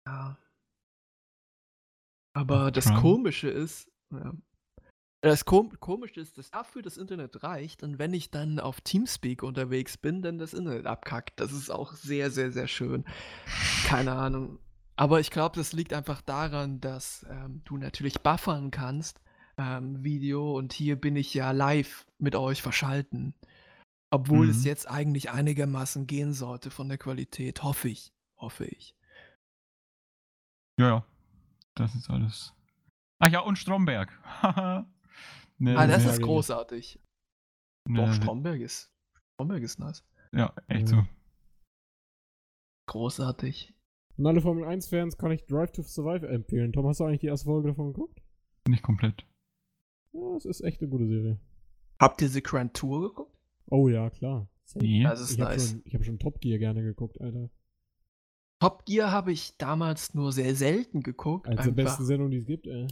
Ja. 0.07 0.37
Aber 2.35 2.71
das. 2.71 2.93
Komische 2.93 3.49
ist, 3.49 3.89
ja. 4.11 4.33
Das 5.21 5.45
Kom 5.45 5.71
Komische 5.79 6.19
ist, 6.19 6.37
dass 6.37 6.51
dafür 6.51 6.83
das 6.83 6.97
Internet 6.97 7.41
reicht 7.41 7.81
und 7.81 7.97
wenn 7.97 8.13
ich 8.13 8.29
dann 8.29 8.59
auf 8.59 8.81
Teamspeak 8.81 9.41
unterwegs 9.41 9.97
bin, 9.97 10.21
dann 10.21 10.37
das 10.37 10.53
Internet 10.53 10.85
abkackt. 10.85 11.39
Das 11.39 11.51
ist 11.51 11.71
auch 11.71 11.93
sehr, 11.93 12.29
sehr, 12.29 12.51
sehr 12.51 12.67
schön. 12.67 13.05
Keine 13.87 14.11
Ahnung. 14.11 14.59
Aber 14.97 15.19
ich 15.19 15.31
glaube, 15.31 15.55
das 15.55 15.73
liegt 15.73 15.93
einfach 15.93 16.21
daran, 16.21 16.79
dass 16.79 17.25
ähm, 17.29 17.61
du 17.65 17.77
natürlich 17.77 18.21
buffern 18.21 18.69
kannst, 18.69 19.19
ähm, 19.57 20.03
Video, 20.03 20.55
und 20.55 20.73
hier 20.73 20.95
bin 20.95 21.15
ich 21.15 21.33
ja 21.33 21.51
live 21.51 22.05
mit 22.19 22.35
euch 22.35 22.61
verschalten. 22.61 23.33
Obwohl 24.11 24.49
es 24.49 24.59
Mhm. 24.59 24.65
jetzt 24.65 24.89
eigentlich 24.89 25.31
einigermaßen 25.31 26.05
gehen 26.05 26.33
sollte 26.33 26.69
von 26.69 26.87
der 26.87 26.97
Qualität, 26.99 27.63
hoffe 27.63 27.89
ich. 27.89 28.13
Hoffe 28.37 28.65
ich. 28.65 28.95
Ja, 30.79 30.87
ja. 30.87 31.05
Das 31.75 31.93
ist 31.95 32.09
alles. 32.09 32.53
Ach 33.19 33.29
ja, 33.29 33.39
und 33.41 33.57
Stromberg. 33.57 34.11
Haha. 34.41 34.89
Ne, 35.57 35.77
ah, 35.77 35.87
das 35.87 36.03
ist 36.05 36.21
großartig. 36.21 36.99
ne, 37.87 38.05
Doch, 38.05 38.11
Stromberg 38.13 38.59
ist. 38.59 38.91
Stromberg 39.35 39.63
ist 39.63 39.79
nice. 39.79 40.03
Ja, 40.33 40.53
echt 40.67 40.89
Ja. 40.91 40.97
so. 40.97 41.07
Großartig. 42.87 43.73
Und 44.17 44.27
alle 44.27 44.41
Formel 44.41 44.65
1-Fans 44.65 45.17
kann 45.17 45.31
ich 45.31 45.45
Drive 45.45 45.71
to 45.71 45.81
Survive 45.81 46.27
empfehlen. 46.27 46.73
Tom, 46.73 46.85
hast 46.87 46.99
du 46.99 47.05
eigentlich 47.05 47.21
die 47.21 47.27
erste 47.27 47.45
Folge 47.45 47.69
davon 47.69 47.93
geguckt? 47.93 48.21
Nicht 48.67 48.83
komplett. 48.83 49.25
Ja, 50.13 50.35
es 50.35 50.45
ist 50.45 50.61
echt 50.61 50.81
eine 50.81 50.89
gute 50.89 51.07
Serie. 51.07 51.39
Habt 51.99 52.21
ihr 52.21 52.29
The 52.29 52.43
Grand 52.43 52.73
Tour 52.75 53.09
geguckt? 53.09 53.37
Oh 53.67 53.87
ja, 53.89 54.09
klar. 54.09 54.49
Nee. 54.75 55.03
Das 55.03 55.21
ist 55.21 55.31
Ich 55.31 55.39
habe 55.41 55.51
nice. 55.51 55.69
schon, 55.71 55.81
ich 55.85 55.95
hab 55.95 56.03
schon 56.03 56.19
Top 56.19 56.39
Gear 56.41 56.59
gerne 56.59 56.83
geguckt, 56.83 57.19
Alter. 57.21 57.49
Top 58.65 58.85
Gear 58.85 59.11
habe 59.11 59.31
ich 59.31 59.57
damals 59.57 60.13
nur 60.13 60.31
sehr 60.31 60.55
selten 60.55 61.01
geguckt. 61.03 61.47
Die 61.47 61.51
einfach, 61.57 61.71
besten 61.73 62.05
Sendung, 62.05 62.31
die 62.31 62.37
es 62.37 62.45
gibt, 62.45 62.67
ey. 62.67 62.87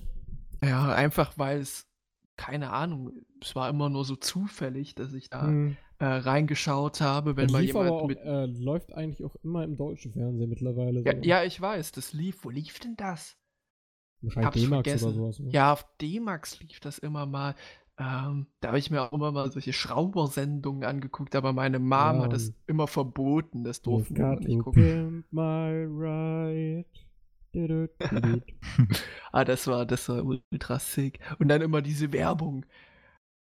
ja, 0.63 0.93
einfach 0.93 1.37
weil 1.37 1.59
es, 1.59 1.87
keine 2.37 2.71
Ahnung, 2.71 3.11
es 3.41 3.55
war 3.55 3.69
immer 3.69 3.89
nur 3.89 4.05
so 4.05 4.15
zufällig, 4.15 4.95
dass 4.95 5.13
ich 5.13 5.29
da 5.29 5.47
Hm. 5.47 5.77
äh, 5.99 6.05
reingeschaut 6.05 7.01
habe, 7.01 7.35
wenn 7.37 7.45
Das 7.47 7.51
mal 7.53 7.63
jemand 7.63 7.89
auch, 7.91 8.07
mit. 8.07 8.19
äh, 8.19 8.45
läuft 8.45 8.93
eigentlich 8.93 9.23
auch 9.23 9.35
immer 9.43 9.63
im 9.63 9.75
deutschen 9.77 10.11
Fernsehen 10.13 10.49
mittlerweile. 10.49 11.01
Ja, 11.05 11.15
so. 11.15 11.21
ja, 11.23 11.43
ich 11.43 11.59
weiß, 11.59 11.91
das 11.91 12.13
lief. 12.13 12.43
Wo 12.43 12.49
lief 12.49 12.79
denn 12.79 12.95
das? 12.95 13.37
Wahrscheinlich 14.21 14.63
D-Max 14.65 15.03
oder 15.03 15.13
sowas. 15.13 15.39
ne? 15.39 15.49
Ja, 15.51 15.73
auf 15.73 15.85
D-Max 15.99 16.59
lief 16.61 16.79
das 16.79 16.97
immer 16.97 17.25
mal. 17.25 17.55
Ähm, 17.97 18.47
da 18.59 18.69
habe 18.69 18.79
ich 18.79 18.89
mir 18.91 19.01
auch 19.01 19.11
immer 19.13 19.31
mal 19.31 19.51
solche 19.51 19.73
Schraubersendungen 19.73 20.83
angeguckt, 20.83 21.35
aber 21.35 21.53
meine 21.53 21.79
Mom 21.79 22.21
Ja, 22.21 22.23
hat 22.23 22.33
das 22.33 22.53
immer 22.67 22.87
verboten. 22.87 23.63
Das 23.63 23.81
durften 23.81 24.29
wir 24.29 24.37
nicht 24.39 24.57
gucken. 24.59 24.95
my 25.31 26.85
dudut. 27.53 27.91
Ah, 29.31 29.43
das 29.45 29.67
war, 29.67 29.85
das 29.85 30.09
war 30.09 30.23
ultra 30.23 30.79
sick. 30.79 31.19
Und 31.39 31.47
dann 31.49 31.61
immer 31.61 31.81
diese 31.81 32.11
Werbung. 32.13 32.65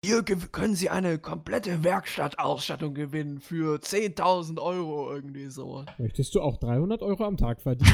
Hier 0.04 0.22
können 0.22 0.76
Sie 0.76 0.90
eine 0.90 1.18
komplette 1.18 1.82
Werkstattausstattung 1.82 2.94
gewinnen 2.94 3.40
für 3.40 3.80
10.000 3.80 4.60
Euro 4.60 5.12
irgendwie 5.12 5.46
so. 5.48 5.84
Möchtest 5.98 6.36
du 6.36 6.40
auch 6.40 6.56
300 6.58 7.02
Euro 7.02 7.24
am 7.24 7.36
Tag 7.36 7.60
verdienen? 7.60 7.90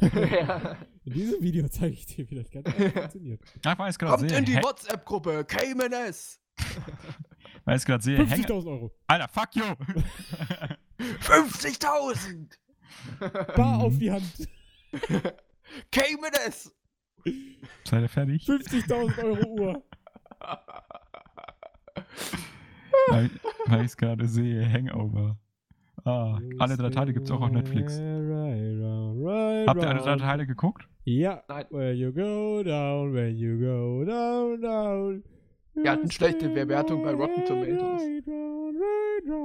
ja. 0.00 0.76
In 1.04 1.12
diesem 1.12 1.42
Video 1.42 1.68
zeige 1.68 1.92
ich 1.94 2.06
dir, 2.06 2.30
wie 2.30 2.36
das 2.36 2.50
Ganze 2.50 2.72
funktioniert. 2.90 3.42
Ja, 3.62 3.74
gerade 3.74 3.98
Kommt 3.98 4.30
sehe, 4.30 4.38
in 4.38 4.44
die 4.46 4.54
WhatsApp-Gruppe 4.56 5.44
Cayman 5.44 5.92
S. 5.92 6.40
weil 7.66 7.76
ich 7.76 7.84
gerade 7.84 8.02
sehe, 8.02 8.16
Hänger. 8.16 8.34
50.000 8.48 8.66
Euro. 8.68 8.90
Alter, 9.08 9.28
fuck 9.28 9.54
you! 9.54 9.64
50.000! 11.20 12.48
Bar 13.56 13.76
Mhm. 13.78 13.82
auf 13.82 13.98
die 13.98 14.10
Hand. 14.10 14.48
Cayman 15.90 16.32
S. 16.46 16.74
Seid 17.84 18.02
ihr 18.02 18.08
fertig? 18.08 18.42
50.000 18.48 19.22
Euro 19.22 19.48
Uhr. 19.48 19.82
Weil, 23.08 23.30
weil 23.66 23.80
ich 23.80 23.86
es 23.86 23.96
gerade 23.96 24.26
sehe, 24.26 24.66
Hangover. 24.70 25.38
Ah, 26.04 26.38
alle 26.58 26.76
drei 26.76 26.90
Teile 26.90 27.12
gibt 27.12 27.26
es 27.26 27.30
auch 27.30 27.40
auf 27.40 27.50
Netflix. 27.50 27.94
Habt 28.00 29.82
ihr 29.82 29.88
alle 29.88 30.00
drei 30.00 30.16
Teile 30.16 30.46
geguckt? 30.46 30.88
Ja. 31.04 31.42
Nein. 31.48 31.64
Where 31.70 31.92
you 31.92 32.12
go 32.12 32.62
down, 32.64 33.12
when 33.14 33.36
you 33.36 33.58
go 33.58 34.04
down, 34.04 34.60
down. 34.60 35.22
Wir 35.74 35.90
hatten 35.92 36.10
schlechte 36.10 36.48
Bewertung 36.48 37.02
bei 37.02 37.12
Rotten 37.14 37.44
Tomatoes. 37.44 38.02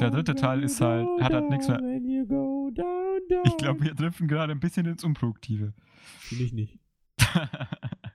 Der 0.01 0.09
dritte 0.09 0.35
Teil 0.35 0.63
ist 0.63 0.81
halt- 0.81 1.07
hat 1.21 1.31
halt 1.33 1.49
nix 1.49 1.67
mehr- 1.67 1.81
Ich 3.45 3.57
glaube, 3.57 3.83
wir 3.83 3.93
driften 3.93 4.27
gerade 4.27 4.51
ein 4.51 4.59
bisschen 4.59 4.85
ins 4.87 5.03
Unproduktive. 5.03 5.73
Finde 6.19 6.43
ich 6.43 6.53
nicht. 6.53 6.79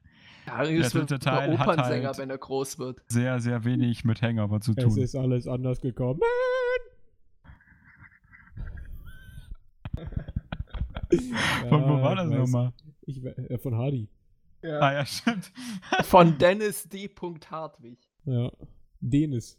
Ja, 0.47 0.65
Der 0.65 0.71
ist 0.73 0.95
dritte 0.95 1.15
ein 1.15 1.21
Teil 1.21 1.59
hat 1.59 1.69
Opernsänger, 1.69 2.09
halt- 2.09 2.19
wenn 2.19 2.31
er 2.31 2.39
groß 2.39 2.79
wird. 2.79 3.01
Sehr, 3.09 3.39
sehr 3.41 3.65
wenig 3.65 4.05
mit 4.05 4.21
Hangover 4.23 4.61
zu 4.61 4.73
Es 4.77 4.85
tun. 4.85 4.99
ist 4.99 5.15
alles 5.15 5.47
anders 5.47 5.81
gekommen. 5.81 6.21
Von 11.69 11.83
wo 11.85 12.03
war 12.03 12.17
Ja, 12.17 12.25
das 12.25 12.31
nochmal? 12.31 12.73
Äh, 13.07 13.59
von 13.59 13.75
Hardy. 13.77 14.09
Ah 14.63 14.93
ja, 14.93 15.05
stimmt. 15.07 15.51
Von 16.05 16.39
Dennis 16.39 16.89
D. 16.89 17.11
Hartwig. 17.51 17.99
Ja. 18.25 18.51
Denis. 19.01 19.59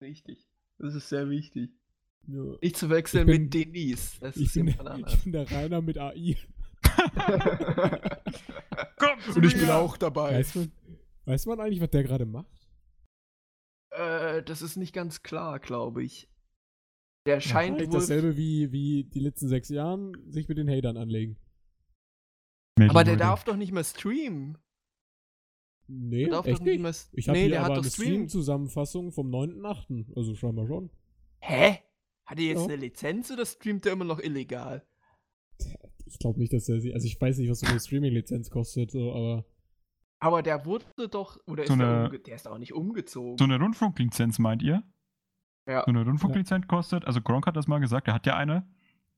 Richtig. 0.00 0.46
Das 0.78 0.94
ist 0.94 1.08
sehr 1.08 1.28
wichtig. 1.30 1.70
Ja. 2.28 2.42
Nicht 2.60 2.76
zu 2.76 2.90
wechseln 2.90 3.28
Ich 3.28 3.34
bin- 3.34 3.42
mit 3.44 3.54
Denise. 3.54 4.20
Das 4.20 4.36
Ich 4.36 4.46
ist 4.46 4.54
bin, 4.54 4.68
ich 4.68 5.22
bin 5.24 5.32
der 5.32 5.50
Rainer 5.50 5.80
mit 5.80 5.98
AI. 5.98 6.36
Komm 8.98 9.20
zu 9.20 9.36
Und 9.38 9.44
ich 9.46 9.54
bin 9.54 9.70
auch 9.70 9.96
dabei. 9.96 10.34
Weiß 10.38 10.54
man, 10.54 10.72
weiß 11.26 11.46
man 11.46 11.60
eigentlich, 11.60 11.80
was 11.80 11.90
der 11.90 12.02
gerade 12.04 12.26
macht? 12.26 12.46
Äh, 13.90 14.42
das 14.42 14.62
ist 14.62 14.76
nicht 14.76 14.92
ganz 14.94 15.22
klar, 15.22 15.58
glaube 15.60 16.02
ich. 16.02 16.28
Der 17.26 17.40
scheint 17.40 17.76
Vielleicht 17.76 17.92
wohl. 17.92 18.00
dasselbe 18.00 18.36
wie, 18.36 18.72
wie 18.72 19.04
die 19.04 19.20
letzten 19.20 19.48
sechs 19.48 19.68
Jahren, 19.68 20.12
sich 20.30 20.48
mit 20.48 20.58
den 20.58 20.68
Hatern 20.68 20.96
anlegen. 20.96 21.36
Aber 22.80 23.04
der 23.04 23.14
Leute. 23.14 23.24
darf 23.24 23.44
doch 23.44 23.56
nicht 23.56 23.70
mehr 23.72 23.84
streamen. 23.84 24.58
Nee, 25.86 26.24
Der 26.24 26.30
darf 26.32 26.46
echt 26.46 26.60
doch 26.60 26.64
nicht 26.64 26.72
nicht. 26.80 26.82
mehr. 26.82 26.94
Ich 27.12 27.28
habe 27.28 27.36
nee, 27.38 27.42
hier 27.44 27.50
der 27.52 27.64
aber 27.64 27.74
hat 27.76 27.82
eine. 27.82 27.90
Stream-Zusammenfassung 27.90 29.12
vom 29.12 29.28
9.8. 29.30 30.16
Also 30.16 30.34
scheinbar 30.34 30.66
schon. 30.66 30.90
Hä? 31.40 31.78
Hat 32.24 32.38
er 32.38 32.44
jetzt 32.44 32.58
Ja. 32.60 32.64
eine 32.64 32.76
Lizenz 32.76 33.30
oder 33.30 33.44
streamt 33.44 33.84
er 33.86 33.92
immer 33.92 34.04
noch 34.04 34.20
illegal? 34.20 34.86
Ich 36.12 36.18
glaube 36.18 36.38
nicht, 36.38 36.52
dass 36.52 36.66
der 36.66 36.80
sie. 36.80 36.92
Also 36.94 37.06
ich 37.06 37.20
weiß 37.20 37.38
nicht, 37.38 37.50
was 37.50 37.60
so 37.60 37.66
eine 37.66 37.80
Streaming-Lizenz 37.80 38.50
kostet, 38.50 38.90
so, 38.90 39.12
aber. 39.12 39.44
Aber 40.20 40.42
der 40.42 40.64
wurde 40.66 40.84
doch. 41.10 41.38
Oder 41.46 41.66
So 41.66 41.72
ist 41.72 41.78
der, 41.80 41.88
eine- 41.88 42.06
umge 42.08 42.20
der 42.20 42.34
ist 42.36 42.46
auch 42.46 42.58
nicht 42.58 42.72
umgezogen. 42.74 43.38
So 43.38 43.44
eine 43.44 43.58
Rundfunklizenz 43.58 44.38
meint 44.38 44.62
ihr? 44.62 44.82
ja. 45.68 45.80
So 45.84 45.90
eine 45.90 46.04
Rundfunklizenz 46.04 46.66
kostet, 46.68 47.04
also 47.06 47.20
Gronk 47.22 47.46
hat 47.46 47.56
das 47.56 47.66
mal 47.68 47.78
gesagt, 47.78 48.06
der 48.08 48.14
hat 48.14 48.26
ja 48.26 48.36
eine. 48.36 48.68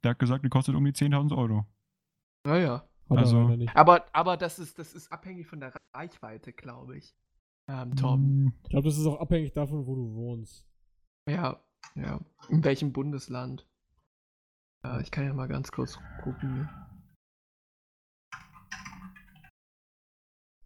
Der 0.03 0.11
hat 0.13 0.19
gesagt, 0.19 0.45
die 0.45 0.49
kostet 0.51 0.75
um 0.75 0.85
die 0.85 0.93
10.000 0.93 1.37
Euro. 1.37 1.67
Naja. 2.47 2.87
Hat 3.11 3.19
Also- 3.19 3.49
er. 3.49 3.77
Aber, 3.77 4.05
aber 4.13 4.37
das, 4.37 4.59
ist, 4.59 4.79
das 4.79 4.95
ist 4.95 5.11
abhängig 5.13 5.47
von 5.47 5.61
der 5.61 5.73
Reichweite, 5.95 6.53
glaube 6.53 6.97
ich. 6.99 7.15
Ähm, 7.71 7.97
Tom. 7.97 8.21
Hm, 8.21 8.53
Ich 8.65 8.69
glaube, 8.71 8.89
das 8.89 8.99
ist 8.99 9.07
auch 9.07 9.21
abhängig 9.21 9.53
davon, 9.53 9.87
wo 9.87 9.95
du 9.95 10.15
wohnst. 10.15 10.67
Ja, 11.29 11.61
ja. 11.95 12.21
In 12.51 12.63
welchem 12.65 12.93
Bundesland? 12.93 13.67
Ja, 14.85 15.01
ich 15.01 15.11
kann 15.11 15.25
ja 15.25 15.33
mal 15.33 15.49
ganz 15.49 15.73
kurz 15.73 15.99
gucken. 16.23 16.69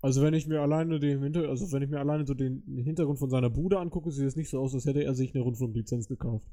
Also 0.09 0.23
wenn 0.23 0.33
ich 0.33 0.47
mir 0.47 0.63
alleine 0.63 0.99
den 0.99 1.23
Hinter 1.23 1.51
also 1.51 1.71
wenn 1.71 1.83
ich 1.83 1.91
mir 1.91 2.01
alleine 2.01 2.27
so 2.27 2.33
den 2.33 2.63
Hintergrund 2.83 3.19
von 3.19 3.29
seiner 3.29 3.51
Bude 3.51 3.79
angucke, 3.79 4.11
sieht 4.11 4.25
es 4.25 4.37
nicht 4.37 4.49
so 4.49 4.59
aus, 4.59 4.73
als 4.73 4.87
hätte 4.87 5.05
er 5.05 5.15
sich 5.15 5.35
eine 5.35 5.45
Rundfunklizenz 5.45 6.09
gekauft. 6.09 6.47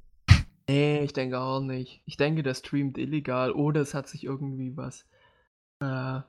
Nee, 0.67 1.01
ich 1.05 1.13
denke 1.13 1.39
auch 1.39 1.61
nicht. 1.61 2.03
Ich 2.05 2.17
denke, 2.17 2.43
der 2.43 2.53
streamt 2.53 2.97
illegal 2.97 3.53
oder 3.53 3.79
es 3.79 3.93
hat 3.93 4.09
sich 4.09 4.25
irgendwie 4.25 4.75
was. 4.75 5.07
Äh, 5.81 5.85
Ja, 5.85 6.25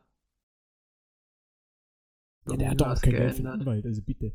der 2.47 2.71
hat 2.71 2.81
doch 2.81 2.91
auch 2.91 3.03
kein 3.03 3.11
Geld 3.11 3.35
für. 3.35 3.51
Anwalt, 3.51 3.85
also 3.85 4.03
bitte. 4.03 4.33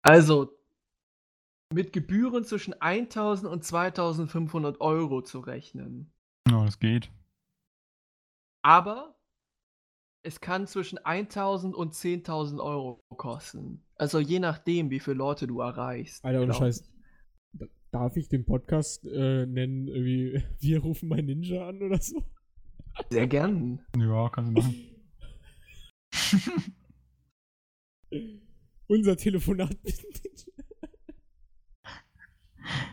Also, 0.00 0.58
mit 1.74 1.92
Gebühren 1.92 2.44
zwischen 2.44 2.72
1000 2.72 3.52
und 3.52 3.62
2500 3.64 4.80
Euro 4.80 5.20
zu 5.20 5.40
rechnen. 5.40 6.10
Ja, 6.48 6.64
das 6.64 6.78
geht. 6.78 7.12
Aber 8.64 9.11
es 10.24 10.40
kann 10.40 10.66
zwischen 10.66 10.98
1000 10.98 11.74
und 11.74 11.94
10.000 11.94 12.62
Euro 12.62 13.00
kosten. 13.16 13.82
Also 13.96 14.18
je 14.20 14.38
nachdem, 14.38 14.90
wie 14.90 15.00
viele 15.00 15.16
Leute 15.16 15.46
du 15.46 15.60
erreichst. 15.60 16.24
Alter, 16.24 16.38
ohne 16.38 16.46
glaub 16.48 16.58
Scheiß. 16.58 16.88
Darf 17.90 18.16
ich 18.16 18.28
den 18.28 18.44
Podcast 18.46 19.04
äh, 19.04 19.46
nennen, 19.46 19.88
irgendwie, 19.88 20.42
wir 20.60 20.78
rufen 20.80 21.08
mein 21.08 21.26
Ninja 21.26 21.68
an 21.68 21.82
oder 21.82 22.00
so? 22.00 22.22
Sehr 23.10 23.26
gern. 23.26 23.84
Ja, 23.96 24.28
kannst 24.30 24.50
du 24.50 24.54
machen. 24.62 24.74
Unser 28.88 29.16
Telefonat 29.16 29.76
mit 29.82 30.02
Ninja. 30.02 30.52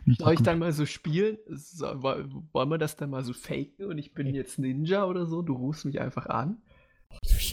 Nicht 0.05 0.21
Soll 0.21 0.33
ich 0.33 0.41
dann 0.41 0.59
mal 0.59 0.71
so 0.71 0.85
spielen? 0.85 1.37
So, 1.47 1.85
woll- 2.01 2.29
wollen 2.51 2.69
wir 2.69 2.77
das 2.77 2.95
dann 2.95 3.11
mal 3.11 3.23
so 3.23 3.33
faken 3.33 3.85
und 3.85 3.97
ich 3.99 4.13
bin 4.13 4.33
jetzt 4.33 4.57
Ninja 4.57 5.05
oder 5.05 5.25
so? 5.27 5.41
Du 5.43 5.53
rufst 5.53 5.85
mich 5.85 5.99
einfach 5.99 6.25
an. 6.25 6.61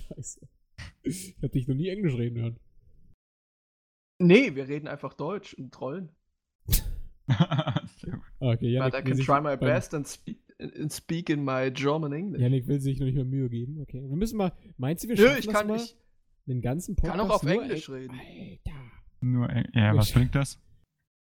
Scheiße. 0.09 0.49
Ich 1.03 1.37
hab 1.43 1.53
dich 1.53 1.67
noch 1.69 1.75
nie 1.75 1.89
Englisch 1.89 2.15
reden 2.17 2.39
hören. 2.41 2.61
Nee, 4.19 4.55
wir 4.55 4.69
reden 4.69 4.89
einfach 4.89 5.15
Deutsch 5.15 5.55
und 5.55 5.73
trollen. 5.73 6.11
Ah, 7.29 7.83
okay, 8.53 8.69
Janik, 8.69 8.93
But 8.93 9.01
I 9.01 9.05
will 9.05 9.11
can 9.11 9.17
sich 9.17 9.27
try 9.27 9.41
my 9.41 9.57
best 9.57 9.93
and 9.95 10.07
speak, 10.07 10.39
and 10.61 10.93
speak 10.93 11.29
in 11.29 11.45
my 11.45 11.73
German 11.73 12.13
English. 12.13 12.41
Janik 12.41 12.69
will 12.69 12.79
sich 12.81 13.01
noch 13.01 13.07
nicht 13.07 13.17
mehr 13.17 13.25
Mühe 13.25 13.49
geben. 13.49 13.81
Okay. 13.81 14.01
Wir 14.01 14.17
müssen 14.17 14.37
mal. 14.37 14.53
Meinst 14.77 15.03
du, 15.03 15.09
wir 15.09 15.17
Nö, 15.17 15.23
schaffen 15.23 15.39
ich 15.41 15.47
das 15.47 15.55
kann 15.55 15.67
mal? 15.67 15.73
nicht. 15.75 15.97
Den 16.47 16.61
ganzen 16.61 16.95
Podcast 16.95 17.19
Kann 17.19 17.29
auch 17.29 17.35
auf 17.35 17.43
nur 17.43 17.53
Englisch 17.65 17.89
Eng- 17.89 17.95
reden. 17.97 18.15
Alter. 18.21 18.81
Nur, 19.23 19.51
Eng- 19.51 19.69
ja, 19.75 19.97
was 19.97 20.13
bringt 20.13 20.35
das? 20.37 20.61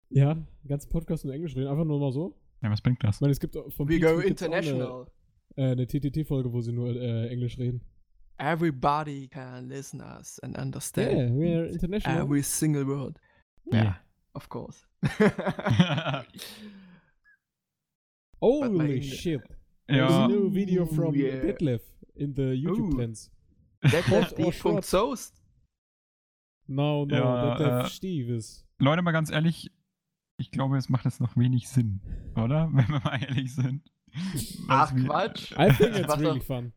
Ja, 0.09 0.33
den 0.35 0.69
ganzen 0.69 0.89
Podcast 0.89 1.27
nur 1.27 1.35
Englisch 1.35 1.55
reden. 1.57 1.67
Einfach 1.69 1.85
nur 1.85 2.01
mal 2.01 2.13
so. 2.13 2.41
Ja, 2.63 2.71
was 2.71 2.81
bringt 2.81 3.05
das? 3.05 3.17
Ich 3.17 3.21
meine, 3.21 3.33
es 3.33 3.41
gibt 3.41 3.55
vom 3.55 3.89
We 3.89 3.97
Pizza 3.97 4.15
go 4.15 4.21
international. 4.21 5.07
Eine, 5.57 5.69
äh, 5.69 5.73
eine 5.73 5.87
TTT-Folge, 5.87 6.53
wo 6.55 6.63
sie 6.63 6.73
nur 6.73 6.89
äh, 6.97 7.29
Englisch 7.29 7.59
reden. 7.59 7.83
Everybody 8.39 9.29
can 9.29 9.69
listen 9.69 10.01
us 10.01 10.41
and 10.43 10.57
understand 10.57 11.19
Yeah, 11.19 11.27
we're 11.31 11.67
international. 11.67 12.19
every 12.19 12.43
single 12.43 12.85
word. 12.85 13.19
Yeah. 13.65 13.83
Yeah, 13.83 13.95
of 14.35 14.49
course. 14.49 14.85
Holy 18.41 19.01
shit. 19.03 19.41
There's 19.89 20.13
a 20.13 20.27
new 20.29 20.51
video 20.51 20.87
from 20.87 21.15
yeah. 21.15 21.41
Detlef 21.43 21.81
in 22.17 22.35
the 22.35 22.55
YouTube 22.55 22.93
Ooh. 22.93 22.97
trends. 22.97 23.31
Detlef 23.85 24.09
Short 24.09 24.33
or 24.33 24.37
D. 24.37 24.51
short? 24.51 24.85
Soest. 24.85 25.41
No, 26.69 27.05
no, 27.05 27.15
Ja, 27.17 27.57
der, 27.57 27.67
der 27.67 27.85
äh, 27.85 27.89
Steves. 27.89 28.65
Leute, 28.79 29.03
mal 29.03 29.13
ganz 29.13 29.31
ehrlich, 29.31 29.71
ich 30.39 30.51
glaube, 30.51 30.77
es 30.79 30.89
macht 30.89 31.05
jetzt 31.05 31.21
noch 31.21 31.37
wenig 31.37 31.69
Sinn, 31.69 32.01
oder? 32.37 32.69
Wenn 32.73 32.89
wir 32.89 33.01
mal 33.01 33.23
ehrlich 33.23 33.55
sind. 33.55 33.83
Ach, 34.69 34.93
Quatsch. 34.95 35.53
I 35.53 35.71
think 35.73 35.97
it's 35.97 36.19
really 36.19 36.41
fun. 36.41 36.73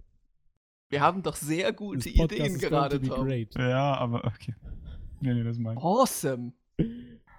Wir 0.95 1.01
haben 1.01 1.21
doch 1.21 1.35
sehr 1.35 1.73
gute 1.73 2.07
Ideen 2.07 2.57
gerade, 2.57 3.01
Tom. 3.01 3.25
great. 3.25 3.53
Ja, 3.55 3.95
aber 3.97 4.23
okay. 4.23 4.55
Nee, 5.19 5.33
nee, 5.33 5.43
das 5.43 5.57
meine 5.59 5.77
ich. 5.77 5.83
Awesome. 5.83 6.53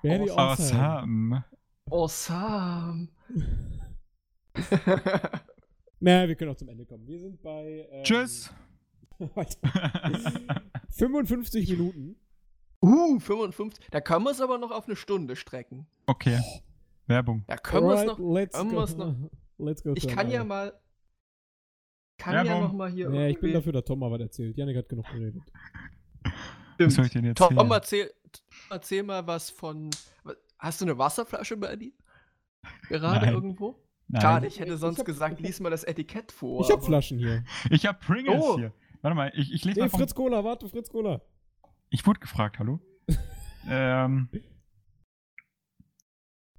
Very 0.03 0.31
awesome. 0.31 1.43
Awesome. 1.91 3.09
Awesome. 3.09 3.09
Naja, 6.01 6.29
wir 6.29 6.35
können 6.37 6.51
auch 6.51 6.57
zum 6.57 6.69
Ende 6.69 6.85
kommen. 6.85 7.07
Wir 7.09 7.19
sind 7.19 7.43
bei. 7.43 7.89
Ähm, 7.91 8.05
Tschüss. 8.05 8.53
weiter. 9.19 9.57
55 10.91 11.71
Minuten. 11.71 12.17
uh, 12.85 13.19
55. 13.19 13.87
Da 13.91 14.03
können 14.03 14.27
wir 14.27 14.33
es 14.33 14.43
aber 14.43 14.59
noch 14.59 14.71
auf 14.71 14.85
eine 14.87 14.97
Stunde 14.97 15.35
strecken. 15.35 15.87
okay. 16.07 16.39
Werbung. 17.07 17.45
Da 17.47 17.57
können 17.57 17.87
wir 17.89 17.95
es 17.95 18.05
noch. 18.05 18.19
let's 18.19 18.55
können 18.59 18.71
go. 18.71 18.85
noch- 18.85 19.31
Let's 19.57 19.83
go. 19.83 19.95
Ich 19.97 20.07
kann 20.07 20.31
ja 20.31 20.45
mal. 20.45 20.79
Kann 22.19 22.35
ja 22.35 22.45
Werbung. 22.45 22.63
noch 22.65 22.73
mal 22.73 22.91
hier. 22.91 23.11
Ja, 23.13 23.27
ich 23.29 23.39
bin 23.41 23.53
dafür, 23.53 23.73
dass 23.73 23.85
Tom 23.85 23.99
mal 23.99 24.11
was 24.11 24.21
erzählt. 24.21 24.57
Janik 24.57 24.77
hat 24.77 24.89
genug 24.89 25.07
geredet. 25.13 25.43
Was 26.25 26.33
soll 26.79 26.91
Stimmt. 26.91 27.07
ich 27.07 27.13
denn 27.13 27.25
jetzt 27.27 27.39
Tom, 27.39 27.57
erzählen? 27.57 27.71
erzähl, 27.73 28.11
erzähl 28.71 29.03
mal 29.03 29.27
was 29.27 29.51
von. 29.51 29.91
Hast 30.59 30.81
du 30.81 30.85
eine 30.87 30.97
Wasserflasche 30.99 31.57
bei 31.57 31.77
dir? 31.77 31.93
Gerade 32.89 33.27
Nein. 33.27 33.35
irgendwo? 33.35 33.83
Nein. 34.09 34.23
Schade, 34.23 34.47
ich 34.47 34.59
hätte 34.61 34.75
Ich 34.75 34.81
sonst 34.81 34.99
hab- 34.99 35.07
gesagt, 35.07 35.35
ich 35.35 35.39
hab- 35.41 35.47
lies 35.47 35.61
mal 35.61 35.71
das 35.71 35.85
Etikett 35.85 36.33
vor. 36.33 36.61
ich 36.63 36.71
hab 36.71 36.83
Flaschen 36.85 37.19
hier. 37.19 37.45
Ich 37.71 37.87
hab 37.87 38.01
Pringles 38.01 38.43
Oh. 38.43 38.57
hier. 38.57 38.73
Warte 39.03 39.15
mal, 39.15 39.31
ich, 39.35 39.53
ich 39.53 39.65
lese 39.65 39.79
Nee, 39.81 39.85
mal 39.85 39.91
vom... 39.91 40.01
Fritz 40.01 40.15
Cola, 40.15 40.43
warte, 40.45 40.69
Fritz 40.69 40.89
Cola. 40.89 41.21
Ich 41.91 42.07
wurde 42.07 42.21
gefragt, 42.21 42.59
hallo? 42.59 42.81
ähm, 43.69 44.29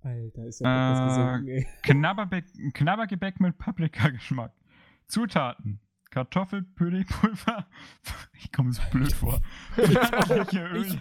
Alter, 0.02 0.46
ist 0.46 0.62
ja 0.62 0.68
äh, 0.68 1.04
Äh, 1.04 1.08
gesunken, 1.08 1.48
ey. 1.50 2.72
Knabbergebäck 2.74 3.40
mit 3.40 3.58
Paprikageschmack. 3.58 4.54
Zutaten. 5.08 5.80
Kartoffelpüreepulver. 6.10 7.68
Ich 8.40 8.52
komme 8.52 8.72
so 8.72 8.84
blöd 8.92 9.12
vor. 9.14 9.42
Ich 9.78 9.98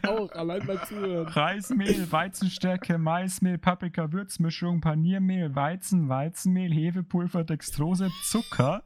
auch, 0.09 0.33
allein 0.33 0.65
mal 0.67 0.83
zuhören. 0.87 1.29
Reismehl, 1.29 2.11
Weizenstärke, 2.11 2.97
Maismehl, 2.99 3.59
Paprika, 3.59 4.11
Würzmischung, 4.11 4.81
Paniermehl, 4.81 5.55
Weizen, 5.55 6.09
Weizenmehl, 6.09 6.73
Hefepulver, 6.73 7.45
Dextrose, 7.45 8.09
Zucker, 8.25 8.85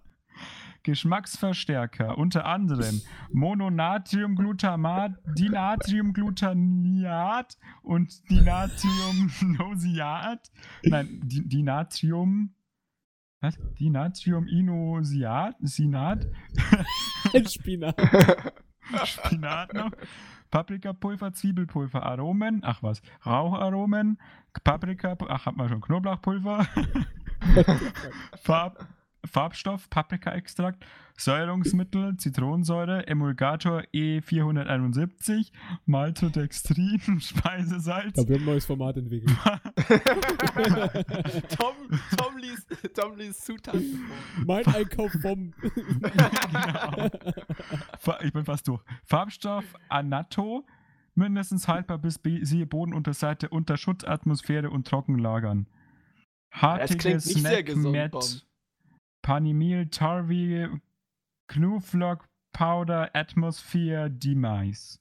Geschmacksverstärker, 0.82 2.18
unter 2.18 2.44
anderem 2.44 3.00
Mononatriumglutamat, 3.32 5.12
Dinatriumglutaniat 5.38 7.56
und 7.82 8.28
Dinatriumnosiat. 8.30 10.50
Nein, 10.82 11.20
Di- 11.24 11.48
Dinatrium. 11.48 12.52
Was? 13.40 13.58
Dinatriuminosiat? 13.78 15.56
Sinat? 15.62 16.26
Ein 17.32 17.46
Spinat. 17.48 17.96
Spinat 19.04 19.72
noch. 19.72 19.90
Paprikapulver, 20.50 21.32
Zwiebelpulver, 21.32 22.02
Aromen, 22.02 22.60
ach 22.64 22.82
was, 22.82 23.00
Raucharomen, 23.24 24.18
Paprika, 24.64 25.16
ach 25.28 25.46
hat 25.46 25.56
man 25.56 25.68
schon 25.68 25.80
Knoblauchpulver, 25.80 26.66
Farb, 28.42 28.84
Farbstoff, 29.24 29.90
Paprikaextrakt, 29.90 30.84
Säurungsmittel, 31.16 32.16
Zitronensäure, 32.16 33.06
Emulgator 33.06 33.82
E471, 33.92 35.52
Maltodextrin, 35.86 37.00
Speisesalz, 37.20 38.16
Ja, 38.16 38.28
wir 38.28 38.36
haben 38.36 38.42
ein 38.42 38.46
neues 38.46 38.64
Format 38.64 38.96
entwickelt. 38.96 39.36
Tom, 41.58 41.74
Tom, 42.16 42.38
liest, 42.38 42.94
Tom 42.94 43.16
liest 43.16 43.44
Zutaten 43.44 44.00
mein 44.46 44.66
Einkauf 44.66 45.12
vom. 45.20 45.52
Genau. 46.50 47.10
Ich 48.22 48.32
bin 48.32 48.44
fast 48.44 48.66
durch. 48.68 48.82
Farbstoff 49.04 49.64
Anato, 49.88 50.66
mindestens 51.14 51.68
haltbar 51.68 51.98
bis 51.98 52.20
siehe 52.42 52.66
Bodenunterseite 52.66 53.48
unter 53.48 53.76
Schutzatmosphäre 53.76 54.70
und 54.70 54.86
Trockenlagern. 54.86 55.66
Das 56.50 56.62
Hartige 56.62 56.98
klingt 56.98 57.26
nicht 57.26 57.42
sehr 57.42 57.62
gesund, 57.62 57.94
Snack 57.94 58.12
Tom. 58.12 58.20
Matt, 58.20 58.46
Panimil, 59.22 59.88
Tarvi, 59.90 60.68
Knuflock, 61.48 62.28
Powder, 62.52 63.10
Atmosphere, 63.14 64.10
Demise. 64.10 64.98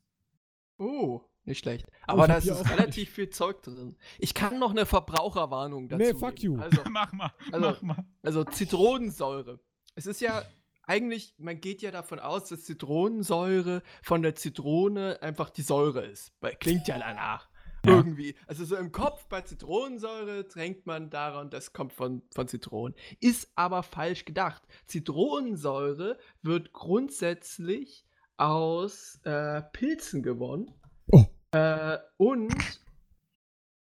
Oh, 0.78 1.22
nicht 1.46 1.60
schlecht. 1.60 1.88
ich 1.88 2.10
Aber 2.10 2.24
hab 2.24 2.28
da 2.28 2.38
ist 2.38 2.70
relativ 2.72 3.10
viel 3.12 3.30
Zeug 3.30 3.62
drin. 3.64 3.98
Ich 4.18 4.34
kann 4.34 4.60
noch 4.60 4.72
eine 4.72 4.86
Verbraucherwarnung 4.86 5.90
dazu 5.90 6.04
Nee, 6.04 6.14
fuck 6.14 6.36
geben. 6.36 6.56
you. 6.56 6.62
Also, 6.62 6.82
Mach 6.90 7.12
mal, 7.12 7.32
Also- 7.52 7.68
mach 7.82 7.82
mal. 7.82 8.06
also 8.24 8.44
Zitronensäure. 8.44 9.60
Es 9.96 10.06
ist 10.06 10.22
ja 10.22 10.44
eigentlich, 10.84 11.34
man 11.38 11.60
geht 11.60 11.82
ja 11.82 11.92
davon 11.92 12.20
aus, 12.20 12.50
dass 12.50 12.64
Zitronensäure 12.66 13.84
von 14.02 14.22
der 14.22 14.36
Zitrone 14.36 15.20
einfach 15.22 15.50
die 15.50 15.62
Säure 15.62 16.06
ist. 16.06 16.32
Weil 16.40 16.56
klingt 16.56 16.88
ja 16.88 16.98
danach. 16.98 17.49
Ja. 17.86 17.94
Irgendwie. 17.98 18.36
Also 18.48 18.66
so 18.66 18.76
im 18.76 18.92
Kopf 18.92 19.26
bei 19.28 19.42
Zitronensäure 19.42 20.44
denkt 20.44 20.86
man 20.86 21.10
daran, 21.10 21.50
das 21.50 21.72
kommt 21.74 21.94
von, 21.94 22.22
von 22.34 22.48
Zitronen. 22.48 22.96
Ist 23.22 23.52
aber 23.56 23.84
falsch 23.84 24.26
gedacht. 24.26 24.62
Zitronensäure 24.88 26.18
wird 26.42 26.74
grundsätzlich 26.74 28.06
aus 28.38 29.20
äh, 29.24 29.62
Pilzen 29.74 30.24
gewonnen. 30.24 30.74
Oh. 31.12 31.26
Äh, 31.52 31.98
und 32.18 32.54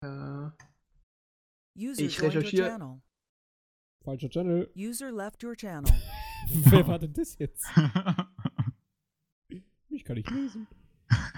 äh, 0.02 0.48
User 1.76 2.02
Ich 2.02 2.20
recherchiere- 2.20 2.68
channel. 2.68 3.00
Falscher 4.04 4.28
Channel. 4.30 4.70
User 4.76 5.12
left 5.12 5.42
your 5.44 5.54
channel. 5.56 5.92
Wer 6.48 6.86
war 6.86 6.98
denn 6.98 7.12
das 7.12 7.36
jetzt? 7.38 7.64
Ich 9.94 10.04
kann 10.04 10.16
nicht 10.16 10.30
lesen. 10.30 10.66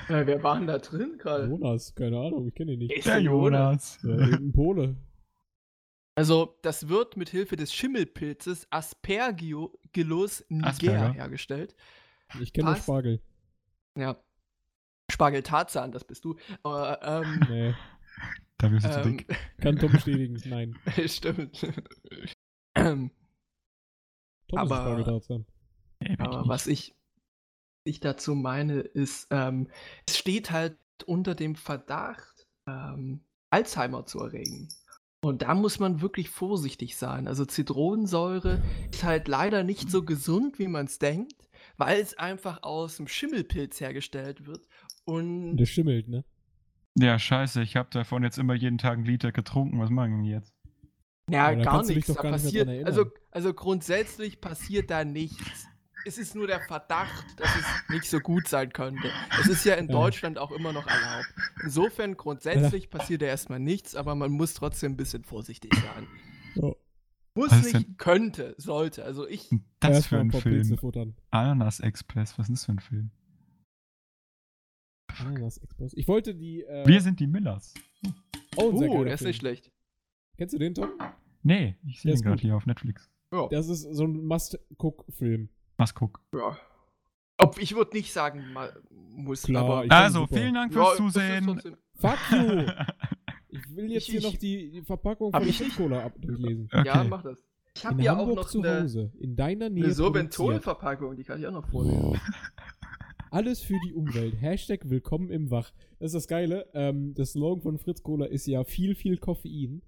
Äh, 0.08 0.26
wer 0.26 0.42
war 0.42 0.56
denn 0.58 0.66
da 0.66 0.78
drin 0.78 1.16
gerade? 1.18 1.46
Jonas, 1.46 1.94
keine 1.94 2.18
Ahnung, 2.18 2.46
ich 2.48 2.54
kenne 2.54 2.72
ihn 2.72 2.78
nicht. 2.80 2.92
Ist 2.92 3.06
Der 3.06 3.18
Jonas? 3.20 3.98
Jonas. 4.02 4.20
Ja, 4.20 4.26
irgendein 4.26 4.52
Pole. 4.52 4.96
Also, 6.16 6.58
das 6.62 6.88
wird 6.88 7.16
mit 7.16 7.28
Hilfe 7.30 7.56
des 7.56 7.74
Schimmelpilzes 7.74 8.66
Aspergillus 8.70 10.44
niger 10.48 10.68
Asperger. 10.68 11.12
hergestellt. 11.12 11.74
Ich 12.40 12.52
kenne 12.52 12.68
nur. 12.70 12.76
Spargel. 12.76 13.20
Ja. 13.98 14.16
Spargel 15.10 15.42
Tarzan, 15.42 15.90
das 15.92 16.04
bist 16.04 16.24
du. 16.24 16.36
Aber, 16.62 17.00
ähm, 17.02 17.40
Nee, 17.48 17.74
Da 18.58 18.70
wirst 18.70 18.86
du 18.86 18.90
zu 18.92 19.00
ähm, 19.00 19.16
dick. 19.18 19.36
kann 19.60 19.76
Tom 19.76 19.92
bestätigen. 19.92 20.40
Nein. 20.46 20.76
stimmt. 21.06 21.66
Tom 22.74 23.10
Aber- 24.54 24.98
ist 25.00 25.06
bin 25.06 26.12
ich 26.12 26.20
Aber 26.20 26.48
was 26.48 26.66
ich, 26.66 26.94
ich 27.84 28.00
dazu 28.00 28.34
meine, 28.34 28.80
ist, 28.80 29.28
ähm, 29.30 29.68
es 30.06 30.18
steht 30.18 30.50
halt 30.50 30.76
unter 31.06 31.34
dem 31.34 31.54
Verdacht, 31.54 32.46
ähm, 32.66 33.20
Alzheimer 33.50 34.06
zu 34.06 34.20
erregen. 34.20 34.68
Und 35.22 35.42
da 35.42 35.54
muss 35.54 35.78
man 35.78 36.02
wirklich 36.02 36.28
vorsichtig 36.28 36.96
sein. 36.96 37.28
Also 37.28 37.46
Zitronensäure 37.46 38.62
ist 38.92 39.04
halt 39.04 39.28
leider 39.28 39.64
nicht 39.64 39.90
so 39.90 40.04
gesund, 40.04 40.58
wie 40.58 40.68
man 40.68 40.86
es 40.86 40.98
denkt, 40.98 41.48
weil 41.78 42.00
es 42.00 42.18
einfach 42.18 42.62
aus 42.62 42.96
dem 42.98 43.08
Schimmelpilz 43.08 43.80
hergestellt 43.80 44.46
wird. 44.46 44.66
Und 45.04 45.56
Der 45.56 45.66
schimmelt, 45.66 46.08
ne? 46.08 46.24
Ja, 46.96 47.18
scheiße, 47.18 47.62
ich 47.62 47.76
habe 47.76 47.88
davon 47.90 48.22
jetzt 48.22 48.38
immer 48.38 48.54
jeden 48.54 48.78
Tag 48.78 48.94
einen 48.94 49.06
Liter 49.06 49.32
getrunken. 49.32 49.80
Was 49.80 49.90
machen 49.90 50.22
wir 50.22 50.30
jetzt? 50.30 50.54
ja, 51.30 51.54
gar 51.54 51.84
nichts. 51.84 52.14
gar 52.14 52.22
nicht 52.22 52.44
passiert, 52.44 52.68
dran 52.68 52.84
also, 52.84 53.06
also 53.30 53.54
grundsätzlich 53.54 54.40
passiert 54.40 54.90
da 54.90 55.04
nichts. 55.04 55.66
Es 56.06 56.18
ist 56.18 56.34
nur 56.34 56.46
der 56.46 56.60
Verdacht, 56.60 57.24
dass 57.40 57.48
es 57.56 57.64
nicht 57.88 58.04
so 58.04 58.20
gut 58.20 58.46
sein 58.46 58.72
könnte. 58.72 59.10
Es 59.40 59.46
ist 59.48 59.64
ja 59.64 59.74
in 59.74 59.86
Ja. 59.88 59.92
Deutschland 59.92 60.38
auch 60.38 60.50
immer 60.52 60.72
noch 60.72 60.86
erlaubt. 60.86 61.32
Insofern 61.62 62.16
grundsätzlich 62.16 62.90
passiert 62.90 63.22
da 63.22 63.26
erstmal 63.26 63.58
nichts, 63.60 63.94
aber 63.94 64.14
man 64.14 64.30
muss 64.32 64.52
trotzdem 64.54 64.92
ein 64.92 64.96
bisschen 64.96 65.24
vorsichtig 65.24 65.72
sein. 65.74 66.06
Ja. 66.56 66.72
Muss 67.36 67.50
Was 67.50 67.72
nicht, 67.72 67.98
könnte, 67.98 68.54
sollte. 68.58 69.04
Also 69.04 69.26
ich, 69.26 69.48
Das 69.80 69.90
Erst 69.90 70.06
für 70.08 70.20
ein 70.20 70.30
Film. 70.30 70.76
futtern. 70.78 71.16
Ananas 71.30 71.80
Express, 71.80 72.38
was 72.38 72.48
ist 72.48 72.60
das 72.60 72.64
für 72.66 72.72
ein 72.72 72.78
Film? 72.80 73.10
Ananas 75.08 75.58
Express. 75.58 75.94
Ich 75.94 76.06
wollte 76.08 76.34
die. 76.34 76.62
Äh, 76.62 76.86
Wir 76.86 77.00
sind 77.00 77.18
die 77.20 77.26
Millers. 77.26 77.74
oh, 78.56 78.70
oh, 78.74 78.78
geiler 78.80 79.04
der 79.04 79.14
ist 79.14 79.22
nicht 79.22 79.38
schlecht. 79.38 79.70
Kennst 80.36 80.54
du 80.54 80.58
den, 80.58 80.74
Tom? 80.74 80.90
Nee, 81.42 81.76
ich 81.86 82.00
sehe 82.02 82.12
den 82.12 82.20
gerade 82.22 82.40
hier 82.42 82.56
auf 82.56 82.66
Netflix. 82.66 83.10
Ja. 83.32 83.48
Das 83.48 83.68
ist 83.68 83.82
so 83.82 84.04
ein 84.04 84.24
Must-Cook-Film. 84.26 85.48
Was 85.76 85.94
guck. 85.94 86.20
ja. 86.34 86.56
Ob 87.36 87.60
ich 87.60 87.74
würde 87.74 87.96
nicht 87.96 88.12
sagen, 88.12 88.52
mal, 88.52 88.72
muss, 88.90 89.42
Klar, 89.42 89.64
aber 89.64 89.84
ich- 89.84 89.90
fand 89.90 90.04
Also, 90.04 90.26
vielen 90.28 90.54
Dank 90.54 90.72
Ja, 90.72 90.78
fürs 90.84 90.92
ist 90.92 90.98
Zusehen. 90.98 91.60
Fuck 91.94 92.18
you! 92.30 92.66
Ich 93.56 93.76
will 93.76 93.92
jetzt 93.92 94.02
Ich- 94.08 94.10
hier 94.10 94.18
ich- 94.18 94.24
noch 94.24 94.36
die, 94.36 94.70
die 94.72 94.82
Verpackung 94.82 95.32
von 95.32 95.46
ich 95.46 95.60
nicht? 95.60 95.76
Cola 95.76 96.04
ab 96.06 96.14
durchlesen. 96.18 96.68
Okay. 96.72 96.86
Ja, 96.86 97.04
mach 97.04 97.22
das. 97.22 97.38
Ich 97.76 97.84
habe 97.86 98.02
ja 98.02 98.14
auch 98.14 98.18
Hamburg 98.18 98.36
noch 98.36 98.48
zu 98.48 98.60
eine, 98.62 98.82
Hause, 98.82 99.12
in 99.20 99.36
deiner 99.36 99.68
Nähe 99.70 99.84
eine. 99.84 99.94
Sorbentol-Verpackung, 99.94 101.14
die 101.16 101.22
kann 101.22 101.38
ich 101.40 101.46
auch 101.46 101.52
noch 101.52 101.68
vorlesen. 101.68 102.20
Alles 103.30 103.60
für 103.62 103.76
die 103.86 103.94
Umwelt. 103.94 104.40
Hashtag 104.40 104.88
willkommen 104.90 105.30
im 105.30 105.50
Wach. 105.52 105.72
Das 106.00 106.08
ist 106.08 106.14
das 106.14 106.26
Geile. 106.28 106.66
Ähm, 106.74 107.14
das 107.14 107.32
Slogan 107.32 107.62
von 107.62 107.78
Fritz 107.78 108.02
Cola 108.02 108.26
ist 108.26 108.46
ja 108.46 108.64
viel, 108.64 108.94
viel 108.96 109.18
Koffein. 109.18 109.82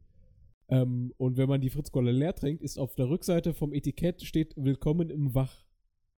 Ähm, 0.68 1.12
und 1.16 1.36
wenn 1.36 1.48
man 1.48 1.60
die 1.60 1.70
Fritz 1.70 1.90
Cola 1.90 2.10
leer 2.12 2.34
trinkt, 2.36 2.62
ist 2.62 2.78
auf 2.78 2.94
der 2.94 3.08
Rückseite 3.08 3.52
vom 3.52 3.72
Etikett 3.72 4.22
steht 4.22 4.54
Willkommen 4.56 5.10
im 5.10 5.34
Wach. 5.34 5.64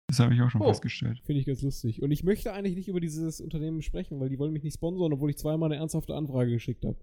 Das 0.08 0.20
habe 0.20 0.34
ich 0.34 0.40
auch 0.40 0.50
schon 0.50 0.62
Oh. 0.62 0.66
festgestellt. 0.68 1.20
Finde 1.24 1.40
ich 1.40 1.46
ganz 1.46 1.62
lustig. 1.62 2.00
Und 2.02 2.10
ich 2.12 2.22
möchte 2.22 2.52
eigentlich 2.52 2.76
nicht 2.76 2.88
über 2.88 3.00
dieses 3.00 3.40
Unternehmen 3.40 3.82
sprechen, 3.82 4.20
weil 4.20 4.28
die 4.28 4.38
wollen 4.38 4.52
mich 4.52 4.62
nicht 4.62 4.74
sponsern, 4.74 5.12
obwohl 5.12 5.30
ich 5.30 5.36
zweimal 5.38 5.70
eine 5.72 5.80
ernsthafte 5.80 6.14
Anfrage 6.14 6.52
geschickt 6.52 6.84
habe. 6.84 6.96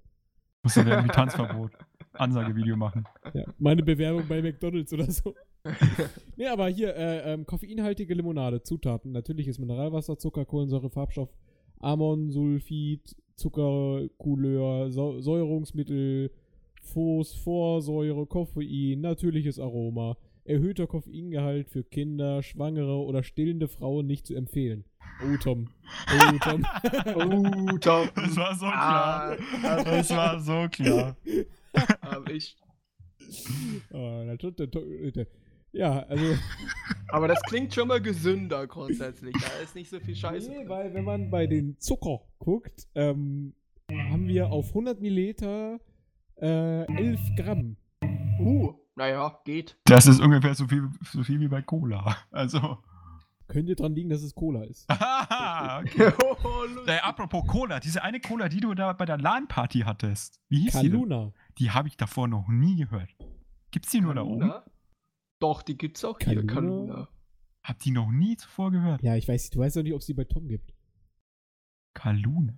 Muss 0.64 0.76
dann 0.76 0.88
irgendwie 0.88 1.10
Tanzverbot. 1.14 1.72
Ansagevideo 2.14 2.78
machen. 2.78 3.06
Ja, 3.34 3.44
meine 3.58 3.84
Bewerbung 3.84 4.24
bei 4.30 4.42
McDonalds 4.42 4.94
oder 4.94 5.10
so. 5.12 5.34
nee, 6.38 6.48
aber 6.48 6.68
hier, 6.70 6.96
äh, 6.96 7.34
ähm, 7.34 7.46
koffeinhaltige 7.46 8.14
Limonade, 8.14 8.62
Zutaten, 8.62 9.12
natürliches 9.12 9.60
Mineralwasser, 9.60 10.18
Zucker, 10.18 10.46
Kohlensäure, 10.46 10.90
Farbstoff, 10.90 11.30
Ammonsulfid, 11.80 13.16
Zucker, 13.36 14.08
Couleur, 14.18 14.92
Sau- 14.92 15.20
Säurungsmittel, 15.20 16.32
Phosphorsäure, 16.82 18.26
Koffein, 18.28 19.02
natürliches 19.02 19.60
Aroma, 19.60 20.18
erhöhter 20.46 20.88
Koffeingehalt 20.88 21.70
für 21.70 21.84
Kinder, 21.84 22.44
Schwangere 22.44 22.98
oder 23.04 23.24
stillende 23.24 23.68
Frauen 23.68 24.06
nicht 24.08 24.28
zu 24.28 24.36
empfehlen. 24.36 24.86
Oh, 25.24 25.38
Tom. 25.38 25.70
Oh, 26.12 26.38
Tom. 26.44 26.66
Oh, 27.16 27.78
Tom. 27.78 28.10
Das 28.16 28.36
war 28.38 28.56
so 28.56 28.66
klar. 28.66 29.38
Ah, 29.64 29.84
Das 29.84 30.10
war 30.10 30.40
so 30.40 30.68
klar. 30.70 31.18
hab 32.02 32.30
ich. 32.30 32.58
Ah, 33.92 34.24
na, 34.26 34.36
tut- 34.38 34.58
tut- 34.58 34.72
tut- 34.72 35.28
Ja, 35.72 36.00
also. 36.04 36.24
Aber 37.10 37.28
das 37.28 37.42
klingt 37.44 37.74
schon 37.74 37.88
mal 37.88 38.02
gesünder 38.02 38.68
grundsätzlich. 38.68 39.34
Da 39.40 39.64
ist 39.64 39.76
nicht 39.76 39.90
so 39.90 40.00
viel 40.00 40.16
Scheiße. 40.16 40.50
Nee, 40.50 40.58
drin. 40.58 40.70
weil 40.70 40.94
wenn 40.94 41.04
man 41.06 41.30
bei 41.30 41.48
den 41.48 41.80
Zucker 41.80 42.22
guckt, 42.40 42.88
ähm, 42.96 43.54
haben 43.92 44.28
wir 44.28 44.52
auf 44.52 44.70
100 44.70 45.00
Milliliter 45.00 45.80
äh, 46.42 46.86
11 46.96 47.20
Gramm. 47.38 47.78
Uh, 48.40 48.74
naja, 48.96 49.40
geht. 49.46 49.78
Das 49.86 50.08
ist 50.08 50.20
ungefähr 50.20 50.56
so 50.56 50.68
viel, 50.68 50.90
so 51.04 51.24
viel 51.24 51.40
wie 51.40 51.48
bei 51.48 51.62
Cola. 51.62 52.18
Also. 52.32 52.78
Könnte 53.48 53.76
dran 53.76 53.94
liegen, 53.94 54.10
dass 54.10 54.24
es 54.24 54.34
Cola 54.34 54.64
ist. 54.64 54.88
Haha, 54.90 55.82
okay. 55.82 56.14
oh. 56.44 56.88
Äh, 56.88 57.00
apropos 57.00 57.46
Cola, 57.46 57.80
diese 57.80 58.02
eine 58.02 58.20
Cola, 58.20 58.50
die 58.50 58.62
du 58.62 58.74
da 58.74 58.94
bei 58.94 59.06
der 59.06 59.18
LAN-Party 59.18 59.82
hattest. 59.82 60.40
Wie 60.50 60.62
hieß 60.62 60.74
die? 60.74 60.90
denn? 60.90 60.92
Kaluna. 60.92 61.34
Die 61.58 61.72
habe 61.72 61.88
ich 61.88 61.98
davor 61.98 62.28
noch 62.28 62.48
nie 62.48 62.78
gehört. 62.78 63.10
Gibt's 63.72 63.92
die 63.92 64.02
nur 64.02 64.16
da 64.16 64.22
oben? 64.22 64.40
Kaluna? 64.40 64.66
Doch, 65.40 65.62
die 65.62 65.78
gibt's 65.78 66.06
auch 66.06 66.18
hier, 66.20 66.46
Kaluna? 66.46 66.54
Kaluna. 66.54 67.08
Hab 67.64 67.80
die 67.80 67.92
noch 67.92 68.12
nie 68.12 68.38
zuvor 68.38 68.72
gehört. 68.72 69.04
Ja, 69.04 69.16
ich 69.16 69.28
weiß, 69.28 69.50
du 69.50 69.60
weißt 69.60 69.76
doch 69.78 69.84
nicht, 69.84 69.94
ob 69.94 70.00
es 70.00 70.06
die 70.06 70.14
bei 70.14 70.26
Tom 70.26 70.48
gibt. 70.48 70.74
Kaluna. 71.94 72.58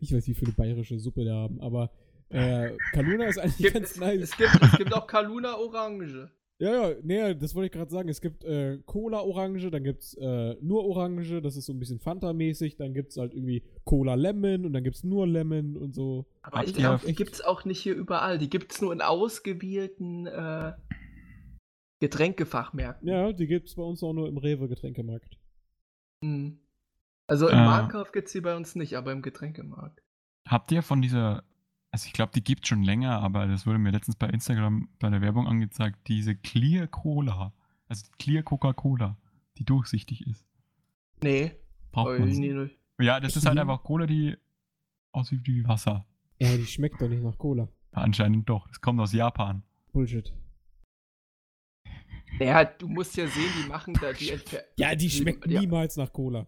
Ich 0.00 0.12
weiß, 0.12 0.26
wie 0.26 0.34
viele 0.34 0.52
bayerische 0.52 0.98
Suppe 0.98 1.24
da 1.24 1.34
haben, 1.34 1.60
aber 1.60 1.90
äh, 2.32 2.76
Kaluna 2.92 3.26
ist 3.26 3.38
eigentlich 3.38 3.56
Gibt, 3.58 3.74
ganz 3.74 3.90
es, 3.92 3.96
nice. 3.98 4.22
es, 4.22 4.36
gibt, 4.36 4.50
es 4.62 4.78
gibt 4.78 4.94
auch 4.94 5.06
Kaluna 5.06 5.56
Orange. 5.56 6.30
Ja, 6.58 6.90
ja, 6.90 6.96
nee, 7.02 7.34
das 7.34 7.56
wollte 7.56 7.66
ich 7.66 7.72
gerade 7.72 7.90
sagen. 7.90 8.08
Es 8.08 8.20
gibt 8.20 8.44
äh, 8.44 8.78
Cola-Orange, 8.86 9.68
dann 9.72 9.82
gibt's 9.82 10.14
äh, 10.14 10.54
nur 10.60 10.84
Orange, 10.84 11.42
das 11.42 11.56
ist 11.56 11.66
so 11.66 11.72
ein 11.72 11.80
bisschen 11.80 11.98
Fanta-mäßig, 11.98 12.76
dann 12.76 12.94
gibt's 12.94 13.16
halt 13.16 13.34
irgendwie 13.34 13.64
Cola-Lemon 13.84 14.66
und 14.66 14.72
dann 14.72 14.84
gibt's 14.84 15.02
nur 15.02 15.26
Lemon 15.26 15.76
und 15.76 15.92
so. 15.92 16.24
Aber 16.42 16.58
Habt 16.58 16.68
ich 16.68 16.74
glaube, 16.76 17.04
die 17.04 17.14
gibt's 17.14 17.40
auch 17.40 17.64
nicht 17.64 17.80
hier 17.80 17.96
überall. 17.96 18.38
Die 18.38 18.48
gibt's 18.48 18.80
nur 18.80 18.92
in 18.92 19.00
ausgewählten 19.00 20.28
äh, 20.28 20.74
Getränkefachmärkten. 22.00 23.08
Ja, 23.08 23.32
die 23.32 23.48
gibt's 23.48 23.74
bei 23.74 23.82
uns 23.82 24.00
auch 24.04 24.12
nur 24.12 24.28
im 24.28 24.36
Rewe-Getränkemarkt. 24.36 25.38
Hm. 26.24 26.60
Also 27.26 27.48
im 27.48 27.58
Äh. 27.58 27.64
Marktkauf 27.64 28.12
gibt's 28.12 28.32
die 28.32 28.40
bei 28.40 28.56
uns 28.56 28.76
nicht, 28.76 28.96
aber 28.96 29.10
im 29.10 29.22
Getränkemarkt. 29.22 30.00
Habt 30.48 30.70
ihr 30.70 30.82
von 30.82 31.02
dieser, 31.02 31.42
also 31.92 32.06
ich 32.06 32.12
glaube, 32.12 32.32
die 32.34 32.42
gibt 32.42 32.66
schon 32.66 32.82
länger, 32.82 33.20
aber 33.20 33.46
das 33.46 33.66
wurde 33.66 33.78
mir 33.78 33.90
letztens 33.92 34.16
bei 34.16 34.28
Instagram 34.28 34.88
bei 34.98 35.08
der 35.10 35.20
Werbung 35.20 35.46
angezeigt, 35.46 36.08
diese 36.08 36.34
Clear 36.34 36.86
Cola, 36.88 37.52
also 37.88 38.06
Clear 38.18 38.42
Coca-Cola, 38.42 39.16
die 39.58 39.64
durchsichtig 39.64 40.26
ist. 40.26 40.44
Nee. 41.22 41.52
Braucht 41.92 42.18
man. 42.18 42.28
nee, 42.30 42.52
nee. 42.52 42.70
Ja, 43.04 43.20
das 43.20 43.36
ist 43.36 43.46
halt 43.46 43.58
einfach 43.58 43.82
Cola, 43.84 44.06
die 44.06 44.36
aussieht 45.12 45.46
wie 45.46 45.66
Wasser. 45.68 46.04
Ja, 46.40 46.56
die 46.56 46.66
schmeckt 46.66 47.00
doch 47.00 47.08
nicht 47.08 47.22
nach 47.22 47.36
Cola. 47.38 47.68
Ja, 47.94 48.02
anscheinend 48.02 48.48
doch. 48.48 48.66
Das 48.68 48.80
kommt 48.80 48.98
aus 49.00 49.12
Japan. 49.12 49.62
Bullshit. 49.92 50.32
Naja, 52.38 52.64
du 52.64 52.88
musst 52.88 53.16
ja 53.16 53.26
sehen, 53.26 53.50
die 53.62 53.68
machen 53.68 53.94
da 54.00 54.12
die 54.12 54.30
Entfer 54.32 54.60
Ja, 54.78 54.90
die 54.94 54.96
Die- 55.06 55.10
schmeckt 55.10 55.46
ja. 55.46 55.60
niemals 55.60 55.96
nach 55.96 56.12
Cola. 56.12 56.46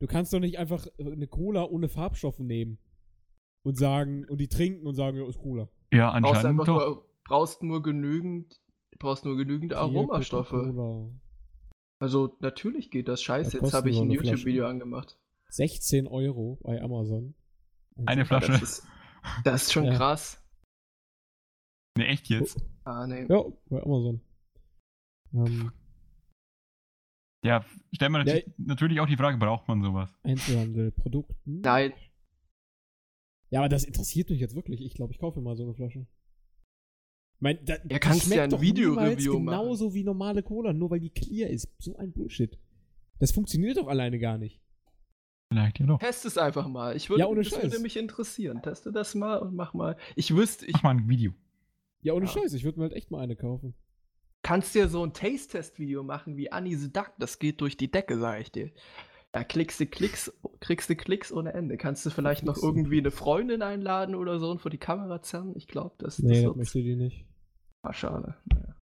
Du 0.00 0.06
kannst 0.06 0.32
doch 0.34 0.40
nicht 0.40 0.58
einfach 0.58 0.86
eine 0.98 1.26
Cola 1.26 1.64
ohne 1.64 1.88
Farbstoffe 1.88 2.40
nehmen 2.40 2.78
und 3.64 3.76
sagen, 3.76 4.24
und 4.28 4.38
die 4.38 4.48
trinken 4.48 4.86
und 4.86 4.94
sagen, 4.94 5.16
ja, 5.16 5.26
ist 5.26 5.38
Cola. 5.38 5.68
Ja, 5.92 6.10
brauchst 6.10 6.16
anscheinend 6.36 6.46
einfach 6.60 6.64
doch. 6.66 6.86
nur, 6.86 7.08
brauchst 7.24 7.62
nur 7.62 7.82
genügend, 7.82 8.60
brauchst 8.98 9.24
nur 9.24 9.36
genügend 9.36 9.74
Aromastoffe. 9.74 11.10
Also 12.00 12.36
natürlich 12.40 12.90
geht 12.90 13.08
das. 13.08 13.22
Scheiße, 13.22 13.58
Was 13.62 13.68
jetzt 13.68 13.74
habe 13.74 13.90
ich 13.90 13.98
ein? 13.98 14.10
YouTube-Video 14.10 14.66
angemacht. 14.66 15.18
16 15.50 16.06
Euro 16.06 16.58
bei 16.62 16.82
Amazon. 16.82 17.34
Eine 18.06 18.22
Ja, 18.22 18.24
Flasche. 18.26 18.52
Das 18.52 18.62
ist, 18.62 18.86
das 19.44 19.62
ist 19.64 19.72
schon 19.72 19.84
Ja. 19.84 19.94
krass. 19.96 20.40
Ne, 21.96 22.06
echt 22.08 22.28
jetzt? 22.28 22.60
Ah, 22.84 23.06
nee. 23.06 23.24
Ja, 23.28 23.44
bei 23.70 23.82
Amazon. 23.82 24.20
Ähm, 25.32 25.72
Ja, 27.44 27.64
stell 27.92 28.08
mal 28.08 28.26
Ja, 28.26 28.34
nat- 28.36 28.44
natürlich 28.58 29.00
auch 29.00 29.06
die 29.06 29.16
Frage, 29.16 29.36
braucht 29.38 29.68
man 29.68 29.82
sowas? 29.82 30.10
Einzelhandel, 30.22 30.90
Produkten. 30.92 31.60
Nein, 31.60 31.92
Ja, 33.54 33.60
aber 33.60 33.68
das 33.68 33.84
interessiert 33.84 34.30
mich 34.30 34.40
jetzt 34.40 34.56
wirklich. 34.56 34.80
Ich 34.80 34.94
glaube, 34.94 35.12
ich 35.12 35.20
kaufe 35.20 35.38
mir 35.38 35.44
mal 35.44 35.54
so 35.54 35.62
eine 35.62 35.74
Flasche. 35.74 36.08
Mein, 37.38 37.64
da, 37.64 37.78
die 37.78 38.00
kannst 38.00 38.24
schmeckt 38.24 38.50
ja 38.50 38.58
ein 38.58 38.60
Video-Review 38.60 39.34
niemals 39.34 39.60
Genauso 39.60 39.94
wie 39.94 40.02
normale 40.02 40.42
Cola, 40.42 40.72
nur 40.72 40.90
weil 40.90 40.98
die 40.98 41.10
clear 41.10 41.48
ist. 41.48 41.68
So 41.78 41.94
ein 41.94 42.12
Bullshit. 42.12 42.58
Das 43.20 43.30
funktioniert 43.30 43.76
doch 43.76 43.86
alleine 43.86 44.18
gar 44.18 44.38
nicht. 44.38 44.60
Vielleicht 45.52 45.78
ja 45.78 45.86
doch. 45.86 46.00
test 46.00 46.24
es 46.24 46.36
einfach 46.36 46.66
mal. 46.66 46.96
Ich 46.96 47.08
würd, 47.08 47.20
Ja, 47.20 47.28
ohne 47.28 47.44
das 47.44 47.52
würde 47.52 47.70
Scheiß. 47.70 47.80
mich 47.80 47.96
interessieren. 47.96 48.60
Teste 48.60 48.90
das 48.90 49.14
mal 49.14 49.36
und 49.36 49.54
mach 49.54 49.72
mal. 49.72 49.96
Ich 50.16 50.34
wüsste, 50.34 50.66
ich 50.66 50.72
Mach 50.72 50.82
mal 50.82 50.90
ein 50.96 51.08
Video. 51.08 51.32
Ja, 52.02 52.14
ohne 52.14 52.26
Ja. 52.26 52.32
Scheiß, 52.32 52.54
ich 52.54 52.64
würde 52.64 52.80
mir 52.80 52.86
halt 52.86 52.94
echt 52.94 53.12
mal 53.12 53.20
eine 53.20 53.36
kaufen. 53.36 53.74
kannst 54.42 54.74
dir 54.74 54.88
so 54.88 55.06
ein 55.06 55.12
Taste-Test-Video 55.12 56.02
machen 56.02 56.36
wie 56.36 56.50
Annie 56.50 56.76
the 56.76 56.92
Duck. 56.92 57.12
Das 57.20 57.38
geht 57.38 57.60
durch 57.60 57.76
die 57.76 57.88
Decke, 57.88 58.18
sag 58.18 58.40
ich 58.40 58.50
dir. 58.50 58.72
Da 59.34 59.42
klickst 59.42 59.80
du 59.80 59.86
Klicks, 59.86 60.32
kriegst 60.60 60.88
du 60.88 60.94
Klicks 60.94 61.32
ohne 61.32 61.52
Ende. 61.54 61.76
Kannst 61.76 62.06
du 62.06 62.10
vielleicht 62.10 62.44
noch 62.44 62.56
irgendwie 62.56 62.98
eine 62.98 63.10
Freundin 63.10 63.62
einladen 63.62 64.14
oder 64.14 64.38
so 64.38 64.48
und 64.48 64.60
vor 64.60 64.70
die 64.70 64.78
Kamera 64.78 65.22
zerren? 65.22 65.56
Ich 65.56 65.66
glaube, 65.66 65.96
das, 65.98 66.16
das 66.18 66.24
Nee, 66.24 66.34
das 66.34 66.44
wird's. 66.44 66.56
möchte 66.56 66.82
die 66.82 66.94
nicht. 66.94 67.26
Ah, 67.82 67.92
schade. 67.92 68.36
Naja. 68.44 68.76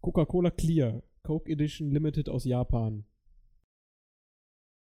Coca-Cola 0.00 0.50
Clear. 0.52 1.02
Coke 1.24 1.50
Edition 1.50 1.90
Limited 1.90 2.28
aus 2.28 2.44
Japan. 2.44 3.04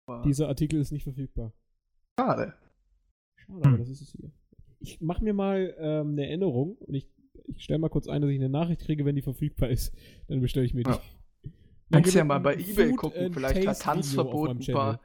Aber 0.07 0.23
Dieser 0.23 0.49
Artikel 0.49 0.81
ist 0.81 0.93
nicht 0.93 1.05
verfügbar. 1.05 1.53
Schade. 2.19 2.55
Schade, 3.37 3.59
aber 3.65 3.73
Hm. 3.73 3.79
das 3.79 3.89
ist 3.89 4.01
es 4.01 4.13
hier. 4.13 4.31
Ich 4.81 5.01
mache 5.01 5.25
mir 5.25 5.33
mal 5.35 5.75
ähm, 5.79 6.11
eine 6.11 6.27
Erinnerung 6.29 6.77
und 6.77 6.95
ich, 6.95 7.09
ich 7.47 7.65
stelle 7.65 7.79
mal 7.79 7.89
kurz 7.89 8.07
ein, 8.07 8.21
dass 8.23 8.31
ich 8.31 8.39
eine 8.39 8.49
Nachricht 8.49 8.83
kriege, 8.83 9.05
wenn 9.05 9.17
die 9.17 9.23
verfügbar 9.23 9.71
ist. 9.71 9.93
Dann 10.29 10.41
bestelle 10.41 10.67
ich 10.67 10.75
mir 10.75 10.85
die. 10.85 10.91
Ja. 10.91 11.01
Kannst 11.95 12.15
ja 12.15 12.25
mal 12.25 12.41
bei 12.41 12.55
Ebay 12.55 12.89
Food 12.89 12.97
gucken. 12.97 13.33
Vielleicht 13.33 13.67
hat 13.67 13.81
Tanzverbot 13.81 14.51
ein 14.51 14.73
paar. 14.75 15.01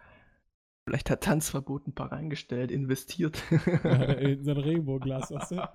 Vielleicht 0.85 1.09
hat 1.11 1.21
Tanzverbot 1.21 1.87
ein 1.87 1.93
paar 1.93 2.11
reingestellt, 2.11 2.71
investiert. 2.71 3.43
Ja, 3.83 4.03
in 4.13 4.43
sein 4.43 4.57
Regenbogenglas, 4.57 5.31
weißt 5.31 5.51
du? 5.51 5.55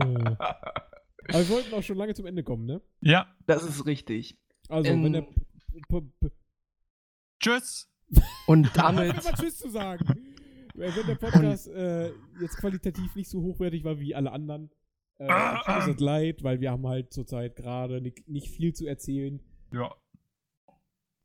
Äh. 0.00 0.36
Aber 1.30 1.40
wir 1.40 1.48
wollten 1.50 1.74
auch 1.74 1.82
schon 1.82 1.96
lange 1.98 2.14
zum 2.14 2.24
Ende 2.24 2.42
kommen, 2.42 2.64
ne? 2.64 2.80
Ja, 3.00 3.26
das 3.46 3.62
ist 3.64 3.84
richtig. 3.84 4.38
Also, 4.68 4.90
Ähm, 4.90 5.04
wenn 5.04 5.12
der. 5.12 5.22
P 5.22 6.00
P 6.20 6.30
tschüss. 7.40 7.90
Und 8.46 8.70
damit. 8.74 9.10
damit. 9.10 9.24
mal 9.24 9.32
Tschüss 9.34 9.58
zu 9.58 9.68
sagen. 9.70 10.06
Wenn 10.74 11.06
der 11.06 11.14
Podcast 11.16 11.68
äh, 11.68 12.12
jetzt 12.40 12.56
qualitativ 12.58 13.14
nicht 13.14 13.28
so 13.28 13.42
hochwertig 13.42 13.84
war 13.84 13.98
wie 13.98 14.14
alle 14.14 14.32
anderen, 14.32 14.70
äh, 15.18 15.26
tut 15.64 15.88
uns 15.88 16.00
leid, 16.00 16.44
weil 16.44 16.60
wir 16.60 16.70
haben 16.70 16.86
halt 16.86 17.12
zurzeit 17.12 17.56
gerade 17.56 18.00
nicht, 18.00 18.28
nicht 18.28 18.48
viel 18.48 18.72
zu 18.72 18.86
erzählen. 18.86 19.40
Ja. 19.72 19.94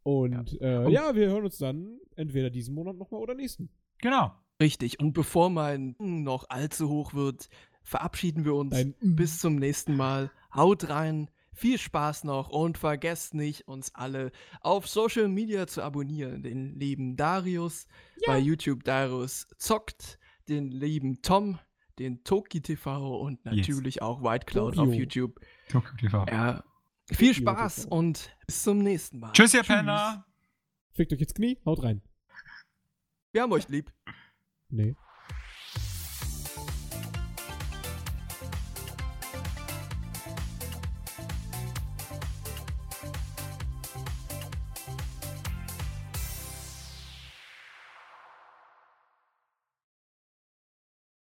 Und 0.03 0.51
ja. 0.59 0.85
Äh, 0.85 0.91
ja, 0.91 1.15
wir 1.15 1.27
hören 1.29 1.45
uns 1.45 1.57
dann 1.57 1.99
entweder 2.15 2.49
diesen 2.49 2.75
Monat 2.75 2.97
nochmal 2.97 3.21
oder 3.21 3.35
nächsten. 3.35 3.69
Genau. 3.99 4.31
Richtig. 4.61 4.99
Und 4.99 5.13
bevor 5.13 5.49
mein 5.49 5.95
noch 5.99 6.49
allzu 6.49 6.89
hoch 6.89 7.13
wird, 7.13 7.49
verabschieden 7.83 8.45
wir 8.45 8.53
uns. 8.55 8.71
Dein 8.71 8.95
Bis 9.01 9.39
zum 9.39 9.55
nächsten 9.55 9.95
Mal. 9.95 10.29
Haut 10.53 10.89
rein. 10.89 11.29
Viel 11.55 11.77
Spaß 11.77 12.23
noch 12.23 12.49
und 12.49 12.79
vergesst 12.79 13.35
nicht, 13.35 13.67
uns 13.67 13.93
alle 13.93 14.31
auf 14.61 14.87
Social 14.87 15.27
Media 15.27 15.67
zu 15.67 15.83
abonnieren. 15.83 16.41
Den 16.41 16.79
lieben 16.79 17.15
Darius 17.15 17.85
bei 18.25 18.39
YouTube 18.39 18.83
Darius 18.83 19.47
zockt, 19.57 20.17
den 20.49 20.71
lieben 20.71 21.21
Tom, 21.21 21.59
den 21.99 22.23
Toki 22.23 22.61
TV 22.61 23.19
und 23.19 23.39
Yes. 23.45 23.67
natürlich 23.67 24.01
auch 24.01 24.23
White 24.23 24.47
Cloud 24.47 24.73
Tokio. 24.75 24.91
auf 24.91 24.97
YouTube. 24.97 25.39
Tokyo 25.69 25.95
TV. 25.95 26.25
Ja, 26.27 26.63
viel 27.12 27.34
Spaß 27.34 27.86
und 27.86 28.36
bis 28.45 28.64
zum 28.64 28.80
nächsten 28.80 29.20
Mal. 29.20 29.32
Tschüss, 29.34 29.54
ihr 29.54 29.64
Penner. 29.64 30.26
Fickt 30.93 31.12
euch 31.14 31.22
ins 31.22 31.34
Knie, 31.34 31.60
haut 31.66 31.84
rein. 31.84 32.01
Wir 33.32 33.41
haben 33.41 33.51
euch 33.51 33.68
lieb. 33.68 33.91
Nee. 34.70 34.95